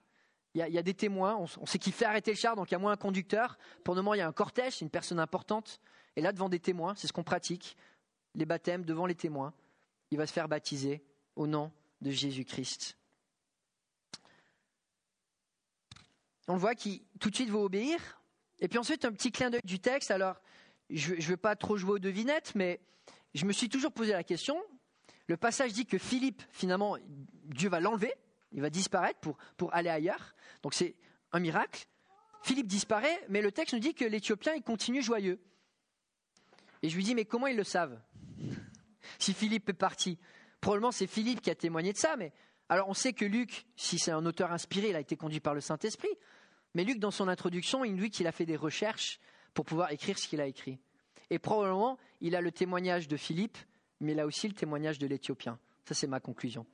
Il 0.57 0.73
y 0.73 0.79
a, 0.79 0.83
des 0.83 0.95
témoins. 0.95 1.37
On, 1.37 1.67
sait 1.67 1.79
qu'il 1.79 1.93
fait 1.93 2.07
arrêter 2.07 2.31
le 2.31 2.37
char, 2.39 2.57
donc 2.57 2.71
il 2.71 2.73
y 2.73 2.77
a 2.77 2.79
moins 2.79 2.93
un 2.93 2.97
conducteur. 2.97 3.59
Pour 3.85 3.95
le 3.95 4.01
moment, 4.01 4.15
il 4.15 4.19
y 4.19 4.23
a 4.23 4.27
un 4.27 4.33
cortège, 4.33 4.79
c'est 4.79 4.87
une 4.87 4.91
personne 4.91 5.21
importante. 5.21 5.83
Et 6.17 6.23
là, 6.23 6.33
devant 6.33 6.49
des 6.49 6.61
témoins, 6.61 6.95
c'est 6.95 7.07
ce 7.07 7.13
qu'on 7.13 7.25
pratique, 7.25 7.77
les 8.35 8.47
baptêmes 8.47 8.83
devant 8.83 9.05
les 9.05 9.15
témoins. 9.15 9.53
Il 10.11 10.17
va 10.17 10.27
se 10.27 10.33
faire 10.33 10.49
baptiser 10.49 11.05
au 11.35 11.47
nom 11.47 11.71
de 12.01 12.11
Jésus-Christ. 12.11 12.97
On 16.49 16.55
le 16.55 16.59
voit 16.59 16.75
qui 16.75 17.05
tout 17.21 17.29
de 17.29 17.35
suite 17.35 17.51
va 17.51 17.59
obéir. 17.59 18.23
Et 18.61 18.69
puis 18.69 18.79
ensuite, 18.79 19.05
un 19.05 19.13
petit 19.13 19.33
clin 19.33 19.51
d'œil 19.51 19.61
du 19.63 19.79
texte. 19.79 20.11
Alors, 20.11 20.41
je 20.89 21.17
ne 21.17 21.21
veux 21.21 21.37
pas 21.37 21.55
trop 21.55 21.77
jouer 21.77 21.93
aux 21.93 21.99
devinettes, 21.99 22.55
mais 22.55 22.81
je 23.35 23.45
me 23.45 23.53
suis 23.53 23.69
toujours 23.69 23.93
posé 23.93 24.13
la 24.13 24.25
question. 24.25 24.57
Le 25.27 25.37
passage 25.37 25.75
dit 25.75 25.85
que 25.85 25.99
Philippe, 25.99 26.43
finalement, 26.51 26.97
Dieu 27.45 27.69
va 27.69 27.79
l'enlever, 27.79 28.15
il 28.53 28.61
va 28.61 28.71
disparaître 28.71 29.21
pour, 29.57 29.75
aller 29.75 29.91
ailleurs. 29.91 30.35
Donc 30.63 30.75
c'est 30.75 30.95
un 31.33 31.41
miracle. 31.41 31.87
Philippe 32.43 32.67
disparaît, 32.67 33.21
mais 33.29 33.43
le 33.43 33.53
texte 33.53 33.75
nous 33.75 33.81
dit 33.81 33.95
que 33.95 34.05
l'Éthiopien, 34.05 34.55
il 34.55 34.63
continue 34.63 35.03
joyeux. 35.03 35.41
Et 36.83 36.89
je 36.89 36.97
lui 36.97 37.05
dis, 37.05 37.15
mais 37.15 37.25
comment 37.25 37.47
ils 37.47 37.57
le 37.57 37.65
savent? 37.65 38.01
Si 39.21 39.33
Philippe 39.35 39.69
est 39.69 39.73
parti. 39.73 40.19
Probablement 40.61 40.91
c'est 40.91 41.07
Philippe 41.07 41.41
qui 41.41 41.49
a 41.49 41.55
témoigné 41.55 41.93
de 41.93 41.97
ça, 41.97 42.17
mais 42.17 42.33
alors 42.69 42.89
on 42.89 42.95
sait 42.95 43.13
que 43.13 43.25
Luc, 43.25 43.67
si 43.77 44.01
c'est 44.01 44.11
un 44.11 44.27
auteur 44.27 44.51
inspiré, 44.51 44.91
il 44.91 44.97
a 44.97 45.01
été 45.01 45.17
conduit 45.17 45.39
par 45.39 45.55
le 45.55 45.61
Saint-Esprit. 45.61 46.11
Mais 46.75 46.83
Luc, 46.85 46.99
dans 46.99 47.13
son 47.13 47.29
introduction, 47.29 47.85
il 47.85 47.95
nous 47.95 48.03
dit 48.03 48.11
qu'il 48.11 48.27
a 48.27 48.33
fait 48.33 48.47
des 48.47 48.57
recherches 48.57 49.21
pour 49.55 49.65
pouvoir 49.65 49.93
écrire 49.93 50.19
ce 50.19 50.27
qu'il 50.27 50.41
a 50.41 50.47
écrit. 50.47 50.79
Et 51.31 51.39
probablement, 51.39 51.99
il 52.21 52.37
a 52.37 52.41
le 52.41 52.53
témoignage 52.53 53.09
de 53.09 53.17
Philippe, 53.17 53.59
mais 54.01 54.13
il 54.13 54.21
a 54.21 54.27
aussi 54.27 54.49
le 54.49 54.55
témoignage 54.55 54.99
de 54.99 55.07
l'Éthiopien. 55.07 55.59
Ça, 55.87 55.95
c'est 55.95 56.07
ma 56.07 56.21
conclusion. 56.21 56.67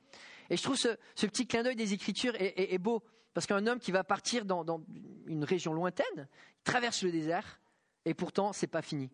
Et 0.49 0.57
je 0.57 0.63
trouve 0.63 0.75
ce, 0.75 0.89
petit 1.15 1.47
clin 1.47 1.63
d'œil 1.63 1.75
des 1.75 1.93
Écritures 1.93 2.33
est, 2.37 2.77
beau, 2.79 3.03
parce 3.33 3.45
qu'un 3.45 3.65
homme 3.67 3.79
qui 3.79 3.91
va 3.91 4.03
partir 4.03 4.43
dans, 4.45 4.83
une 5.27 5.43
région 5.43 5.73
lointaine, 5.73 6.27
traverse 6.63 7.03
le 7.03 7.11
désert, 7.11 7.59
et 8.05 8.13
pourtant, 8.13 8.53
c'est 8.53 8.67
pas 8.67 8.81
fini. 8.81 9.09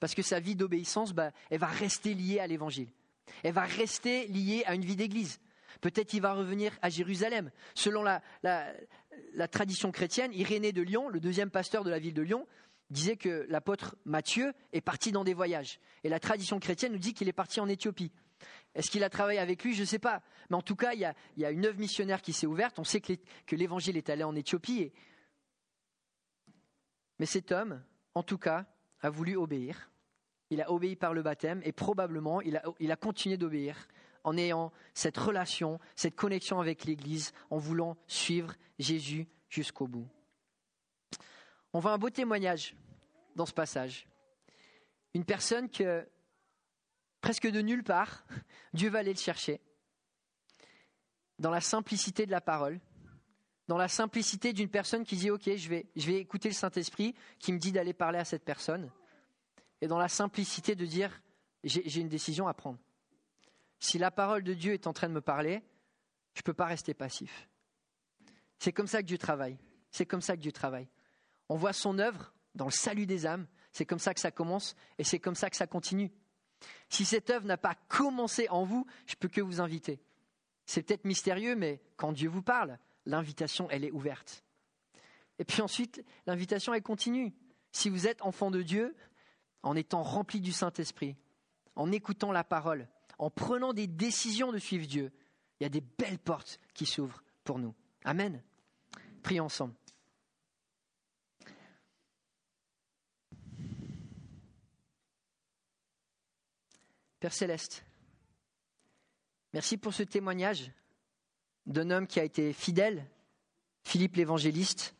Parce 0.00 0.14
que 0.14 0.22
sa 0.22 0.40
vie 0.40 0.56
d'obéissance, 0.56 1.12
bah, 1.12 1.32
elle 1.50 1.58
va 1.58 1.66
rester 1.66 2.14
liée 2.14 2.38
à 2.38 2.46
l'Évangile. 2.46 2.88
Elle 3.42 3.52
va 3.52 3.64
rester 3.64 4.26
liée 4.28 4.62
à 4.66 4.74
une 4.74 4.84
vie 4.84 4.96
d'Église. 4.96 5.40
Peut-être 5.80 6.08
qu'il 6.08 6.22
va 6.22 6.34
revenir 6.34 6.72
à 6.82 6.88
Jérusalem. 6.88 7.50
Selon 7.74 8.02
la, 8.02 8.22
tradition 9.50 9.90
chrétienne, 9.90 10.32
Irénée 10.32 10.72
de 10.72 10.82
Lyon, 10.82 11.08
le 11.08 11.20
deuxième 11.20 11.50
pasteur 11.50 11.84
de 11.84 11.90
la 11.90 11.98
ville 11.98 12.14
de 12.14 12.22
Lyon, 12.22 12.46
disait 12.90 13.16
que 13.16 13.46
l'apôtre 13.48 13.96
Matthieu 14.04 14.52
est 14.72 14.80
parti 14.80 15.10
dans 15.10 15.24
des 15.24 15.34
voyages. 15.34 15.80
Et 16.04 16.08
la 16.08 16.20
tradition 16.20 16.60
chrétienne 16.60 16.92
nous 16.92 16.98
dit 16.98 17.14
qu'il 17.14 17.28
est 17.28 17.32
parti 17.32 17.60
en 17.60 17.68
Éthiopie. 17.68 18.12
Est-ce 18.74 18.90
qu'il 18.90 19.04
a 19.04 19.10
travaillé 19.10 19.38
avec 19.38 19.62
lui? 19.64 19.74
Je 19.74 19.80
ne 19.80 19.86
sais 19.86 19.98
pas. 19.98 20.22
Mais 20.50 20.56
en 20.56 20.62
tout 20.62 20.76
cas, 20.76 20.92
il 20.92 21.00
y 21.00 21.44
a, 21.44 21.50
une 21.50 21.66
œuvre 21.66 21.78
missionnaire 21.78 22.22
qui 22.22 22.32
s'est 22.32 22.46
ouverte. 22.46 22.78
On 22.78 22.84
sait 22.84 23.00
que 23.00 23.56
l'évangile 23.56 23.96
est 23.96 24.10
allé 24.10 24.24
en 24.24 24.34
Éthiopie. 24.34 24.92
Mais 27.18 27.26
cet 27.26 27.52
homme, 27.52 27.82
en 28.14 28.22
tout 28.22 28.38
cas, 28.38 28.66
a 29.00 29.10
voulu 29.10 29.36
obéir. 29.36 29.90
Il 30.50 30.60
a 30.60 30.70
obéi 30.70 30.96
par 30.96 31.14
le 31.14 31.22
baptême 31.22 31.60
et 31.64 31.72
probablement 31.72 32.40
il 32.40 32.56
a, 32.56 32.62
il 32.80 32.92
a 32.92 32.96
continué 32.96 33.36
d'obéir 33.36 33.88
en 34.24 34.36
ayant 34.36 34.72
cette 34.94 35.18
relation, 35.18 35.78
cette 35.94 36.16
connexion 36.16 36.60
avec 36.60 36.84
l'Église, 36.84 37.32
en 37.50 37.58
voulant 37.58 37.96
suivre 38.06 38.54
Jésus 38.78 39.28
jusqu'au 39.48 39.86
bout. 39.86 40.08
On 41.72 41.78
voit 41.78 41.92
un 41.92 41.98
beau 41.98 42.10
témoignage 42.10 42.74
dans 43.36 43.46
ce 43.46 43.52
passage. 43.52 44.08
Une 45.12 45.24
personne 45.24 45.68
que, 45.68 46.06
presque 47.24 47.50
de 47.50 47.62
nulle 47.62 47.82
part, 47.82 48.22
Dieu 48.74 48.90
va 48.90 48.98
aller 48.98 49.14
le 49.14 49.18
chercher. 49.18 49.58
Dans 51.38 51.50
la 51.50 51.62
simplicité 51.62 52.26
de 52.26 52.30
la 52.30 52.42
parole, 52.42 52.80
dans 53.66 53.78
la 53.78 53.88
simplicité 53.88 54.52
d'une 54.52 54.68
personne 54.68 55.04
qui 55.04 55.16
dit 55.16 55.30
Ok, 55.30 55.48
je 55.56 55.68
vais, 55.70 55.86
écouter 56.20 56.50
le 56.50 56.54
Saint-Esprit 56.54 57.14
qui 57.38 57.54
me 57.54 57.58
dit 57.58 57.72
d'aller 57.72 57.94
parler 57.94 58.18
à 58.18 58.26
cette 58.26 58.44
personne, 58.44 58.90
et 59.80 59.86
dans 59.86 59.98
la 59.98 60.08
simplicité 60.08 60.74
de 60.74 60.84
dire 60.84 61.22
J'ai 61.64 61.98
une 61.98 62.10
décision 62.10 62.46
à 62.46 62.52
prendre. 62.52 62.78
Si 63.80 63.96
la 63.96 64.10
parole 64.10 64.42
de 64.42 64.52
Dieu 64.52 64.74
est 64.74 64.86
en 64.86 64.92
train 64.92 65.08
de 65.08 65.14
me 65.14 65.22
parler, 65.22 65.62
je 66.34 66.40
ne 66.40 66.44
peux 66.44 66.52
pas 66.52 66.66
rester 66.66 66.92
passif. 66.92 67.48
C'est 68.58 68.72
comme 68.72 68.86
ça 68.86 69.00
que 69.00 69.06
Dieu 69.06 69.16
travaille. 69.16 69.56
C'est 69.90 70.04
comme 70.04 70.20
ça 70.20 70.36
que 70.36 70.42
Dieu 70.42 70.52
travaille. 70.52 70.88
On 71.48 71.56
voit 71.56 71.72
son 71.72 71.98
œuvre 71.98 72.34
dans 72.54 72.66
le 72.66 72.70
salut 72.70 73.06
des 73.06 73.24
âmes. 73.24 73.46
C'est 73.72 73.86
comme 73.86 73.98
ça 73.98 74.12
que 74.12 74.20
ça 74.20 74.30
commence 74.30 74.76
et 74.98 75.04
c'est 75.04 75.20
comme 75.20 75.34
ça 75.34 75.48
que 75.48 75.56
ça 75.56 75.66
continue. 75.66 76.12
Si 76.88 77.04
cette 77.04 77.30
œuvre 77.30 77.46
n'a 77.46 77.56
pas 77.56 77.74
commencé 77.88 78.48
en 78.48 78.64
vous, 78.64 78.86
je 79.06 79.16
peux 79.16 79.28
que 79.28 79.40
vous 79.40 79.60
inviter. 79.60 80.00
C'est 80.66 80.82
peut-être 80.82 81.04
mystérieux, 81.04 81.56
mais 81.56 81.82
quand 81.96 82.12
Dieu 82.12 82.28
vous 82.28 82.42
parle, 82.42 82.78
l'invitation, 83.06 83.68
elle 83.70 83.84
est 83.84 83.90
ouverte. 83.90 84.44
Et 85.38 85.44
puis 85.44 85.62
ensuite, 85.62 86.04
l'invitation, 86.26 86.72
elle 86.74 86.82
continue. 86.82 87.34
Si 87.72 87.90
vous 87.90 88.06
êtes 88.06 88.22
enfant 88.22 88.50
de 88.50 88.62
Dieu, 88.62 88.94
en 89.62 89.76
étant 89.76 90.02
rempli 90.02 90.40
du 90.40 90.52
Saint-Esprit, 90.52 91.16
en 91.74 91.90
écoutant 91.90 92.32
la 92.32 92.44
parole, 92.44 92.88
en 93.18 93.30
prenant 93.30 93.72
des 93.72 93.86
décisions 93.86 94.52
de 94.52 94.58
suivre 94.58 94.86
Dieu, 94.86 95.12
il 95.58 95.64
y 95.64 95.66
a 95.66 95.70
des 95.70 95.80
belles 95.80 96.18
portes 96.18 96.60
qui 96.74 96.86
s'ouvrent 96.86 97.22
pour 97.42 97.58
nous. 97.58 97.74
Amen. 98.04 98.42
Prions 99.22 99.46
ensemble. 99.46 99.74
Père 107.24 107.32
céleste, 107.32 107.86
merci 109.54 109.78
pour 109.78 109.94
ce 109.94 110.02
témoignage 110.02 110.70
d'un 111.64 111.90
homme 111.90 112.06
qui 112.06 112.20
a 112.20 112.22
été 112.22 112.52
fidèle, 112.52 113.08
Philippe 113.82 114.16
l'évangéliste, 114.16 114.94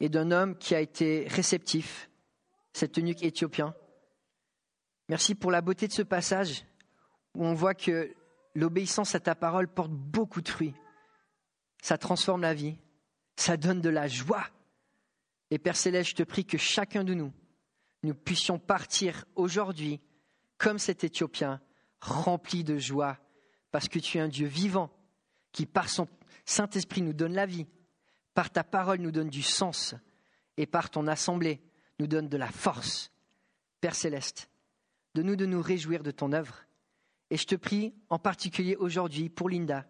et 0.00 0.10
d'un 0.10 0.30
homme 0.32 0.58
qui 0.58 0.74
a 0.74 0.82
été 0.82 1.26
réceptif, 1.28 2.10
cet 2.74 2.98
eunuque 2.98 3.22
éthiopien. 3.22 3.74
Merci 5.08 5.34
pour 5.34 5.50
la 5.50 5.62
beauté 5.62 5.88
de 5.88 5.94
ce 5.94 6.02
passage 6.02 6.66
où 7.34 7.46
on 7.46 7.54
voit 7.54 7.72
que 7.72 8.14
l'obéissance 8.54 9.14
à 9.14 9.20
ta 9.20 9.34
parole 9.34 9.68
porte 9.68 9.92
beaucoup 9.92 10.42
de 10.42 10.50
fruits. 10.50 10.74
Ça 11.80 11.96
transforme 11.96 12.42
la 12.42 12.52
vie, 12.52 12.76
ça 13.36 13.56
donne 13.56 13.80
de 13.80 13.88
la 13.88 14.08
joie. 14.08 14.46
Et 15.50 15.58
Père 15.58 15.76
Céleste, 15.76 16.10
je 16.10 16.16
te 16.16 16.22
prie 16.22 16.44
que 16.44 16.58
chacun 16.58 17.02
de 17.02 17.14
nous, 17.14 17.32
nous 18.02 18.14
puissions 18.14 18.58
partir 18.58 19.24
aujourd'hui 19.36 20.02
comme 20.64 20.78
cet 20.78 21.04
Éthiopien, 21.04 21.60
rempli 22.00 22.64
de 22.64 22.78
joie, 22.78 23.18
parce 23.70 23.86
que 23.86 23.98
tu 23.98 24.16
es 24.16 24.20
un 24.22 24.28
Dieu 24.28 24.46
vivant, 24.46 24.90
qui 25.52 25.66
par 25.66 25.90
son 25.90 26.08
Saint-Esprit 26.46 27.02
nous 27.02 27.12
donne 27.12 27.34
la 27.34 27.44
vie, 27.44 27.66
par 28.32 28.50
ta 28.50 28.64
parole 28.64 29.00
nous 29.00 29.10
donne 29.10 29.28
du 29.28 29.42
sens, 29.42 29.94
et 30.56 30.64
par 30.64 30.88
ton 30.88 31.06
assemblée 31.06 31.60
nous 31.98 32.06
donne 32.06 32.30
de 32.30 32.38
la 32.38 32.50
force. 32.50 33.12
Père 33.82 33.94
céleste, 33.94 34.48
de 35.14 35.20
nous 35.20 35.36
de 35.36 35.44
nous 35.44 35.60
réjouir 35.60 36.02
de 36.02 36.10
ton 36.10 36.32
œuvre. 36.32 36.64
Et 37.28 37.36
je 37.36 37.46
te 37.46 37.56
prie 37.56 37.92
en 38.08 38.18
particulier 38.18 38.74
aujourd'hui 38.74 39.28
pour 39.28 39.50
Linda, 39.50 39.86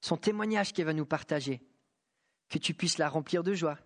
son 0.00 0.16
témoignage 0.16 0.72
qu'elle 0.72 0.86
va 0.86 0.94
nous 0.94 1.06
partager, 1.06 1.62
que 2.48 2.58
tu 2.58 2.74
puisses 2.74 2.98
la 2.98 3.08
remplir 3.08 3.44
de 3.44 3.54
joie, 3.54 3.78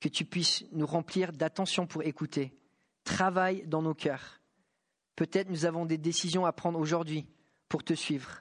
que 0.00 0.08
tu 0.08 0.24
puisses 0.24 0.64
nous 0.72 0.86
remplir 0.86 1.30
d'attention 1.30 1.86
pour 1.86 2.04
écouter. 2.04 2.58
Travaille 3.04 3.66
dans 3.66 3.82
nos 3.82 3.94
cœurs 3.94 4.38
Peut-être 5.18 5.50
nous 5.50 5.64
avons 5.64 5.84
des 5.84 5.98
décisions 5.98 6.46
à 6.46 6.52
prendre 6.52 6.78
aujourd'hui 6.78 7.26
pour 7.68 7.82
te 7.82 7.92
suivre. 7.92 8.40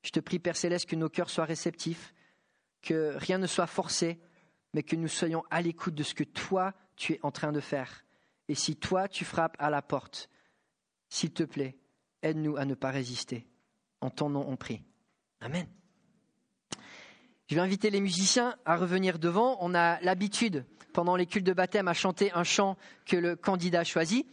Je 0.00 0.08
te 0.08 0.20
prie, 0.20 0.38
Père 0.38 0.56
Céleste, 0.56 0.88
que 0.88 0.96
nos 0.96 1.10
cœurs 1.10 1.28
soient 1.28 1.44
réceptifs, 1.44 2.14
que 2.80 3.14
rien 3.16 3.36
ne 3.36 3.46
soit 3.46 3.66
forcé, 3.66 4.18
mais 4.72 4.82
que 4.82 4.96
nous 4.96 5.06
soyons 5.06 5.44
à 5.50 5.60
l'écoute 5.60 5.94
de 5.94 6.02
ce 6.02 6.14
que 6.14 6.24
toi, 6.24 6.72
tu 6.96 7.12
es 7.12 7.20
en 7.22 7.30
train 7.30 7.52
de 7.52 7.60
faire. 7.60 8.06
Et 8.48 8.54
si 8.54 8.74
toi, 8.74 9.06
tu 9.06 9.26
frappes 9.26 9.56
à 9.58 9.68
la 9.68 9.82
porte, 9.82 10.30
s'il 11.10 11.30
te 11.30 11.42
plaît, 11.42 11.76
aide-nous 12.22 12.56
à 12.56 12.64
ne 12.64 12.72
pas 12.72 12.90
résister. 12.90 13.46
En 14.00 14.08
ton 14.08 14.30
nom, 14.30 14.46
on 14.48 14.56
prie. 14.56 14.80
Amen. 15.42 15.66
Je 17.48 17.54
vais 17.54 17.60
inviter 17.60 17.90
les 17.90 18.00
musiciens 18.00 18.56
à 18.64 18.76
revenir 18.76 19.18
devant. 19.18 19.58
On 19.60 19.74
a 19.74 20.00
l'habitude, 20.00 20.64
pendant 20.94 21.16
les 21.16 21.26
cultes 21.26 21.46
de 21.46 21.52
baptême, 21.52 21.86
à 21.86 21.92
chanter 21.92 22.32
un 22.32 22.44
chant 22.44 22.78
que 23.04 23.18
le 23.18 23.36
candidat 23.36 23.84
choisit. 23.84 24.26